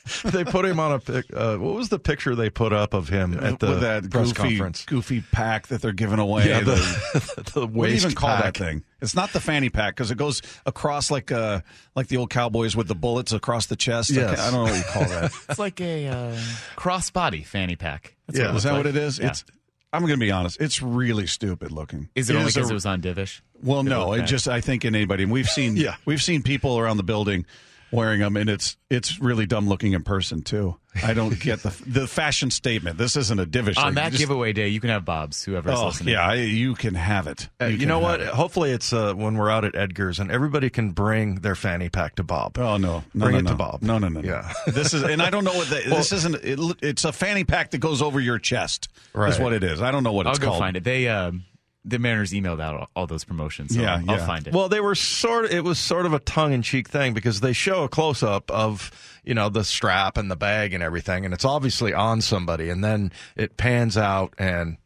they 0.25 0.43
put 0.43 0.65
him 0.65 0.79
on 0.79 0.91
a 0.91 0.99
pic. 0.99 1.25
Uh, 1.33 1.57
what 1.57 1.75
was 1.75 1.89
the 1.89 1.99
picture 1.99 2.35
they 2.35 2.49
put 2.49 2.73
up 2.73 2.93
of 2.93 3.09
him 3.09 3.33
at 3.39 3.59
the 3.59 3.69
With 3.69 3.81
that 3.81 4.09
press 4.09 4.33
goofy, 4.33 4.49
conference? 4.49 4.85
Goofy 4.85 5.23
pack 5.31 5.67
that 5.67 5.81
they're 5.81 5.91
giving 5.91 6.19
away. 6.19 6.47
Yeah, 6.47 6.61
the, 6.61 7.51
the, 7.53 7.67
what 7.71 7.87
do 7.87 7.91
you 7.91 7.97
even 7.97 8.13
call 8.13 8.29
pack. 8.29 8.55
that 8.55 8.57
thing? 8.57 8.83
It's 9.01 9.15
not 9.15 9.31
the 9.31 9.39
fanny 9.39 9.69
pack 9.69 9.95
because 9.95 10.11
it 10.11 10.17
goes 10.17 10.41
across 10.65 11.09
like 11.09 11.31
uh 11.31 11.61
like 11.95 12.07
the 12.07 12.17
old 12.17 12.29
cowboys 12.29 12.75
with 12.75 12.87
the 12.87 12.95
bullets 12.95 13.31
across 13.31 13.67
the 13.67 13.75
chest. 13.75 14.09
Yes. 14.09 14.39
I, 14.39 14.47
I 14.47 14.51
don't 14.51 14.65
know 14.65 14.71
what 14.71 14.77
you 14.77 14.83
call 14.83 15.03
that. 15.03 15.31
it's 15.49 15.59
like 15.59 15.79
a 15.81 16.07
uh, 16.07 16.35
crossbody 16.75 17.45
fanny 17.45 17.75
pack. 17.75 18.15
That's 18.27 18.39
yeah, 18.39 18.55
is 18.55 18.63
that 18.63 18.73
like. 18.73 18.79
what 18.79 18.87
it 18.87 18.95
is? 18.95 19.19
Yeah. 19.19 19.27
It's. 19.27 19.45
I'm 19.91 20.01
going 20.01 20.13
to 20.13 20.17
be 20.17 20.29
honest. 20.29 20.61
It's 20.61 20.83
really 20.83 21.25
stupid 21.25 21.71
looking. 21.71 22.09
Is 22.13 22.29
it, 22.29 22.35
it 22.35 22.37
only 22.37 22.51
because 22.51 22.69
it 22.69 22.73
was 22.75 22.85
on 22.85 23.01
Divish? 23.01 23.41
Well, 23.63 23.81
no. 23.81 24.13
It 24.13 24.23
just 24.23 24.47
I 24.47 24.61
think 24.61 24.85
in 24.85 24.93
anybody. 24.93 25.23
And 25.23 25.31
we've 25.31 25.47
seen 25.47 25.75
yeah. 25.77 25.95
we've 26.05 26.21
seen 26.21 26.43
people 26.43 26.77
around 26.77 26.97
the 26.97 27.03
building 27.03 27.45
wearing 27.91 28.19
them, 28.19 28.37
and 28.37 28.49
it's 28.49 28.77
it's 28.89 29.19
really 29.19 29.45
dumb 29.45 29.67
looking 29.67 29.93
in 29.93 30.03
person 30.03 30.41
too. 30.41 30.77
I 31.03 31.13
don't 31.13 31.39
get 31.39 31.61
the 31.63 31.75
the 31.85 32.07
fashion 32.07 32.51
statement. 32.51 32.97
This 32.97 33.15
isn't 33.15 33.39
a 33.39 33.45
divish. 33.45 33.77
On 33.77 33.95
that 33.95 34.11
just, 34.11 34.19
giveaway 34.19 34.53
day, 34.53 34.67
you 34.67 34.79
can 34.79 34.89
have 34.89 35.05
Bob's. 35.05 35.43
Whoever's 35.43 35.77
oh, 35.77 35.87
listening. 35.87 36.13
Yeah, 36.13 36.33
you 36.33 36.75
can 36.75 36.95
have 36.95 37.27
it. 37.27 37.49
Uh, 37.61 37.65
you, 37.65 37.77
you 37.77 37.85
know 37.85 37.99
what? 37.99 38.21
It. 38.21 38.27
Hopefully, 38.27 38.71
it's 38.71 38.91
uh, 38.93 39.13
when 39.13 39.37
we're 39.37 39.49
out 39.49 39.65
at 39.65 39.75
Edgar's 39.75 40.19
and 40.19 40.31
everybody 40.31 40.69
can 40.69 40.91
bring 40.91 41.35
their 41.35 41.55
fanny 41.55 41.89
pack 41.89 42.15
to 42.15 42.23
Bob. 42.23 42.57
Oh 42.57 42.77
no, 42.77 43.03
no 43.13 43.25
bring 43.25 43.33
no, 43.33 43.39
it 43.39 43.43
no. 43.43 43.51
to 43.51 43.55
Bob. 43.55 43.81
No, 43.81 43.97
no, 43.97 44.07
no. 44.07 44.21
Yeah, 44.21 44.51
this 44.67 44.93
is, 44.93 45.03
and 45.03 45.21
I 45.21 45.29
don't 45.29 45.43
know 45.43 45.53
what 45.53 45.69
the, 45.69 45.83
well, 45.87 45.97
this 45.97 46.11
isn't. 46.11 46.35
It, 46.43 46.59
it's 46.81 47.05
a 47.05 47.11
fanny 47.11 47.43
pack 47.43 47.71
that 47.71 47.79
goes 47.79 48.01
over 48.01 48.19
your 48.19 48.39
chest. 48.39 48.89
Right, 49.13 49.31
is 49.31 49.39
what 49.39 49.53
it 49.53 49.63
is. 49.63 49.81
I 49.81 49.91
don't 49.91 50.03
know 50.03 50.13
what 50.13 50.27
I'll 50.27 50.33
it's 50.33 50.39
go 50.39 50.47
called. 50.47 50.59
find 50.59 50.77
it. 50.77 50.83
They. 50.83 51.07
Um, 51.07 51.45
the 51.89 51.99
Mariners 51.99 52.31
emailed 52.31 52.61
out 52.61 52.75
all, 52.75 52.89
all 52.95 53.07
those 53.07 53.23
promotions. 53.23 53.75
So 53.75 53.81
Yeah, 53.81 54.01
I'll, 54.07 54.11
I'll 54.11 54.25
find 54.25 54.47
it. 54.47 54.53
Well, 54.53 54.69
they 54.69 54.79
were 54.79 54.95
sort 54.95 55.45
of, 55.45 55.51
it 55.51 55.63
was 55.63 55.79
sort 55.79 56.05
of 56.05 56.13
a 56.13 56.19
tongue 56.19 56.53
in 56.53 56.61
cheek 56.61 56.87
thing 56.87 57.13
because 57.13 57.41
they 57.41 57.53
show 57.53 57.83
a 57.83 57.89
close 57.89 58.23
up 58.23 58.49
of, 58.51 58.91
you 59.23 59.33
know, 59.33 59.49
the 59.49 59.63
strap 59.63 60.17
and 60.17 60.29
the 60.29 60.35
bag 60.35 60.73
and 60.73 60.83
everything. 60.83 61.25
And 61.25 61.33
it's 61.33 61.45
obviously 61.45 61.93
on 61.93 62.21
somebody. 62.21 62.69
And 62.69 62.83
then 62.83 63.11
it 63.35 63.57
pans 63.57 63.97
out 63.97 64.33
and 64.37 64.77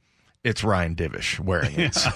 it's 0.44 0.64
Ryan 0.64 0.96
Divish 0.96 1.40
wearing 1.40 1.80
it. 1.80 1.96
So 1.96 2.10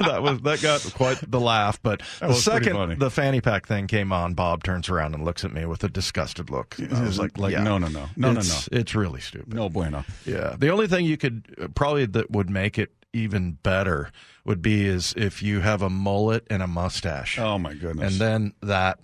that 0.00 0.22
was, 0.22 0.40
that 0.42 0.62
got 0.62 0.80
quite 0.94 1.18
the 1.30 1.40
laugh. 1.40 1.80
But 1.82 2.00
the 2.00 2.04
pretty 2.28 2.34
funny. 2.40 2.40
second 2.40 2.98
the 2.98 3.10
fanny 3.10 3.40
pack 3.40 3.66
thing 3.66 3.86
came 3.86 4.12
on, 4.12 4.34
Bob 4.34 4.64
turns 4.64 4.88
around 4.88 5.14
and 5.14 5.24
looks 5.24 5.44
at 5.44 5.52
me 5.52 5.66
with 5.66 5.84
a 5.84 5.88
disgusted 5.88 6.50
look. 6.50 6.76
I 6.80 7.02
was 7.02 7.18
like, 7.18 7.36
Like, 7.36 7.52
yeah, 7.52 7.62
no, 7.62 7.78
no, 7.78 7.88
no. 7.88 8.06
No, 8.16 8.32
no, 8.32 8.40
it's, 8.40 8.68
It's 8.72 8.94
really 8.94 9.20
stupid. 9.20 9.52
No 9.54 9.68
bueno. 9.68 10.04
Yeah. 10.24 10.56
The 10.58 10.70
only 10.70 10.86
thing 10.86 11.04
you 11.04 11.16
could 11.16 11.72
probably 11.74 12.06
that 12.06 12.30
would 12.30 12.48
make 12.50 12.78
it 12.78 12.90
even 13.12 13.52
better 13.62 14.10
would 14.44 14.62
be 14.62 14.86
is 14.86 15.14
if 15.16 15.42
you 15.42 15.60
have 15.60 15.82
a 15.82 15.90
mullet 15.90 16.46
and 16.48 16.62
a 16.62 16.66
mustache. 16.66 17.38
Oh 17.38 17.58
my 17.58 17.74
goodness. 17.74 18.12
And 18.12 18.20
then 18.20 18.52
that 18.62 18.98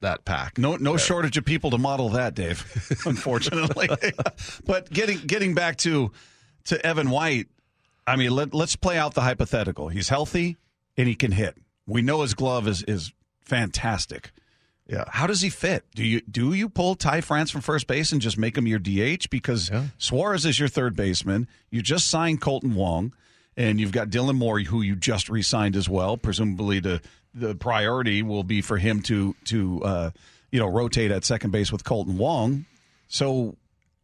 that 0.00 0.24
pack. 0.24 0.58
No, 0.58 0.76
no 0.76 0.96
shortage 0.96 1.36
of 1.36 1.44
people 1.44 1.70
to 1.70 1.78
model 1.78 2.10
that, 2.10 2.34
Dave. 2.34 2.64
Unfortunately, 3.06 3.88
but 4.66 4.90
getting 4.90 5.18
getting 5.18 5.54
back 5.54 5.76
to 5.78 6.12
to 6.66 6.84
Evan 6.86 7.10
White, 7.10 7.46
I 8.06 8.16
mean, 8.16 8.30
let, 8.30 8.54
let's 8.54 8.76
play 8.76 8.98
out 8.98 9.14
the 9.14 9.22
hypothetical. 9.22 9.88
He's 9.88 10.08
healthy 10.08 10.56
and 10.96 11.08
he 11.08 11.14
can 11.14 11.32
hit. 11.32 11.56
We 11.86 12.02
know 12.02 12.22
his 12.22 12.34
glove 12.34 12.66
is 12.68 12.82
is 12.84 13.12
fantastic. 13.40 14.32
Yeah. 14.88 15.04
How 15.08 15.26
does 15.26 15.40
he 15.40 15.50
fit? 15.50 15.84
Do 15.94 16.04
you 16.04 16.20
do 16.20 16.52
you 16.52 16.68
pull 16.68 16.94
Ty 16.94 17.20
France 17.22 17.50
from 17.50 17.60
first 17.60 17.86
base 17.86 18.12
and 18.12 18.20
just 18.20 18.38
make 18.38 18.56
him 18.56 18.66
your 18.66 18.78
DH 18.78 19.28
because 19.30 19.68
Yeah. 19.70 19.86
Suarez 19.98 20.44
is 20.46 20.58
your 20.58 20.68
third 20.68 20.94
baseman? 20.96 21.48
You 21.70 21.82
just 21.82 22.08
signed 22.08 22.40
Kolten 22.40 22.74
Wong, 22.74 23.12
and 23.56 23.80
you've 23.80 23.92
got 23.92 24.10
Dylan 24.10 24.36
Moore, 24.36 24.60
who 24.60 24.82
you 24.82 24.94
just 24.94 25.28
re-signed 25.28 25.74
as 25.76 25.88
well. 25.88 26.16
Presumably, 26.16 26.78
the 26.80 27.00
the 27.34 27.54
priority 27.54 28.22
will 28.22 28.44
be 28.44 28.62
for 28.62 28.78
him 28.78 29.02
to 29.02 29.34
to 29.46 29.82
uh, 29.82 30.10
you 30.52 30.60
know 30.60 30.66
rotate 30.68 31.10
at 31.10 31.24
second 31.24 31.50
base 31.50 31.72
with 31.72 31.82
Kolten 31.84 32.16
Wong. 32.16 32.64
So 33.08 33.56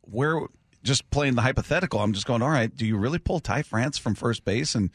where 0.03 0.41
just 0.83 1.09
playing 1.11 1.35
the 1.35 1.43
hypothetical, 1.43 2.01
I'm 2.01 2.13
just 2.13 2.27
going. 2.27 2.43
All 2.43 2.51
right, 2.51 2.75
do 2.75 2.85
you 2.87 2.97
really 2.97 3.19
pull 3.19 3.41
Ty 3.41 3.63
France 3.63 3.99
from 3.99 4.15
first 4.15 4.45
base 4.45 4.75
and? 4.75 4.91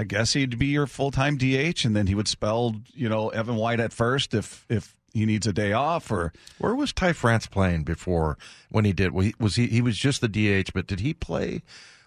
I 0.00 0.04
guess 0.04 0.34
he'd 0.34 0.60
be 0.60 0.66
your 0.66 0.86
full 0.86 1.10
time 1.10 1.36
DH, 1.36 1.84
and 1.84 1.96
then 1.96 2.06
he 2.06 2.14
would 2.14 2.28
spell, 2.28 2.76
you 2.94 3.08
know, 3.08 3.30
Evan 3.30 3.56
White 3.56 3.80
at 3.80 3.92
first 3.92 4.32
if 4.32 4.64
if 4.68 4.94
he 5.12 5.26
needs 5.26 5.44
a 5.44 5.52
day 5.52 5.72
off 5.72 6.12
or 6.12 6.32
Where 6.58 6.72
was 6.72 6.92
Ty 6.92 7.14
France 7.14 7.48
playing 7.48 7.82
before 7.82 8.38
when 8.70 8.84
he 8.84 8.92
did? 8.92 9.10
Was 9.10 9.26
he, 9.26 9.34
was 9.40 9.56
he 9.56 9.80
was 9.82 9.96
just 9.98 10.20
the 10.20 10.28
DH, 10.28 10.70
but 10.72 10.86
did 10.86 11.00
he 11.00 11.14
play 11.14 11.62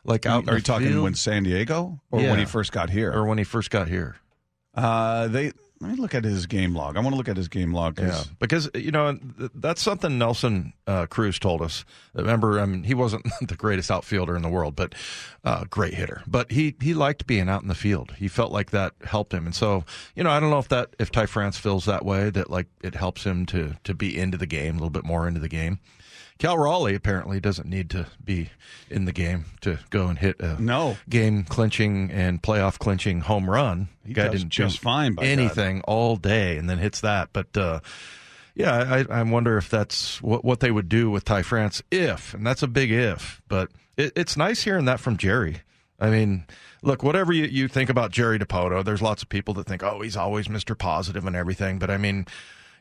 like 0.06 0.26
out? 0.26 0.48
Are 0.48 0.56
you 0.56 0.62
talking 0.62 0.88
field? 0.88 1.04
when 1.04 1.16
San 1.16 1.44
Diego 1.44 2.00
or 2.12 2.22
Yeah. 2.22 2.30
when 2.30 2.40
he 2.40 2.46
first 2.46 2.72
got 2.72 2.92
here? 2.92 3.12
or 3.12 3.26
when 3.26 3.38
he 3.38 3.44
first 3.44 3.70
got 3.72 3.90
here? 3.90 4.16
uh, 4.74 5.28
they 5.28 5.52
let 5.82 5.92
me 5.92 5.98
look 5.98 6.14
at 6.16 6.24
his 6.24 6.46
game 6.46 6.76
log. 6.76 6.96
I 6.96 7.00
want 7.00 7.14
to 7.14 7.18
look 7.18 7.28
at 7.28 7.36
his 7.38 7.48
game 7.48 7.74
log. 7.74 7.96
'cause- 7.98 8.28
Yeah, 8.28 8.34
because 8.40 8.70
you 8.76 8.92
know 8.92 9.18
that's 9.56 9.82
something 9.82 10.18
Nelson 10.18 10.74
uh, 10.88 11.08
Cruz 11.08 11.40
told 11.40 11.62
us. 11.62 11.84
Remember, 12.14 12.60
I 12.60 12.66
mean, 12.66 12.84
he 12.84 12.94
wasn't 12.94 13.26
the 13.42 13.56
greatest 13.56 13.90
outfielder 13.90 14.36
in 14.36 14.42
the 14.42 14.50
world, 14.50 14.76
but 14.76 14.94
uh, 15.44 15.66
great 15.70 15.94
hitter. 15.96 16.22
But 16.28 16.52
he 16.52 16.76
he 16.82 16.94
liked 16.94 17.26
being 17.28 17.50
out 17.50 17.62
in 17.64 17.68
the 17.68 17.76
field. 17.76 18.14
He 18.18 18.28
felt 18.28 18.52
like 18.52 18.72
that 18.72 18.94
helped 19.04 19.34
him, 19.34 19.46
and 19.46 19.56
so 19.56 19.84
you 20.16 20.24
know, 20.24 20.30
I 20.30 20.40
don't 20.40 20.50
know 20.52 20.60
if 20.60 20.70
that 20.70 20.96
if 21.00 21.12
Ty 21.12 21.26
France 21.26 21.58
feels 21.58 21.86
that 21.86 22.06
way 22.06 22.30
that 22.30 22.50
like 22.50 22.68
it 22.82 22.96
helps 22.96 23.24
him 23.24 23.46
to 23.48 23.76
to 23.84 23.94
be 23.94 24.18
into 24.18 24.38
the 24.38 24.46
game 24.48 24.72
a 24.76 24.78
little 24.78 24.90
bit 24.90 25.04
more 25.06 25.28
into 25.28 25.40
the 25.40 25.50
game. 25.50 25.80
Cal 26.42 26.58
Raleigh 26.58 26.96
apparently 26.96 27.40
doesn't 27.40 27.70
need 27.70 27.92
to 27.92 28.08
be 28.24 28.50
in 28.90 29.06
the 29.06 29.12
game 29.12 29.46
to 29.62 29.78
go 29.92 30.08
and 30.08 30.18
hit 30.18 30.40
a 30.40 30.60
No. 30.60 30.98
game 31.08 31.44
clinching 31.44 32.10
and 32.10 32.42
playoff 32.42 32.80
clinching 32.80 33.22
home 33.22 33.48
run. 33.48 33.90
He 34.04 34.14
Guy 34.14 34.28
didn't 34.30 34.50
just 34.50 34.80
fine, 34.80 35.14
by 35.14 35.22
God. 35.22 35.30
anything 35.30 35.82
all 35.82 36.16
day 36.16 36.58
and 36.58 36.68
then 36.68 36.80
hits 36.80 37.02
that. 37.02 37.30
But 37.32 37.56
uh, 37.56 37.82
yeah, 38.56 39.04
I, 39.10 39.20
I 39.20 39.22
wonder 39.22 39.58
if 39.60 39.70
that's 39.70 40.20
what 40.24 40.44
what 40.44 40.62
they 40.62 40.72
would 40.72 40.90
do 40.90 41.12
with 41.12 41.26
Ty 41.26 41.44
France 41.44 41.84
if, 41.92 42.34
and 42.34 42.44
that's 42.44 42.64
a 42.64 42.68
big 42.68 42.92
if. 42.92 43.40
But 43.48 43.70
it, 43.96 44.12
it's 44.16 44.36
nice 44.36 44.64
hearing 44.64 44.86
that 44.86 45.00
from 45.00 45.18
Jerry. 45.18 45.62
I 46.00 46.10
mean, 46.10 46.46
look, 46.82 47.04
whatever 47.04 47.32
you, 47.32 47.44
you 47.46 47.68
think 47.68 47.92
about 47.92 48.10
Jerry 48.10 48.40
Dipoto, 48.40 48.84
there's 48.84 49.04
lots 49.04 49.22
of 49.22 49.30
people 49.30 49.54
that 49.54 49.68
think, 49.68 49.84
oh, 49.84 50.02
he's 50.02 50.18
always 50.18 50.48
Mr. 50.48 50.76
Positive 50.76 51.28
and 51.28 51.36
everything. 51.36 51.78
But 51.78 51.92
I 51.92 51.98
mean, 51.98 52.26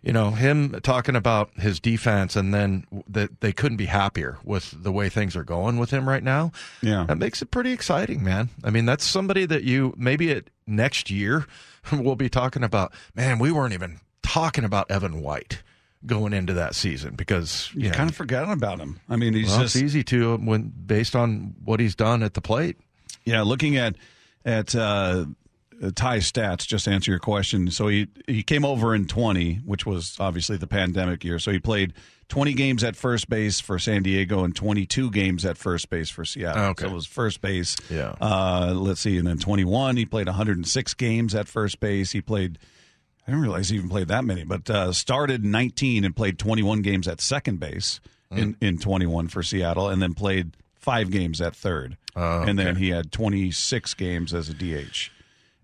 you 0.03 0.13
know, 0.13 0.31
him 0.31 0.81
talking 0.83 1.15
about 1.15 1.51
his 1.59 1.79
defense 1.79 2.37
and 2.37 2.55
then 2.55 2.87
that 3.09 3.41
they 3.41 3.53
couldn't 3.53 3.77
be 3.77 3.87
happier 3.87 4.39
with 4.45 4.83
the 4.83 4.93
way 4.93 5.09
things 5.09 5.37
are 5.37 5.45
going 5.45 5.79
with 5.79 5.91
him 5.91 6.09
right 6.09 6.23
now. 6.23 6.53
Yeah. 6.83 7.05
That 7.07 7.19
makes 7.19 7.43
it 7.43 7.51
pretty 7.51 7.73
exciting, 7.73 8.25
man. 8.25 8.49
I 8.65 8.71
mean, 8.71 8.87
that's 8.87 9.05
somebody 9.05 9.45
that 9.47 9.65
you 9.65 9.95
maybe 9.97 10.31
it 10.31 10.51
next 10.67 11.11
year 11.11 11.47
we'll 11.93 12.17
be 12.17 12.29
talking 12.29 12.63
about, 12.63 12.93
man, 13.15 13.39
we 13.39 13.53
weren't 13.53 13.75
even 13.75 14.01
talking 14.23 14.65
about 14.65 14.91
Evan 14.91 15.21
White 15.21 15.63
going 16.07 16.33
into 16.33 16.55
that 16.55 16.75
season 16.75 17.15
because 17.15 17.71
you 17.75 17.83
you 17.83 17.89
know, 17.91 17.95
kind 17.95 18.11
of 18.11 18.17
forgotten 18.17 18.51
about 18.51 18.79
him. 18.79 19.01
I 19.09 19.17
mean, 19.17 19.35
he's 19.35 19.49
well, 19.49 19.61
just 19.61 19.77
it's 19.77 19.85
easy 19.85 20.03
to 20.05 20.37
when 20.37 20.73
based 20.87 21.15
on 21.15 21.55
what 21.65 21.81
he's 21.81 21.95
done 21.95 22.23
at 22.23 22.35
the 22.35 22.41
plate. 22.41 22.79
Yeah, 23.25 23.43
looking 23.43 23.77
at 23.77 23.97
at 24.45 24.75
uh, 24.75 25.27
Ty's 25.95 26.31
stats, 26.31 26.67
just 26.67 26.85
to 26.85 26.91
answer 26.91 27.11
your 27.11 27.21
question. 27.21 27.71
So 27.71 27.89
he 27.89 28.09
he 28.27 28.43
came 28.43 28.65
over 28.65 28.95
in 28.95 29.07
20, 29.07 29.57
which 29.65 29.87
was 29.87 30.17
obviously 30.21 30.57
the 30.59 30.67
pandemic 30.67 31.25
year. 31.25 31.39
So 31.39 31.51
he 31.53 31.59
played 31.59 31.95
20 32.29 32.53
games 32.53 32.85
at 32.85 32.97
first 32.97 33.29
base 33.31 33.61
for 33.61 33.79
San 33.79 34.03
Diego 34.03 34.45
and 34.45 34.55
22 34.55 35.11
games 35.11 35.45
at 35.45 35.57
first 35.57 35.89
base 35.89 36.11
for 36.11 36.25
Seattle. 36.25 36.65
Okay. 36.67 36.85
So 36.85 36.91
it 36.91 36.95
was 36.95 37.07
first 37.07 37.41
base. 37.41 37.77
Yeah. 37.89 38.15
Uh, 38.21 38.73
let's 38.77 39.01
see, 39.01 39.17
and 39.17 39.27
then 39.27 39.39
21, 39.39 39.97
he 39.97 40.05
played 40.05 40.27
106 40.27 40.95
games 40.95 41.35
at 41.35 41.49
first 41.49 41.81
base. 41.81 42.13
He 42.13 42.21
played. 42.21 42.59
I 43.27 43.31
didn't 43.31 43.43
realize 43.43 43.69
he 43.69 43.77
even 43.77 43.89
played 43.89 44.09
that 44.09 44.25
many, 44.25 44.45
but 44.45 44.69
uh, 44.69 44.93
started 44.93 45.45
19 45.45 46.05
and 46.05 46.17
played 46.17 46.39
21 46.39 46.83
games 46.83 47.07
at 47.07 47.21
second 47.21 47.61
base 47.61 48.01
in, 48.33 48.57
in 48.61 48.79
21 48.79 49.29
for 49.29 49.43
Seattle, 49.43 49.89
and 49.89 50.01
then 50.03 50.15
played 50.15 50.57
five 50.75 51.11
games 51.11 51.41
at 51.41 51.55
third. 51.55 51.97
Oh, 52.17 52.43
And 52.43 52.59
then 52.59 52.77
he 52.77 52.91
had 52.91 53.13
26 53.13 53.95
games 53.95 54.35
as 54.35 54.49
a 54.49 54.55
DH. 54.55 55.11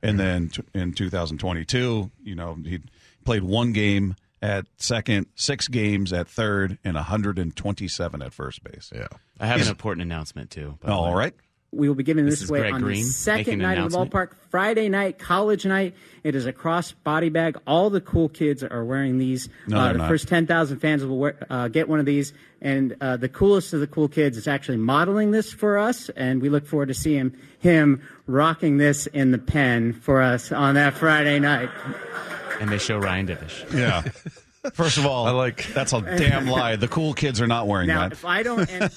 And 0.03 0.21
then 0.21 0.49
t- 0.51 0.63
in 0.75 0.93
2022, 0.93 2.11
you 2.23 2.35
know, 2.35 2.57
he 2.65 2.81
played 3.25 3.43
one 3.43 3.73
game 3.73 4.15
at 4.43 4.67
second, 4.77 5.27
six 5.35 5.69
games 5.69 6.13
at 6.13 6.29
third, 6.29 6.79
and 6.85 6.95
127 6.95 8.23
at 8.23 8.33
first 8.33 8.63
base. 8.63 8.93
Yeah. 8.95 9.09
I 9.41 9.47
have 9.47 9.61
an 9.61 9.69
important 9.69 10.03
announcement 10.03 10.51
too. 10.51 10.79
Oh, 10.85 10.93
all 10.93 11.15
right. 11.15 11.35
We 11.77 11.89
will 11.89 11.95
be 11.95 12.03
giving 12.03 12.25
This 12.25 12.41
this, 12.41 12.51
away 12.51 12.61
Greg 12.61 12.75
on 12.75 12.81
Green 12.83 13.05
the 13.05 13.11
second 13.11 13.59
night 13.59 13.79
of 13.79 13.91
the 13.91 13.99
ballpark, 13.99 14.35
Friday 14.51 14.89
night, 14.89 15.19
college 15.19 15.67
night. 15.67 15.95
It 16.25 16.35
is 16.35 16.47
a 16.47 16.53
cross 16.53 16.93
body 16.93 17.29
bag. 17.29 17.59
All 17.67 17.91
the 17.91 18.01
cool 18.01 18.29
kids 18.29 18.65
are 18.65 18.85
wearing 18.85 19.19
these. 19.19 19.49
No, 19.67 19.79
uh, 19.79 19.93
the 19.93 19.99
not. 19.99 20.09
first 20.09 20.29
10,000 20.29 20.79
fans 20.79 21.05
will 21.05 21.19
wear, 21.19 21.47
uh, 21.51 21.69
get 21.69 21.89
one 21.89 22.01
of 22.01 22.07
these. 22.07 22.33
And 22.61 22.97
uh, 23.01 23.17
the 23.17 23.29
coolest 23.29 23.73
of 23.75 23.81
the 23.81 23.87
cool 23.87 24.09
kids 24.09 24.37
is 24.37 24.49
actually 24.49 24.79
modeling 24.79 25.31
this 25.31 25.53
for 25.53 25.79
us. 25.79 26.09
And 26.11 26.41
we 26.41 26.49
look 26.49 26.67
forward 26.67 26.89
to 26.89 26.95
seeing 26.95 27.19
him, 27.19 27.39
him 27.59 28.03
rocking 28.27 28.79
this 28.79 29.07
in 29.09 29.31
the 29.31 29.39
pen 29.39 29.93
for 29.93 30.23
us 30.23 30.53
on 30.53 30.75
that 30.75 30.95
Friday 30.95 31.39
night. 31.39 31.71
And 32.61 32.71
they 32.71 32.79
show 32.79 32.99
Ryan 32.99 33.27
Divish. 33.27 33.73
Yeah. 33.75 34.03
First 34.75 34.99
of 34.99 35.07
all, 35.07 35.27
I 35.27 35.31
like- 35.31 35.67
that's 35.75 35.93
a 35.93 36.01
damn 36.01 36.47
lie. 36.47 36.77
The 36.77 36.89
cool 36.89 37.15
kids 37.15 37.41
are 37.41 37.47
not 37.47 37.67
wearing 37.67 37.89
Now, 37.89 38.01
that. 38.03 38.13
if 38.13 38.25
I 38.25 38.43
don't, 38.43 38.69
and 38.71 38.91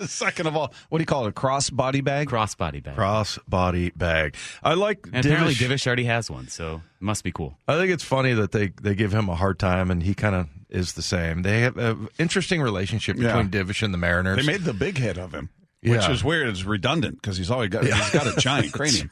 Second 0.08 0.46
of 0.46 0.56
all, 0.56 0.72
what 0.88 0.98
do 0.98 1.02
you 1.02 1.06
call 1.06 1.26
it? 1.26 1.30
A 1.30 1.32
cross 1.32 1.70
body 1.70 2.00
bag? 2.00 2.28
Crossbody 2.28 2.82
bag. 2.82 2.94
Cross 2.96 3.38
body 3.48 3.90
bag. 3.90 4.36
I 4.62 4.74
like 4.74 5.06
and 5.12 5.24
apparently 5.24 5.54
Divish- 5.54 5.68
Divish 5.68 5.86
already 5.86 6.04
has 6.04 6.30
one, 6.30 6.48
so 6.48 6.76
it 7.00 7.04
must 7.04 7.24
be 7.24 7.32
cool. 7.32 7.58
I 7.68 7.76
think 7.76 7.90
it's 7.90 8.04
funny 8.04 8.32
that 8.34 8.52
they, 8.52 8.68
they 8.80 8.94
give 8.94 9.12
him 9.12 9.28
a 9.28 9.34
hard 9.34 9.58
time, 9.58 9.90
and 9.90 10.02
he 10.02 10.14
kind 10.14 10.34
of 10.34 10.48
is 10.70 10.94
the 10.94 11.02
same. 11.02 11.42
They 11.42 11.60
have 11.60 11.76
an 11.76 12.08
interesting 12.18 12.62
relationship 12.62 13.16
Yeah. 13.18 13.28
between 13.36 13.50
Divish 13.50 13.82
and 13.82 13.92
the 13.92 13.98
Mariners. 13.98 14.36
They 14.38 14.50
made 14.50 14.62
the 14.62 14.72
big 14.74 14.98
hit 14.98 15.18
of 15.18 15.32
him, 15.34 15.50
which 15.82 16.00
Yeah. 16.02 16.10
is 16.12 16.22
weird. 16.22 16.48
It's 16.48 16.64
redundant 16.64 17.20
because 17.20 17.36
he's 17.36 17.50
always 17.50 17.70
got 17.70 17.84
he's 17.84 18.10
got 18.10 18.26
a 18.26 18.40
giant 18.40 18.72
cranium. 18.72 19.10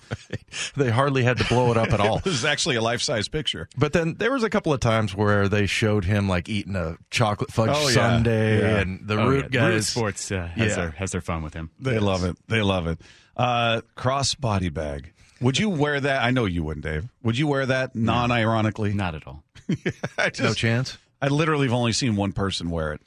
they 0.76 0.90
hardly 0.90 1.22
had 1.24 1.36
to 1.38 1.44
blow 1.44 1.70
it 1.70 1.76
up 1.76 1.92
at 1.92 2.00
all. 2.00 2.18
It 2.18 2.24
was 2.24 2.44
actually 2.44 2.76
a 2.76 2.82
life 2.82 3.02
size 3.02 3.28
picture. 3.28 3.68
But 3.76 3.92
then 3.92 4.14
there 4.18 4.30
was 4.32 4.42
a 4.44 4.50
couple 4.50 4.72
of 4.72 4.80
times 4.80 5.14
where 5.14 5.48
they 5.48 5.66
showed 5.66 6.04
him 6.04 6.28
like 6.28 6.48
eating 6.48 6.76
a 6.76 6.96
chocolate 7.10 7.50
fudge 7.52 7.70
Oh, 7.72 7.88
yeah. 7.88 7.94
sundae, 7.94 8.58
Yeah. 8.60 8.78
and 8.80 9.06
the 9.06 9.20
Oh, 9.20 9.28
root 9.28 9.48
yeah. 9.52 9.66
Root 9.66 9.72
guys. 9.74 9.88
Sports 9.88 10.30
uh, 10.30 10.46
has, 10.54 10.70
Yeah. 10.70 10.74
their, 10.76 10.90
has 10.92 11.12
their 11.12 11.20
fun 11.20 11.42
with 11.42 11.54
him. 11.54 11.70
They 11.80 11.98
love 11.98 12.24
it. 12.24 12.36
They 12.48 12.62
love 12.62 12.86
it. 12.86 13.00
Uh, 13.36 13.80
cross 13.96 14.34
body 14.34 14.68
bag. 14.68 15.12
Would 15.40 15.58
you 15.58 15.70
wear 15.70 15.98
that? 16.00 16.22
I 16.22 16.30
know 16.30 16.44
you 16.44 16.62
wouldn't, 16.62 16.84
Dave. 16.84 17.08
Would 17.22 17.38
you 17.38 17.46
wear 17.46 17.64
that 17.66 17.96
non-ironically? 17.96 18.92
Not 18.92 19.14
at 19.14 19.26
all. 19.26 19.42
Just, 20.18 20.40
No 20.40 20.52
chance. 20.54 20.98
I 21.22 21.28
literally 21.28 21.66
have 21.66 21.72
only 21.74 21.92
seen 21.92 22.14
one 22.16 22.32
person 22.32 22.70
wear 22.70 22.92
it. 22.92 23.00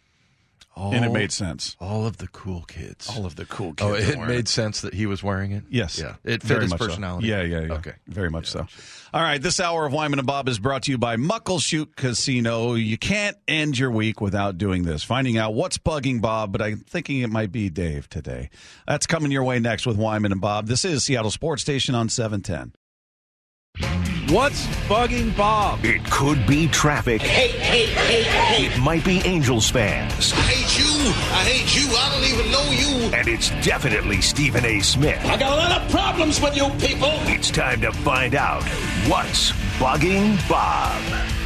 And 0.75 1.05
it 1.05 1.11
made 1.11 1.31
sense. 1.31 1.75
All 1.79 2.05
of 2.05 2.17
the 2.17 2.27
cool 2.27 2.63
kids. 2.63 3.09
All 3.09 3.25
of 3.25 3.35
the 3.35 3.45
cool 3.45 3.73
oh, 3.79 3.93
kids. 3.93 4.15
Oh, 4.15 4.23
it 4.23 4.27
made 4.27 4.47
sense 4.47 4.81
that 4.81 4.93
he 4.93 5.05
was 5.05 5.23
wearing 5.23 5.51
it. 5.51 5.63
Yes. 5.69 5.99
Yeah. 5.99 6.15
It 6.23 6.41
fit 6.41 6.43
Very 6.43 6.61
his 6.63 6.71
much 6.71 6.79
so. 6.79 6.87
personality. 6.87 7.27
Yeah, 7.27 7.43
yeah, 7.43 7.61
yeah. 7.61 7.73
Okay. 7.73 7.93
Very 8.07 8.29
much 8.29 8.47
so. 8.47 8.65
All 9.13 9.21
right. 9.21 9.41
This 9.41 9.59
hour 9.59 9.85
of 9.85 9.93
Wyman 9.93 10.19
and 10.19 10.25
Bob 10.25 10.49
is 10.49 10.59
brought 10.59 10.83
to 10.83 10.91
you 10.91 10.97
by 10.97 11.15
Muckleshoot 11.15 11.95
Casino. 11.95 12.73
You 12.73 12.97
can't 12.97 13.37
end 13.47 13.77
your 13.77 13.91
week 13.91 14.19
without 14.19 14.57
doing 14.57 14.83
this. 14.83 15.03
Finding 15.03 15.37
out 15.37 15.53
what's 15.53 15.77
bugging 15.77 16.21
Bob, 16.21 16.51
but 16.51 16.61
I'm 16.61 16.77
thinking 16.79 17.19
it 17.19 17.29
might 17.29 17.51
be 17.51 17.69
Dave 17.69 18.09
today. 18.09 18.49
That's 18.87 19.05
coming 19.05 19.31
your 19.31 19.43
way 19.43 19.59
next 19.59 19.85
with 19.85 19.97
Wyman 19.97 20.31
and 20.31 20.41
Bob. 20.41 20.67
This 20.67 20.85
is 20.85 21.03
Seattle 21.03 21.31
Sports 21.31 21.61
Station 21.61 21.93
on 21.93 22.09
710. 22.09 22.73
What's 24.33 24.65
bugging 24.89 25.37
Bob? 25.37 25.85
It 25.85 26.03
could 26.09 26.47
be 26.47 26.67
traffic. 26.67 27.21
Hate, 27.21 27.51
hate, 27.51 27.89
hate, 27.89 28.25
hate. 28.25 28.71
It 28.71 28.79
might 28.79 29.05
be 29.05 29.19
Angels 29.25 29.69
fans. 29.69 30.33
I 30.33 30.37
hate 30.37 30.79
you. 30.79 31.11
I 31.11 31.43
hate 31.43 31.75
you. 31.75 31.87
I 31.95 32.09
don't 32.11 32.33
even 32.33 32.51
know 32.51 32.71
you. 32.71 33.13
And 33.13 33.27
it's 33.27 33.51
definitely 33.63 34.21
Stephen 34.21 34.65
A. 34.65 34.79
Smith. 34.79 35.23
I 35.25 35.37
got 35.37 35.53
a 35.53 35.55
lot 35.55 35.79
of 35.79 35.91
problems 35.91 36.41
with 36.41 36.57
you 36.57 36.67
people. 36.79 37.11
It's 37.29 37.51
time 37.51 37.81
to 37.81 37.91
find 37.91 38.33
out 38.33 38.63
what's 39.07 39.51
bugging 39.77 40.49
Bob. 40.49 41.42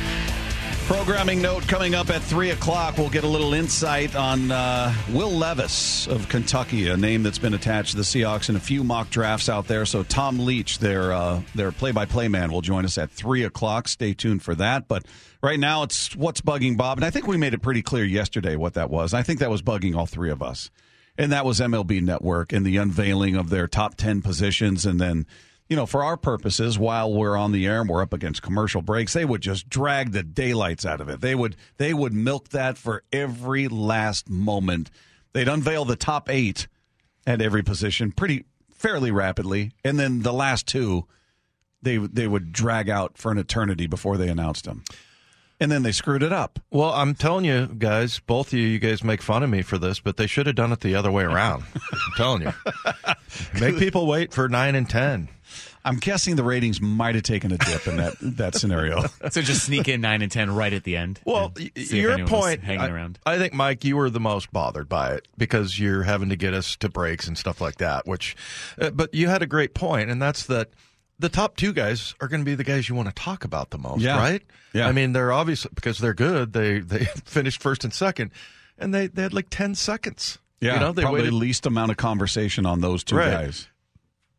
Programming 0.88 1.42
note 1.42 1.68
coming 1.68 1.96
up 1.96 2.10
at 2.10 2.22
3 2.22 2.52
o'clock. 2.52 2.98
We'll 2.98 3.10
get 3.10 3.26
a 3.26 3.28
little 3.28 3.54
insight 3.54 4.16
on 4.16 4.52
uh, 4.52 4.96
Will 5.12 5.30
Levis 5.30 6.08
of 6.08 6.30
Kentucky, 6.30 6.88
a 6.88 6.96
name 6.96 7.24
that's 7.24 7.38
been 7.38 7.54
attached 7.54 7.92
to 7.92 7.98
the 7.98 8.04
Seahawks 8.04 8.48
in 8.48 8.56
a 8.56 8.60
few 8.62 8.86
mock 8.86 9.10
drafts 9.10 9.50
out 9.50 9.68
there. 9.68 9.86
So 9.86 10.04
Tom 10.04 10.40
Leach, 10.40 10.80
their, 10.80 11.12
uh, 11.12 11.42
their 11.54 11.74
play-by-play 11.74 12.30
man, 12.30 12.54
will 12.54 12.62
join 12.62 12.86
us 12.86 12.98
at 12.98 13.12
3 13.12 13.44
o'clock. 13.44 13.90
Stay 13.90 14.14
tuned 14.14 14.44
for 14.44 14.56
that. 14.56 14.88
But 14.88 15.06
right 15.44 15.60
now, 15.60 15.84
it's 15.84 16.16
what's 16.16 16.40
bugging 16.40 16.78
Bob. 16.78 17.00
And 17.00 17.04
I 17.04 17.10
think 17.10 17.28
we 17.28 17.36
made 17.36 17.54
it 17.54 17.62
pretty 17.62 17.82
clear 17.82 18.06
yesterday 18.06 18.56
what 18.56 18.76
that 18.76 18.90
was. 18.90 19.14
I 19.14 19.24
think 19.24 19.40
that 19.40 19.50
was 19.50 19.62
bugging 19.62 19.94
all 19.94 20.06
three 20.06 20.32
of 20.32 20.42
us. 20.42 20.72
And 21.18 21.34
that 21.34 21.44
was 21.44 21.60
MLB 21.60 22.02
Network 22.02 22.54
and 22.54 22.66
the 22.66 22.78
unveiling 22.78 23.36
of 23.36 23.50
their 23.50 23.68
top 23.68 23.96
10 23.96 24.22
positions 24.22 24.86
and 24.86 25.02
then– 25.02 25.26
you 25.70 25.76
know, 25.76 25.86
for 25.86 26.04
our 26.04 26.18
purposes, 26.18 26.80
while 26.80 27.12
we're 27.12 27.36
on 27.36 27.52
the 27.52 27.66
air 27.66 27.82
and 27.82 27.90
we're 27.90 28.02
up 28.02 28.14
against 28.14 28.42
commercial 28.42 28.82
breaks, 28.82 29.14
they 29.14 29.26
would 29.26 29.42
just 29.42 29.70
drag 29.70 30.12
the 30.12 30.24
daylights 30.24 30.86
out 30.86 31.02
of 31.02 31.10
it. 31.10 31.22
They 31.22 31.36
would 31.36 31.56
they 31.78 31.94
would 31.94 32.14
milk 32.14 32.50
that 32.50 32.78
for 32.78 33.04
every 33.12 33.68
last 33.68 34.30
moment. 34.30 34.90
They'd 35.34 35.48
unveil 35.48 35.86
the 35.86 35.96
top 35.96 36.30
eight 36.30 36.68
at 37.26 37.42
every 37.42 37.64
position 37.64 38.12
pretty 38.12 38.46
fairly 38.72 39.12
rapidly, 39.12 39.72
and 39.84 40.00
then 40.00 40.22
the 40.22 40.34
last 40.34 40.68
two 40.68 41.06
they 41.82 41.98
they 41.98 42.28
would 42.28 42.52
drag 42.52 42.90
out 42.90 43.18
for 43.18 43.32
an 43.32 43.38
eternity 43.38 43.88
before 43.88 44.18
they 44.18 44.30
announced 44.30 44.66
them. 44.66 44.84
And 45.60 45.72
then 45.72 45.82
they 45.82 45.92
screwed 45.92 46.22
it 46.22 46.32
up. 46.32 46.60
Well, 46.70 46.92
I'm 46.92 47.16
telling 47.16 47.44
you 47.46 47.66
guys, 47.66 48.20
both 48.20 48.48
of 48.48 48.54
you, 48.60 48.68
you 48.68 48.78
guys 48.80 49.04
make 49.04 49.22
fun 49.24 49.42
of 49.42 49.50
me 49.50 49.64
for 49.64 49.78
this, 49.80 50.00
but 50.00 50.18
they 50.18 50.28
should 50.28 50.46
have 50.46 50.56
done 50.56 50.72
it 50.72 50.82
the 50.82 50.94
other 50.96 51.12
way 51.12 51.24
around. 51.24 51.64
I'm 51.74 52.14
telling 52.16 52.42
you. 52.44 52.54
Make 53.60 53.78
people 53.78 54.06
wait 54.06 54.34
for 54.34 54.48
9 54.48 54.76
and 54.76 54.88
10. 54.88 55.30
I'm 55.88 55.96
guessing 55.96 56.36
the 56.36 56.44
ratings 56.44 56.82
might 56.82 57.16
have 57.16 57.24
taken 57.24 57.54
a 57.54 57.58
dip 57.58 57.88
in 57.88 57.96
that 57.96 58.16
that 58.20 58.56
scenario. 58.56 59.06
So 59.32 59.42
just 59.42 59.66
sneak 59.66 59.88
in 59.88 60.02
nine 60.02 60.22
and 60.22 60.32
ten 60.32 60.54
right 60.54 60.72
at 60.74 60.84
the 60.84 60.98
end. 60.98 61.22
Well, 61.24 61.54
and 61.56 61.72
y- 61.76 61.84
see 61.84 62.00
if 62.00 62.18
your 62.18 62.28
point, 62.28 62.62
hanging 62.62 62.82
I, 62.82 62.90
around. 62.90 63.20
I 63.26 63.38
think, 63.38 63.54
Mike, 63.54 63.86
you 63.86 63.96
were 63.96 64.10
the 64.10 64.20
most 64.20 64.52
bothered 64.52 64.90
by 64.90 65.14
it 65.14 65.28
because 65.38 65.80
you're 65.80 66.04
having 66.04 66.30
to 66.30 66.36
get 66.36 66.54
us 66.54 66.76
to 66.78 66.90
breaks 66.90 67.28
and 67.28 67.38
stuff 67.38 67.62
like 67.62 67.78
that. 67.78 68.06
Which, 68.06 68.36
uh, 68.80 68.90
but 68.90 69.14
you 69.14 69.30
had 69.30 69.42
a 69.42 69.46
great 69.46 69.74
point, 69.74 70.10
and 70.10 70.22
that's 70.22 70.46
that 70.48 70.70
the 71.20 71.30
top 71.30 71.56
two 71.56 71.74
guys 71.74 72.14
are 72.22 72.28
going 72.28 72.42
to 72.42 72.46
be 72.46 72.56
the 72.56 72.64
guys 72.64 72.88
you 72.88 72.96
want 72.96 73.08
to 73.10 73.14
talk 73.16 73.44
about 73.44 73.70
the 73.72 73.78
most, 73.78 74.02
Yeah. 74.02 74.18
right? 74.18 74.42
Yeah. 74.74 74.88
I 74.88 74.92
mean, 74.92 75.14
they're 75.14 75.32
obviously 75.32 75.72
because 75.74 75.98
they're 76.00 76.14
good. 76.14 76.54
They 76.54 76.80
they 76.80 77.06
finished 77.26 77.62
first 77.62 77.84
and 77.84 77.94
second, 77.94 78.32
and 78.78 78.94
they 78.94 79.08
they 79.08 79.24
had 79.24 79.34
like 79.34 79.48
ten 79.50 79.76
seconds. 79.76 80.38
Yeah, 80.60 80.74
you 80.76 80.80
know, 80.80 80.92
they 80.92 81.04
probably 81.04 81.22
waited 81.22 81.34
least 81.34 81.66
amount 81.68 81.92
of 81.92 81.98
conversation 81.98 82.66
on 82.66 82.82
those 82.82 83.04
two 83.04 83.16
Right. 83.16 83.32
guys. 83.32 83.68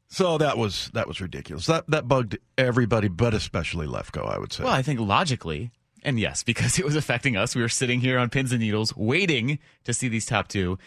So 0.08 0.38
that 0.38 0.56
was 0.58 0.90
that 0.94 1.06
was 1.06 1.20
ridiculous. 1.20 1.66
That 1.66 1.88
that 1.90 2.08
bugged 2.08 2.38
everybody, 2.56 3.08
but 3.08 3.34
especially 3.34 3.86
Lefko. 3.86 4.26
I 4.32 4.38
would 4.38 4.52
say. 4.52 4.64
Well, 4.64 4.72
I 4.72 4.82
think 4.82 5.00
logically, 5.00 5.70
and 6.02 6.18
yes, 6.18 6.42
because 6.44 6.78
it 6.78 6.84
was 6.84 6.96
affecting 6.96 7.36
us, 7.36 7.54
we 7.54 7.62
were 7.62 7.68
sitting 7.68 8.00
here 8.00 8.18
on 8.18 8.30
pins 8.30 8.50
and 8.52 8.60
needles 8.60 8.96
waiting 8.96 9.58
to 9.84 9.92
see 9.92 10.08
these 10.08 10.26
top 10.26 10.48
two. 10.48 10.78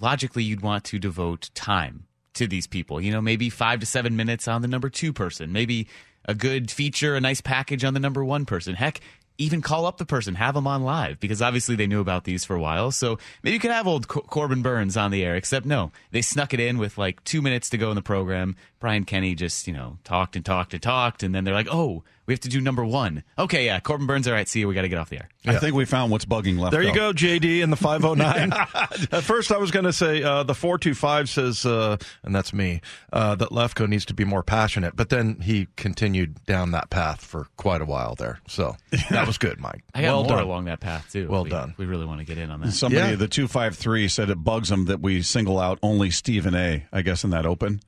Logically, 0.00 0.42
you'd 0.42 0.60
want 0.62 0.84
to 0.84 0.98
devote 0.98 1.50
time 1.54 2.04
to 2.36 2.46
these 2.46 2.66
people. 2.66 3.00
You 3.00 3.12
know, 3.12 3.20
maybe 3.20 3.50
five 3.50 3.80
to 3.80 3.86
seven 3.86 4.16
minutes 4.16 4.48
on 4.48 4.62
the 4.62 4.68
number 4.68 4.88
two 4.88 5.12
person, 5.12 5.52
maybe 5.52 5.88
a 6.24 6.34
good 6.34 6.70
feature, 6.70 7.14
a 7.14 7.20
nice 7.20 7.40
package 7.40 7.84
on 7.84 7.94
the 7.94 8.00
number 8.00 8.24
one 8.24 8.46
person. 8.46 8.74
Heck, 8.74 9.00
even 9.38 9.60
call 9.60 9.86
up 9.86 9.98
the 9.98 10.06
person, 10.06 10.34
have 10.34 10.54
them 10.54 10.66
on 10.66 10.82
live 10.82 11.20
because 11.20 11.42
obviously 11.42 11.76
they 11.76 11.86
knew 11.86 12.00
about 12.00 12.24
these 12.24 12.44
for 12.44 12.56
a 12.56 12.60
while. 12.60 12.90
So 12.90 13.18
maybe 13.42 13.54
you 13.54 13.60
could 13.60 13.70
have 13.70 13.86
old 13.86 14.08
Cor- 14.08 14.22
Corbin 14.22 14.62
Burnes 14.62 14.96
on 14.96 15.10
the 15.10 15.24
air, 15.24 15.36
except 15.36 15.66
no, 15.66 15.92
they 16.10 16.22
snuck 16.22 16.54
it 16.54 16.60
in 16.60 16.78
with 16.78 16.98
like 16.98 17.22
two 17.24 17.42
minutes 17.42 17.70
to 17.70 17.78
go 17.78 17.90
in 17.90 17.96
the 17.96 18.02
program. 18.02 18.56
Brian 18.80 19.04
Kenny 19.04 19.34
just, 19.34 19.66
you 19.66 19.74
know, 19.74 19.98
talked 20.04 20.36
and 20.36 20.44
talked 20.44 20.72
and 20.72 20.82
talked. 20.82 21.22
And 21.22 21.34
then 21.34 21.44
they're 21.44 21.54
like, 21.54 21.68
oh, 21.70 22.02
we 22.26 22.34
have 22.34 22.40
to 22.40 22.48
do 22.48 22.60
number 22.60 22.84
one. 22.84 23.22
Okay, 23.38 23.66
yeah, 23.66 23.80
Corbin 23.80 24.06
Burnes, 24.06 24.26
all 24.28 24.34
right, 24.34 24.48
see 24.48 24.60
you. 24.60 24.68
We 24.68 24.74
got 24.74 24.82
to 24.82 24.88
get 24.88 24.98
off 24.98 25.08
the 25.10 25.16
air. 25.18 25.28
I 25.46 25.58
think 25.58 25.74
we 25.76 25.84
found 25.84 26.10
what's 26.10 26.24
bugging 26.24 26.58
left. 26.58 26.72
There 26.72 26.82
you 26.82 26.92
go, 26.92 27.12
JD, 27.12 27.62
and 27.62 27.72
the 27.72 27.76
509. 27.76 28.52
At 29.12 29.22
first, 29.22 29.52
I 29.52 29.58
was 29.58 29.70
going 29.70 29.84
to 29.84 29.92
say 29.92 30.22
uh, 30.24 30.42
the 30.42 30.54
425 30.54 31.28
says, 31.28 31.64
uh, 31.64 31.96
and 32.24 32.34
that's 32.34 32.52
me, 32.52 32.80
uh, 33.12 33.36
that 33.36 33.50
Lefko 33.50 33.88
needs 33.88 34.04
to 34.06 34.14
be 34.14 34.24
more 34.24 34.42
passionate. 34.42 34.96
But 34.96 35.08
then 35.08 35.38
he 35.40 35.68
continued 35.76 36.44
down 36.46 36.72
that 36.72 36.90
path 36.90 37.24
for 37.24 37.46
quite 37.56 37.80
a 37.80 37.84
while 37.84 38.16
there. 38.16 38.40
So 38.48 38.74
that 39.10 39.26
was 39.26 39.38
good, 39.38 39.60
Mike. 39.60 39.84
I 39.94 40.02
got 40.02 40.08
well 40.08 40.24
more 40.24 40.36
done. 40.38 40.44
along 40.44 40.64
that 40.64 40.80
path 40.80 41.12
too. 41.12 41.28
Well 41.28 41.44
We- 41.44 41.50
done. 41.50 41.74
We 41.78 41.86
really 41.86 42.06
want 42.06 42.18
to 42.18 42.26
get 42.26 42.38
in 42.38 42.50
on 42.50 42.60
that. 42.62 42.72
Somebody, 42.72 43.10
Yeah. 43.10 43.14
the 43.16 43.28
253, 43.28 44.08
said 44.08 44.30
it 44.30 44.42
bugs 44.42 44.68
him 44.70 44.86
that 44.86 45.00
we 45.00 45.22
single 45.22 45.60
out 45.60 45.78
only 45.82 46.10
Stephen 46.10 46.56
A, 46.56 46.86
I 46.92 47.02
guess, 47.02 47.22
in 47.22 47.30
that 47.30 47.46
open. 47.46 47.80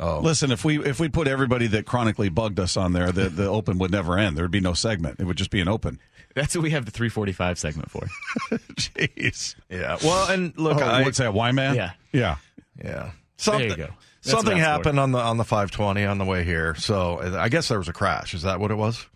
Oh. 0.00 0.20
Listen, 0.20 0.52
if 0.52 0.64
we 0.64 0.84
if 0.84 1.00
we 1.00 1.08
put 1.08 1.26
everybody 1.28 1.66
that 1.68 1.86
chronically 1.86 2.28
bugged 2.28 2.60
us 2.60 2.76
on 2.76 2.92
there, 2.92 3.10
the, 3.12 3.28
the 3.28 3.46
open 3.48 3.78
would 3.78 3.90
never 3.90 4.16
end. 4.18 4.36
There 4.36 4.44
would 4.44 4.50
be 4.50 4.60
no 4.60 4.74
segment. 4.74 5.18
It 5.20 5.24
would 5.24 5.36
just 5.36 5.50
be 5.50 5.60
an 5.60 5.68
open. 5.68 5.98
That's 6.34 6.54
what 6.54 6.62
we 6.62 6.70
have 6.70 6.84
the 6.84 6.90
345 6.92 7.58
segment 7.58 7.90
for. 7.90 8.06
Jeez. 8.76 9.56
Yeah. 9.68 9.96
Well, 10.04 10.30
and 10.30 10.56
look, 10.56 10.76
Oh, 10.80 10.84
I, 10.84 11.02
what's 11.02 11.18
that? 11.18 11.34
Why 11.34 11.50
man? 11.52 11.74
Yeah. 11.74 11.92
Yeah. 12.12 12.36
Yeah. 12.82 13.10
Something, 13.38 13.70
you 13.70 13.76
go. 13.76 13.86
That's 13.86 14.30
something 14.30 14.52
what 14.54 14.56
I 14.56 14.60
asked 14.60 14.82
for. 14.82 14.88
happened 14.90 15.00
on 15.00 15.12
the 15.12 15.18
on 15.18 15.36
the 15.36 15.44
520 15.44 16.04
on 16.04 16.18
the 16.18 16.24
way 16.24 16.44
here. 16.44 16.74
So 16.76 17.18
I 17.36 17.48
guess 17.48 17.68
there 17.68 17.78
was 17.78 17.88
a 17.88 17.92
crash. 17.92 18.34
Is 18.34 18.42
that 18.42 18.60
what 18.60 18.70
it 18.70 18.76
was? 18.76 19.06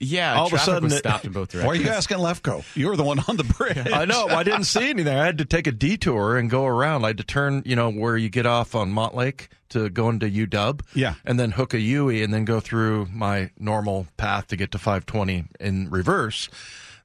Yeah, 0.00 0.34
All 0.38 0.46
of 0.46 0.52
a 0.52 0.58
sudden 0.58 0.92
it- 0.92 0.98
stopped 0.98 1.24
in 1.24 1.32
both 1.32 1.48
directions. 1.50 1.66
Why 1.66 1.72
are 1.72 1.82
you 1.84 1.88
asking 1.90 2.18
Lefko? 2.18 2.64
You 2.76 2.86
were 2.88 2.96
the 2.96 3.02
one 3.02 3.18
on 3.26 3.36
the 3.36 3.42
bridge. 3.44 3.90
I 3.92 4.04
know. 4.04 4.26
I 4.28 4.44
didn't 4.44 4.64
see 4.64 4.88
anything. 4.90 5.16
I 5.16 5.24
had 5.26 5.38
to 5.38 5.44
take 5.44 5.66
a 5.66 5.72
detour 5.72 6.36
and 6.36 6.48
go 6.48 6.66
around. 6.66 7.04
I 7.04 7.08
had 7.08 7.18
to 7.18 7.24
turn, 7.24 7.62
you 7.66 7.74
know, 7.74 7.90
where 7.90 8.16
you 8.16 8.28
get 8.28 8.46
off 8.46 8.76
on 8.76 8.92
Montlake 8.92 9.48
to 9.70 9.90
go 9.90 10.08
into 10.08 10.26
UW. 10.26 10.80
Yeah. 10.94 11.14
And 11.24 11.38
then 11.40 11.50
hook 11.50 11.74
a 11.74 11.80
UE 11.80 12.22
and 12.22 12.32
then 12.32 12.44
go 12.44 12.60
through 12.60 13.06
my 13.12 13.50
normal 13.58 14.06
path 14.16 14.46
to 14.48 14.56
get 14.56 14.70
to 14.72 14.78
520 14.78 15.46
in 15.58 15.90
reverse. 15.90 16.48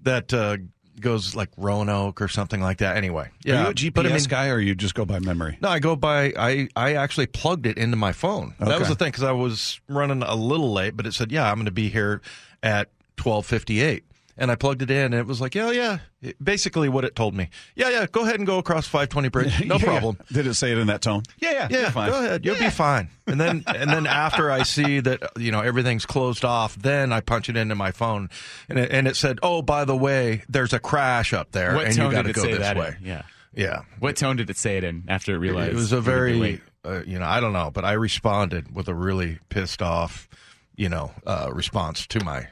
That 0.02 0.32
uh, 0.32 0.58
goes 1.00 1.36
like 1.36 1.50
Roanoke 1.58 2.22
or 2.22 2.28
something 2.28 2.62
like 2.62 2.78
that. 2.78 2.96
Anyway. 2.96 3.32
Yeah. 3.44 3.56
Are 3.56 3.64
you 3.64 3.70
a 3.70 3.74
GPS 3.74 4.06
I 4.06 4.14
mean- 4.14 4.24
guy 4.26 4.48
or 4.50 4.60
you 4.60 4.76
just 4.76 4.94
go 4.94 5.04
by 5.06 5.18
memory? 5.18 5.58
No, 5.62 5.70
I 5.70 5.80
go 5.80 5.96
by. 5.96 6.32
I 6.38 6.68
I 6.76 6.94
actually 6.94 7.26
plugged 7.26 7.66
it 7.66 7.78
into 7.80 7.98
my 7.98 8.12
phone. 8.12 8.54
That 8.60 8.78
was 8.80 8.88
the 8.90 8.96
thing 8.96 9.08
because 9.10 9.24
I 9.24 9.32
was 9.32 9.82
running 9.90 10.22
a 10.22 10.36
little 10.36 10.72
late, 10.72 10.96
but 10.96 11.08
it 11.08 11.14
said, 11.16 11.32
"Yeah, 11.32 11.50
I'm 11.50 11.56
going 11.56 11.66
to 11.66 11.72
be 11.72 11.90
here 11.90 12.22
at 12.64 12.90
12:58." 13.18 14.02
And 14.36 14.50
I 14.50 14.56
plugged 14.56 14.82
it 14.82 14.90
in, 14.90 14.98
and 14.98 15.14
it 15.14 15.28
was 15.28 15.40
like, 15.40 15.54
"Yeah, 15.54 15.70
yeah." 15.70 16.00
It- 16.20 16.44
basically, 16.44 16.90
what 16.90 17.06
it 17.06 17.16
told 17.16 17.36
me. 17.36 17.50
Yeah, 17.76 17.90
yeah. 17.90 18.08
Go 18.12 18.24
ahead 18.24 18.38
and 18.38 18.48
go 18.48 18.58
across 18.58 18.88
520 18.88 19.30
bridge. 19.30 19.64
No 19.64 19.76
Yeah. 19.76 19.84
problem. 19.86 20.18
Did 20.32 20.48
it 20.48 20.56
say 20.56 20.72
it 20.72 20.80
in 20.80 20.88
that 20.88 21.04
tone? 21.04 21.22
Yeah, 21.38 21.52
yeah. 21.52 21.68
Yeah, 21.70 21.92
go 21.94 22.18
ahead. 22.26 22.44
You'll 22.44 22.58
be 22.58 22.72
fine. 22.72 23.10
And 23.28 23.40
then 23.40 23.64
and 23.68 23.92
then 23.92 24.08
after 24.08 24.50
I 24.50 24.64
see 24.64 25.00
that 25.02 25.22
you 25.38 25.52
know 25.52 25.60
everything's 25.62 26.08
closed 26.08 26.44
off, 26.44 26.76
then 26.76 27.14
I 27.14 27.20
punch 27.22 27.48
it 27.48 27.56
into 27.56 27.76
my 27.76 27.92
phone, 27.92 28.28
and 28.70 28.80
it, 28.80 28.92
and 28.92 29.08
it 29.08 29.16
said, 29.18 29.38
"Oh, 29.44 29.62
by 29.62 29.86
the 29.86 29.96
way, 29.96 30.42
there's 30.50 30.74
a 30.74 30.80
crash 30.80 31.32
up 31.32 31.52
there, 31.52 31.76
What 31.76 31.86
and 31.86 31.96
you 31.96 32.10
got 32.10 32.24
to 32.24 32.30
it 32.32 32.34
go 32.36 32.42
say 32.42 32.52
this 32.54 32.60
that 32.60 32.76
way." 32.76 32.96
in? 33.00 33.06
Yeah. 33.06 33.22
Yeah. 33.56 33.82
What 34.00 34.16
tone 34.16 34.36
did 34.38 34.50
it 34.50 34.58
say 34.58 34.78
it 34.78 34.84
in 34.84 35.04
after 35.08 35.36
it 35.36 35.38
realized 35.38 35.74
It 35.74 35.76
was 35.76 35.92
a 35.92 36.02
very, 36.02 36.60
uh, 36.84 37.02
you 37.06 37.20
know, 37.20 37.26
I 37.28 37.40
don't 37.40 37.54
know, 37.54 37.70
but 37.72 37.86
I 37.86 37.92
responded 37.92 38.74
with 38.74 38.88
a 38.88 38.96
really 38.96 39.38
pissed 39.50 39.84
off, 39.84 40.28
you 40.76 40.90
know, 40.90 41.12
uh, 41.26 41.50
response 41.54 42.06
to 42.08 42.24
my 42.24 42.48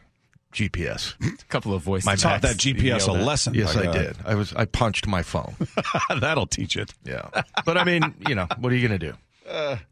GPS. 0.54 1.14
a 1.42 1.46
couple 1.46 1.74
of 1.74 1.82
voices. 1.82 2.08
I 2.08 2.16
taught 2.16 2.42
that 2.42 2.58
GPS 2.58 3.08
a 3.08 3.12
lesson. 3.14 3.54
yes, 3.54 3.76
I 3.76 3.84
God. 3.86 3.94
did. 3.94 4.18
I 4.26 4.36
was, 4.36 4.54
I 4.54 4.66
punched 4.66 5.08
my 5.08 5.24
phone. 5.24 5.56
That'll 6.20 6.46
teach 6.48 6.76
it. 6.76 6.94
Yeah, 7.06 7.30
but 7.66 7.78
I 7.78 7.84
mean, 7.86 8.14
you 8.28 8.36
know, 8.36 8.48
what 8.60 8.72
are 8.72 8.76
you 8.76 8.88
going 8.88 9.00
to 9.00 9.12
do? 9.12 9.18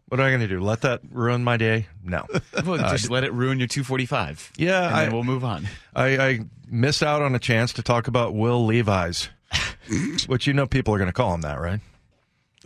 What 0.07 0.19
am 0.19 0.25
I 0.25 0.29
going 0.29 0.39
to 0.41 0.47
do? 0.47 0.59
Let 0.61 0.81
that 0.81 1.01
ruin 1.11 1.43
my 1.43 1.57
day? 1.57 1.87
No. 2.03 2.25
Well, 2.65 2.77
just 2.89 3.09
let 3.09 3.23
it 3.23 3.33
ruin 3.33 3.57
your 3.59 3.67
245. 3.67 4.53
Yeah, 4.57 4.85
and 4.87 4.95
I- 4.95 5.03
then 5.05 5.13
we'll 5.13 5.23
move 5.23 5.43
on. 5.43 5.67
I, 5.95 6.17
I 6.17 6.39
missed 6.69 7.03
out 7.03 7.21
on 7.21 7.35
a 7.35 7.39
chance 7.39 7.73
to 7.73 7.83
talk 7.83 8.07
about 8.07 8.33
Will 8.33 8.65
Levi's, 8.65 9.29
which 10.27 10.45
you 10.47 10.53
know 10.53 10.65
people 10.67 10.93
are 10.93 10.97
going 10.97 11.09
to 11.09 11.13
call 11.13 11.33
him 11.33 11.41
that, 11.41 11.59
right? 11.59 11.79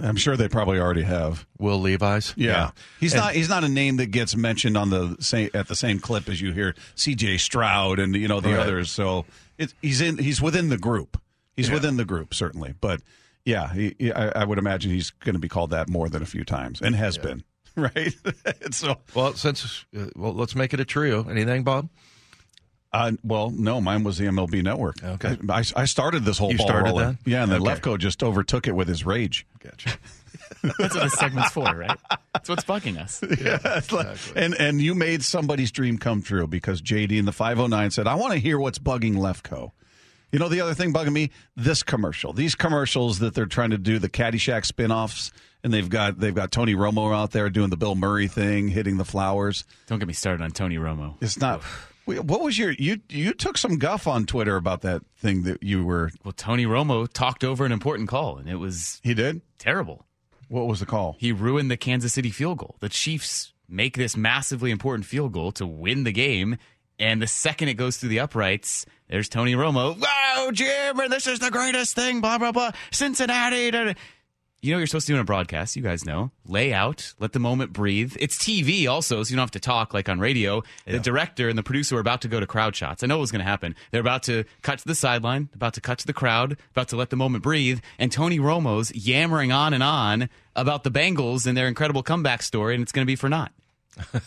I'm 0.02 0.16
sure 0.16 0.36
they 0.36 0.48
probably 0.48 0.80
already 0.80 1.04
have. 1.04 1.46
Will 1.60 1.80
Levi's. 1.80 2.34
Yeah, 2.36 2.72
he's 3.00 3.14
And- 3.14 3.22
not. 3.22 3.34
He's 3.36 3.50
not 3.50 3.64
a 3.64 3.70
name 3.70 3.98
that 3.98 4.08
gets 4.08 4.36
mentioned 4.36 4.76
on 4.78 4.90
the 4.90 5.16
same 5.20 5.50
at 5.54 5.68
the 5.68 5.76
same 5.76 6.00
clip 6.00 6.28
as 6.30 6.42
you 6.42 6.52
hear 6.52 6.74
C.J. 6.96 7.38
Stroud 7.38 8.00
and 8.00 8.16
you 8.16 8.28
know 8.28 8.40
the 8.42 8.50
Right. 8.50 8.60
others. 8.60 8.92
So 8.92 9.26
it's, 9.58 9.74
he's 9.82 10.02
in. 10.02 10.18
He's 10.18 10.42
within 10.42 10.70
the 10.70 10.78
group. 10.78 11.22
He's 11.56 11.68
Yeah. 11.68 11.76
within 11.76 11.98
the 11.98 12.06
group 12.06 12.34
certainly, 12.34 12.74
but 12.82 13.02
yeah, 13.46 13.72
he, 13.74 13.94
he- 14.00 14.12
I, 14.14 14.42
I 14.42 14.44
would 14.46 14.58
imagine 14.58 14.90
he's 14.92 15.12
going 15.12 15.34
to 15.36 15.40
be 15.40 15.50
called 15.50 15.70
that 15.70 15.88
more 15.90 16.10
than 16.10 16.24
a 16.24 16.26
few 16.26 16.44
times, 16.44 16.82
and 16.82 16.96
has 16.96 17.18
been 17.20 17.44
right. 17.76 18.14
so, 18.72 18.98
Well, 19.14 19.34
since 19.36 19.86
uh, 19.96 20.06
well, 20.16 20.34
let's 20.34 20.56
make 20.56 20.74
it 20.74 20.80
a 20.80 20.86
trio. 20.86 21.28
Anything, 21.30 21.64
Bob? 21.64 21.90
Uh, 22.94 23.12
well, 23.24 23.50
no, 23.50 23.82
mine 23.82 24.04
was 24.04 24.18
the 24.18 24.26
MLB 24.26 24.64
Network. 24.64 25.04
Okay. 25.04 25.38
I, 25.50 25.64
I 25.76 25.86
started 25.86 26.26
this 26.26 26.38
whole 26.38 26.52
You 26.52 26.58
ball 26.58 26.68
started 26.68 26.90
rolling. 26.90 27.06
that? 27.08 27.18
Yeah, 27.26 27.44
and 27.44 27.52
then 27.52 27.62
Okay. 27.68 27.80
Lefko 27.80 27.98
just 27.98 28.22
overtook 28.24 28.68
it 28.68 28.76
with 28.76 28.88
his 28.88 29.06
rage. 29.06 29.46
Gotcha. 29.60 29.98
That's 30.62 30.96
what 30.96 31.04
this 31.04 31.14
segment's 31.14 31.52
for, 31.52 31.66
right? 31.76 31.98
That's 32.34 32.48
what's 32.48 32.64
bugging 32.64 32.98
us. 32.98 33.22
Yeah, 33.44 33.60
it's 33.78 33.92
like- 33.92 34.16
and 34.36 34.54
and 34.56 34.80
you 34.82 34.96
made 34.96 35.24
somebody's 35.24 35.72
dream 35.72 35.98
come 35.98 36.22
true 36.22 36.48
because 36.48 36.82
JD 36.82 37.18
in 37.18 37.26
the 37.26 37.32
509 37.34 37.92
said, 37.92 38.08
"I 38.08 38.16
want 38.16 38.34
to 38.34 38.40
hear 38.40 38.58
what's 38.60 38.80
bugging 38.80 39.16
Lefko." 39.16 39.72
You 40.32 40.40
know 40.40 40.48
the 40.50 40.62
other 40.62 40.74
thing 40.74 40.94
bugging 40.94 41.12
me? 41.14 41.32
This 41.56 41.84
commercial. 41.84 42.32
These 42.34 42.56
commercials 42.56 43.20
that 43.20 43.34
they're 43.36 43.46
trying 43.46 43.70
to 43.72 43.78
do 43.78 44.00
the 44.00 44.10
Caddyshack 44.10 44.66
spin-offs 44.66 45.32
and 45.64 45.72
they've 45.74 45.90
got 45.90 46.20
they've 46.20 46.34
got 46.34 46.52
Tony 46.52 46.76
Romo 46.76 47.14
out 47.16 47.32
there 47.32 47.50
doing 47.50 47.70
the 47.70 47.78
Bill 47.78 47.96
Murray 47.96 48.28
thing, 48.28 48.70
hitting 48.70 48.98
the 48.98 49.06
flowers. 49.06 49.66
Don't 49.88 50.00
get 50.00 50.08
me 50.08 50.14
started 50.14 50.44
on 50.44 50.52
Tony 50.52 50.78
Romo. 50.78 51.16
It's 51.22 51.40
not 51.40 51.60
Wait, 51.60 51.68
what 52.06 52.42
was 52.42 52.58
your 52.58 52.72
you 52.72 53.00
you 53.10 53.34
took 53.34 53.58
some 53.58 53.78
guff 53.78 54.08
on 54.08 54.26
Twitter 54.26 54.56
about 54.56 54.82
that 54.82 55.02
thing 55.18 55.44
that 55.44 55.64
you 55.64 55.84
were 55.86 56.12
Well, 56.24 56.34
Tony 56.34 56.66
Romo 56.66 57.08
talked 57.12 57.44
over 57.44 57.66
an 57.66 57.72
important 57.72 58.10
call, 58.10 58.38
and 58.38 58.50
it 58.50 58.56
was 58.58 59.00
He 59.04 59.14
did? 59.14 59.42
terrible. 59.60 60.06
What 60.50 60.68
was 60.68 60.80
the 60.80 60.86
call? 60.86 61.16
He 61.20 61.32
ruined 61.32 61.72
the 61.72 61.78
Kansas 61.78 62.14
City 62.14 62.30
field 62.30 62.60
goal. 62.60 62.76
The 62.80 62.90
Chiefs 62.90 63.54
make 63.68 63.98
this 63.98 64.16
massively 64.18 64.70
important 64.72 65.06
field 65.06 65.32
goal 65.34 65.52
to 65.54 65.66
win 65.66 66.04
the 66.04 66.12
game, 66.12 66.58
and 67.00 67.22
the 67.22 67.28
second 67.28 67.70
it 67.70 67.74
goes 67.76 67.98
through 67.98 68.10
the 68.10 68.20
uprights, 68.20 68.86
there's 69.10 69.30
Tony 69.30 69.56
Romo. 69.56 69.98
Wow, 70.00 70.52
Jim, 70.52 70.98
this 71.10 71.26
is 71.26 71.40
the 71.40 71.50
greatest 71.50 71.96
thing. 71.96 72.22
Blah 72.22 72.38
blah 72.38 72.52
blah. 72.52 72.72
Cincinnati. 72.92 73.72
da, 73.72 73.86
da." 73.86 73.94
You 74.64 74.72
know 74.72 74.78
what 74.78 74.80
you're 74.80 74.88
supposed 74.88 75.08
to 75.08 75.12
do 75.12 75.16
in 75.16 75.22
a 75.22 75.26
broadcast. 75.26 75.76
You 75.76 75.82
guys 75.82 76.06
know. 76.06 76.32
Lay 76.46 76.72
out, 76.72 77.14
let 77.20 77.34
the 77.34 77.40
moment 77.40 77.74
breathe. 77.74 78.16
It's 78.18 78.38
TV 78.38 78.88
also, 78.88 79.22
so 79.22 79.30
you 79.30 79.36
don't 79.36 79.44
have 79.44 79.52
to 79.52 79.60
talk 79.60 79.94
like 79.94 80.08
on 80.08 80.22
radio. 80.22 80.64
The 80.88 81.00
director 81.00 81.50
and 81.50 81.58
the 81.58 81.64
producer 81.64 81.98
are 81.98 82.00
about 82.00 82.22
to 82.22 82.30
go 82.30 82.40
to 82.40 82.48
crowd 82.48 82.74
shots. 82.74 83.04
I 83.04 83.08
know 83.08 83.18
what 83.18 83.22
was 83.22 83.32
going 83.32 83.44
to 83.44 83.46
happen. 83.46 83.76
They're 83.92 84.00
about 84.00 84.24
to 84.24 84.46
cut 84.62 84.80
to 84.80 84.88
the 84.88 84.96
sideline, 84.96 85.50
about 85.54 85.74
to 85.74 85.82
cut 85.82 85.98
to 86.00 86.08
the 86.08 86.14
crowd, 86.14 86.56
about 86.72 86.88
to 86.90 86.96
let 86.96 87.10
the 87.10 87.18
moment 87.18 87.44
breathe. 87.44 87.82
And 88.00 88.10
Tony 88.10 88.40
Romo's 88.40 88.96
yammering 88.96 89.52
on 89.52 89.74
and 89.74 89.84
on 89.84 90.30
about 90.56 90.86
the 90.86 90.92
Bengals 90.92 91.46
and 91.46 91.58
their 91.58 91.68
incredible 91.68 92.02
comeback 92.02 92.42
story, 92.42 92.74
and 92.74 92.82
it's 92.82 92.94
going 92.94 93.06
to 93.06 93.12
be 93.12 93.18
for 93.18 93.28
naught. 93.28 93.52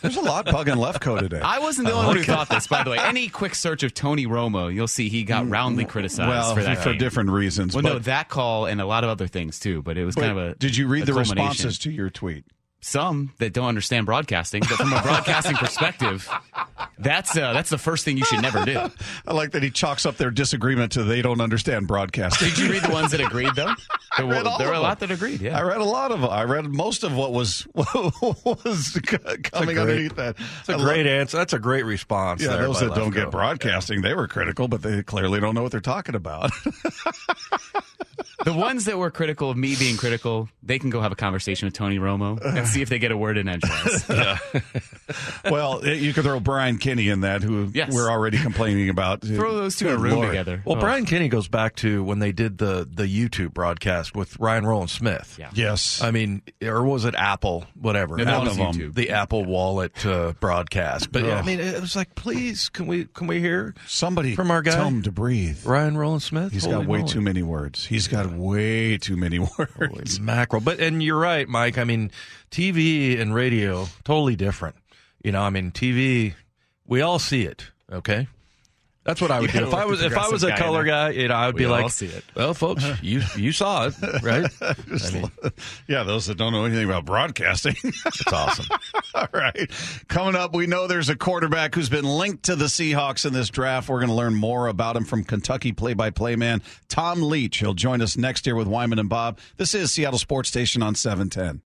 There's 0.01 0.17
a 0.17 0.21
lot 0.21 0.47
bugging 0.47 0.77
Lefko 0.77 1.19
today. 1.19 1.41
I 1.45 1.59
wasn't 1.59 1.89
the 1.89 1.95
only 1.95 2.07
one 2.07 2.17
who 2.17 2.23
thought 2.23 2.49
this, 2.49 2.67
by 2.67 2.83
the 2.85 2.91
way. 2.91 2.99
Any 2.99 3.29
quick 3.29 3.55
search 3.55 3.83
of 3.83 3.95
Tony 3.95 4.27
Romo, 4.27 4.73
you'll 4.73 4.89
see 4.89 5.09
he 5.09 5.25
got 5.25 5.49
roundly 5.49 5.85
criticized 5.85 6.29
well, 6.29 6.55
for 6.55 6.63
that 6.63 6.79
for 6.79 6.91
game. 6.91 6.99
different 6.99 7.31
reasons. 7.31 7.75
Well, 7.75 7.83
no, 7.83 7.99
that 8.01 8.29
call 8.29 8.67
and 8.67 8.81
a 8.81 8.87
lot 8.87 9.05
of 9.05 9.11
other 9.11 9.27
things 9.27 9.59
too. 9.59 9.83
But 9.83 9.99
it 9.99 10.05
was 10.05 10.15
kind 10.15 10.31
of 10.31 10.39
a. 10.39 10.55
Did 10.55 10.77
you 10.77 10.87
read 10.87 11.07
the 11.07 11.15
responses 11.15 11.79
to 11.81 11.91
your 11.91 12.11
tweet? 12.11 12.45
Some 12.81 13.33
that 13.39 13.53
don't 13.53 13.67
understand 13.67 14.07
broadcasting, 14.07 14.61
but 14.61 14.77
from 14.77 14.93
a 14.93 15.03
broadcasting 15.03 15.57
perspective, 15.57 16.31
that's 16.99 17.37
uh, 17.37 17.53
that's 17.53 17.71
the 17.71 17.79
first 17.79 18.05
thing 18.05 18.17
you 18.17 18.25
should 18.25 18.43
never 18.43 18.65
do. 18.65 18.79
I 19.27 19.33
like 19.33 19.53
that 19.53 19.63
he 19.63 19.71
chalks 19.71 20.07
up 20.07 20.19
their 20.19 20.31
disagreement 20.31 20.93
to 20.93 21.03
they 21.03 21.21
don't 21.21 21.41
understand 21.41 21.89
broadcasting. 21.89 22.51
Did 22.51 22.59
you 22.59 22.71
read 22.71 22.83
the 22.83 22.93
ones 22.93 23.11
that 23.11 23.21
agreed 23.21 23.55
though? 23.57 23.73
There 24.19 24.27
read 24.27 24.47
all 24.47 24.59
there 24.59 24.69
were 24.69 24.75
a 24.75 24.81
lot 24.81 24.99
them. 25.01 25.09
that 25.09 25.15
agreed. 25.15 25.41
Yeah, 25.41 25.59
I 25.59 25.63
read 25.63 25.81
a 25.81 25.85
lot 25.85 26.11
of. 26.13 26.25
I 26.25 26.45
read 26.45 26.67
most 26.67 27.05
of 27.05 27.15
what 27.15 27.33
was 27.33 27.67
was 27.75 28.99
coming 29.05 29.75
great- 29.75 29.79
underneath 29.79 30.17
that. 30.17 30.37
It's 30.61 30.69
a 30.69 30.75
I 30.75 30.79
great 30.79 31.05
love- 31.07 31.21
answer. 31.21 31.37
That's 31.37 31.53
a 31.53 31.59
great 31.59 31.85
response. 31.85 32.43
Yeah, 32.43 32.57
those 32.57 32.81
that 32.81 32.95
don't 32.95 33.11
Lefko. 33.13 33.15
get 33.15 33.31
broadcasting, 33.31 34.03
they 34.03 34.15
were 34.15 34.29
critical, 34.29 34.69
but 34.69 34.83
they 34.83 35.03
clearly 35.03 35.41
don't 35.41 35.55
know 35.55 35.63
what 35.63 35.73
they're 35.73 35.81
talking 35.81 36.15
about. 36.15 36.51
the 38.47 38.53
ones 38.55 38.85
that 38.85 38.97
were 38.97 39.11
critical 39.11 39.51
of 39.51 39.57
me 39.57 39.75
being 39.77 39.97
critical, 39.97 40.49
they 40.63 40.79
can 40.79 40.89
go 40.89 41.01
have 41.01 41.11
a 41.11 41.17
conversation 41.17 41.67
with 41.67 41.75
Tony 41.75 41.99
Romo 41.99 42.41
and 42.43 42.67
see 42.67 42.81
if 42.81 42.89
they 42.89 42.99
get 43.01 43.11
a 43.11 43.17
word 43.17 43.37
in 43.39 43.49
edgewise. 43.49 44.09
well, 45.51 45.87
you 45.87 46.13
could 46.13 46.25
throw 46.25 46.41
Brian 46.41 46.79
Kenny 46.79 47.09
in 47.09 47.21
that, 47.23 47.43
who 47.43 47.71
Yes. 47.75 47.93
we're 47.93 48.09
already 48.11 48.39
complaining 48.39 48.89
about. 48.89 49.23
Throw 49.23 49.55
those 49.57 49.77
two 49.77 49.89
in 49.89 49.95
a 49.95 49.99
room 49.99 50.15
Lord. 50.15 50.29
together. 50.29 50.63
Well, 50.65 50.77
Oh. 50.77 50.81
Brian 50.81 51.05
Kenny 51.07 51.29
goes 51.29 51.49
back 51.49 51.75
to 51.77 52.03
when 52.05 52.19
they 52.21 52.33
did 52.33 52.59
the 52.59 52.89
the 52.91 53.05
YouTube 53.07 53.53
broadcast 53.53 54.15
with 54.15 54.39
Ryan 54.39 54.65
Rowland-Smith. 54.65 55.37
Yeah. 55.41 55.51
Yes. 55.55 56.01
I 56.03 56.11
mean, 56.11 56.43
or 56.63 56.85
was 56.85 57.05
it 57.05 57.15
Apple? 57.17 57.65
Whatever. 57.75 58.17
No, 58.17 58.25
that 58.25 58.39
One 58.39 58.49
of 58.49 58.57
them. 58.57 58.93
The 58.93 59.11
Apple 59.11 59.45
Wallet 59.45 60.05
uh, 60.07 60.35
broadcast. 60.39 61.11
But 61.13 61.25
yeah, 61.25 61.39
I 61.39 61.43
mean, 61.43 61.59
it 61.61 61.81
was 61.81 61.97
like, 61.97 62.15
please, 62.15 62.69
can 62.69 62.87
we 62.87 63.07
can 63.07 63.27
we 63.27 63.41
hear 63.41 63.75
Somebody 63.87 64.35
from 64.37 64.51
our 64.51 64.63
guy 64.63 64.73
tell 64.73 64.87
him 64.89 65.03
to 65.03 65.13
breathe. 65.13 65.65
Ryan 65.67 65.97
Rowland-Smith? 65.97 66.53
He's 66.53 66.65
Holy 66.65 66.77
got 66.77 66.87
way 66.87 66.99
moly. 67.01 67.11
too 67.11 67.21
many 67.21 67.43
words. 67.43 67.85
He's 67.87 68.07
got 68.09 68.27
way 68.39 68.99
too 68.99 69.17
many 69.17 69.37
Holy 69.43 69.69
words. 69.79 70.21
mackerel. 70.21 70.61
But 70.63 70.81
and 70.81 71.03
you're 71.03 71.19
right, 71.19 71.49
Mike. 71.49 71.79
I 71.79 71.85
mean, 71.85 72.11
TV 72.51 73.21
and 73.21 73.35
radio 73.35 73.87
totally 74.05 74.37
different. 74.37 74.77
You 75.23 75.33
know, 75.33 75.43
I 75.43 75.51
mean, 75.51 75.71
TV, 75.73 76.35
we 76.87 77.01
all 77.01 77.19
see 77.19 77.43
it. 77.45 77.71
Okay. 77.91 78.29
That's 79.07 79.21
what 79.21 79.31
I 79.31 79.41
would 79.41 79.53
do 79.53 79.67
if 79.69 79.73
I 79.73 79.85
was 79.85 80.03
if 80.03 80.17
I 80.17 80.29
was 80.29 80.43
a 80.43 80.49
guy 80.49 80.57
color 80.59 80.83
guy. 80.83 81.11
You 81.11 81.29
know, 81.29 81.35
I 81.35 81.47
would 81.47 81.55
We 81.55 81.61
be 81.61 81.67
like, 81.67 81.91
see 81.91 82.07
it. 82.07 82.25
"Well, 82.35 82.55
folks, 82.55 82.85
you 83.03 83.23
you 83.37 83.53
saw 83.53 83.87
it, 83.87 83.95
right? 84.23 84.51
I 84.61 84.75
mean, 85.13 85.31
yeah, 85.87 86.03
those 86.03 86.27
that 86.27 86.37
don't 86.37 86.53
know 86.53 86.65
anything 86.65 86.85
about 86.85 87.05
broadcasting. 87.05 87.77
it's 87.85 88.33
awesome. 88.33 88.67
All 89.15 89.29
right. 89.33 89.71
Coming 90.09 90.35
up, 90.35 90.55
we 90.55 90.67
know 90.67 90.89
there's 90.89 91.09
a 91.09 91.15
quarterback 91.17 91.75
who's 91.77 91.89
been 91.89 92.05
linked 92.05 92.43
to 92.47 92.57
the 92.57 92.65
Seahawks 92.67 93.25
in 93.25 93.33
this 93.33 93.49
draft. 93.49 93.89
We're 93.89 94.01
going 94.01 94.09
to 94.09 94.15
learn 94.15 94.35
more 94.35 94.67
about 94.67 94.97
him 94.97 95.05
from 95.05 95.23
Kentucky 95.23 95.71
play 95.73 95.95
by 95.95 96.11
play 96.11 96.35
man 96.35 96.61
Tom 96.89 97.23
Leach. 97.23 97.59
He'll 97.59 97.75
join 97.75 98.03
us 98.03 98.17
next 98.17 98.45
year 98.45 98.57
with 98.57 98.67
Wyman 98.67 98.99
and 98.99 99.09
Bob. 99.09 99.39
This 99.57 99.73
is 99.75 99.93
Seattle 99.93 100.19
Sports 100.19 100.49
Station 100.49 100.83
on 100.83 100.97
710. 100.97 101.63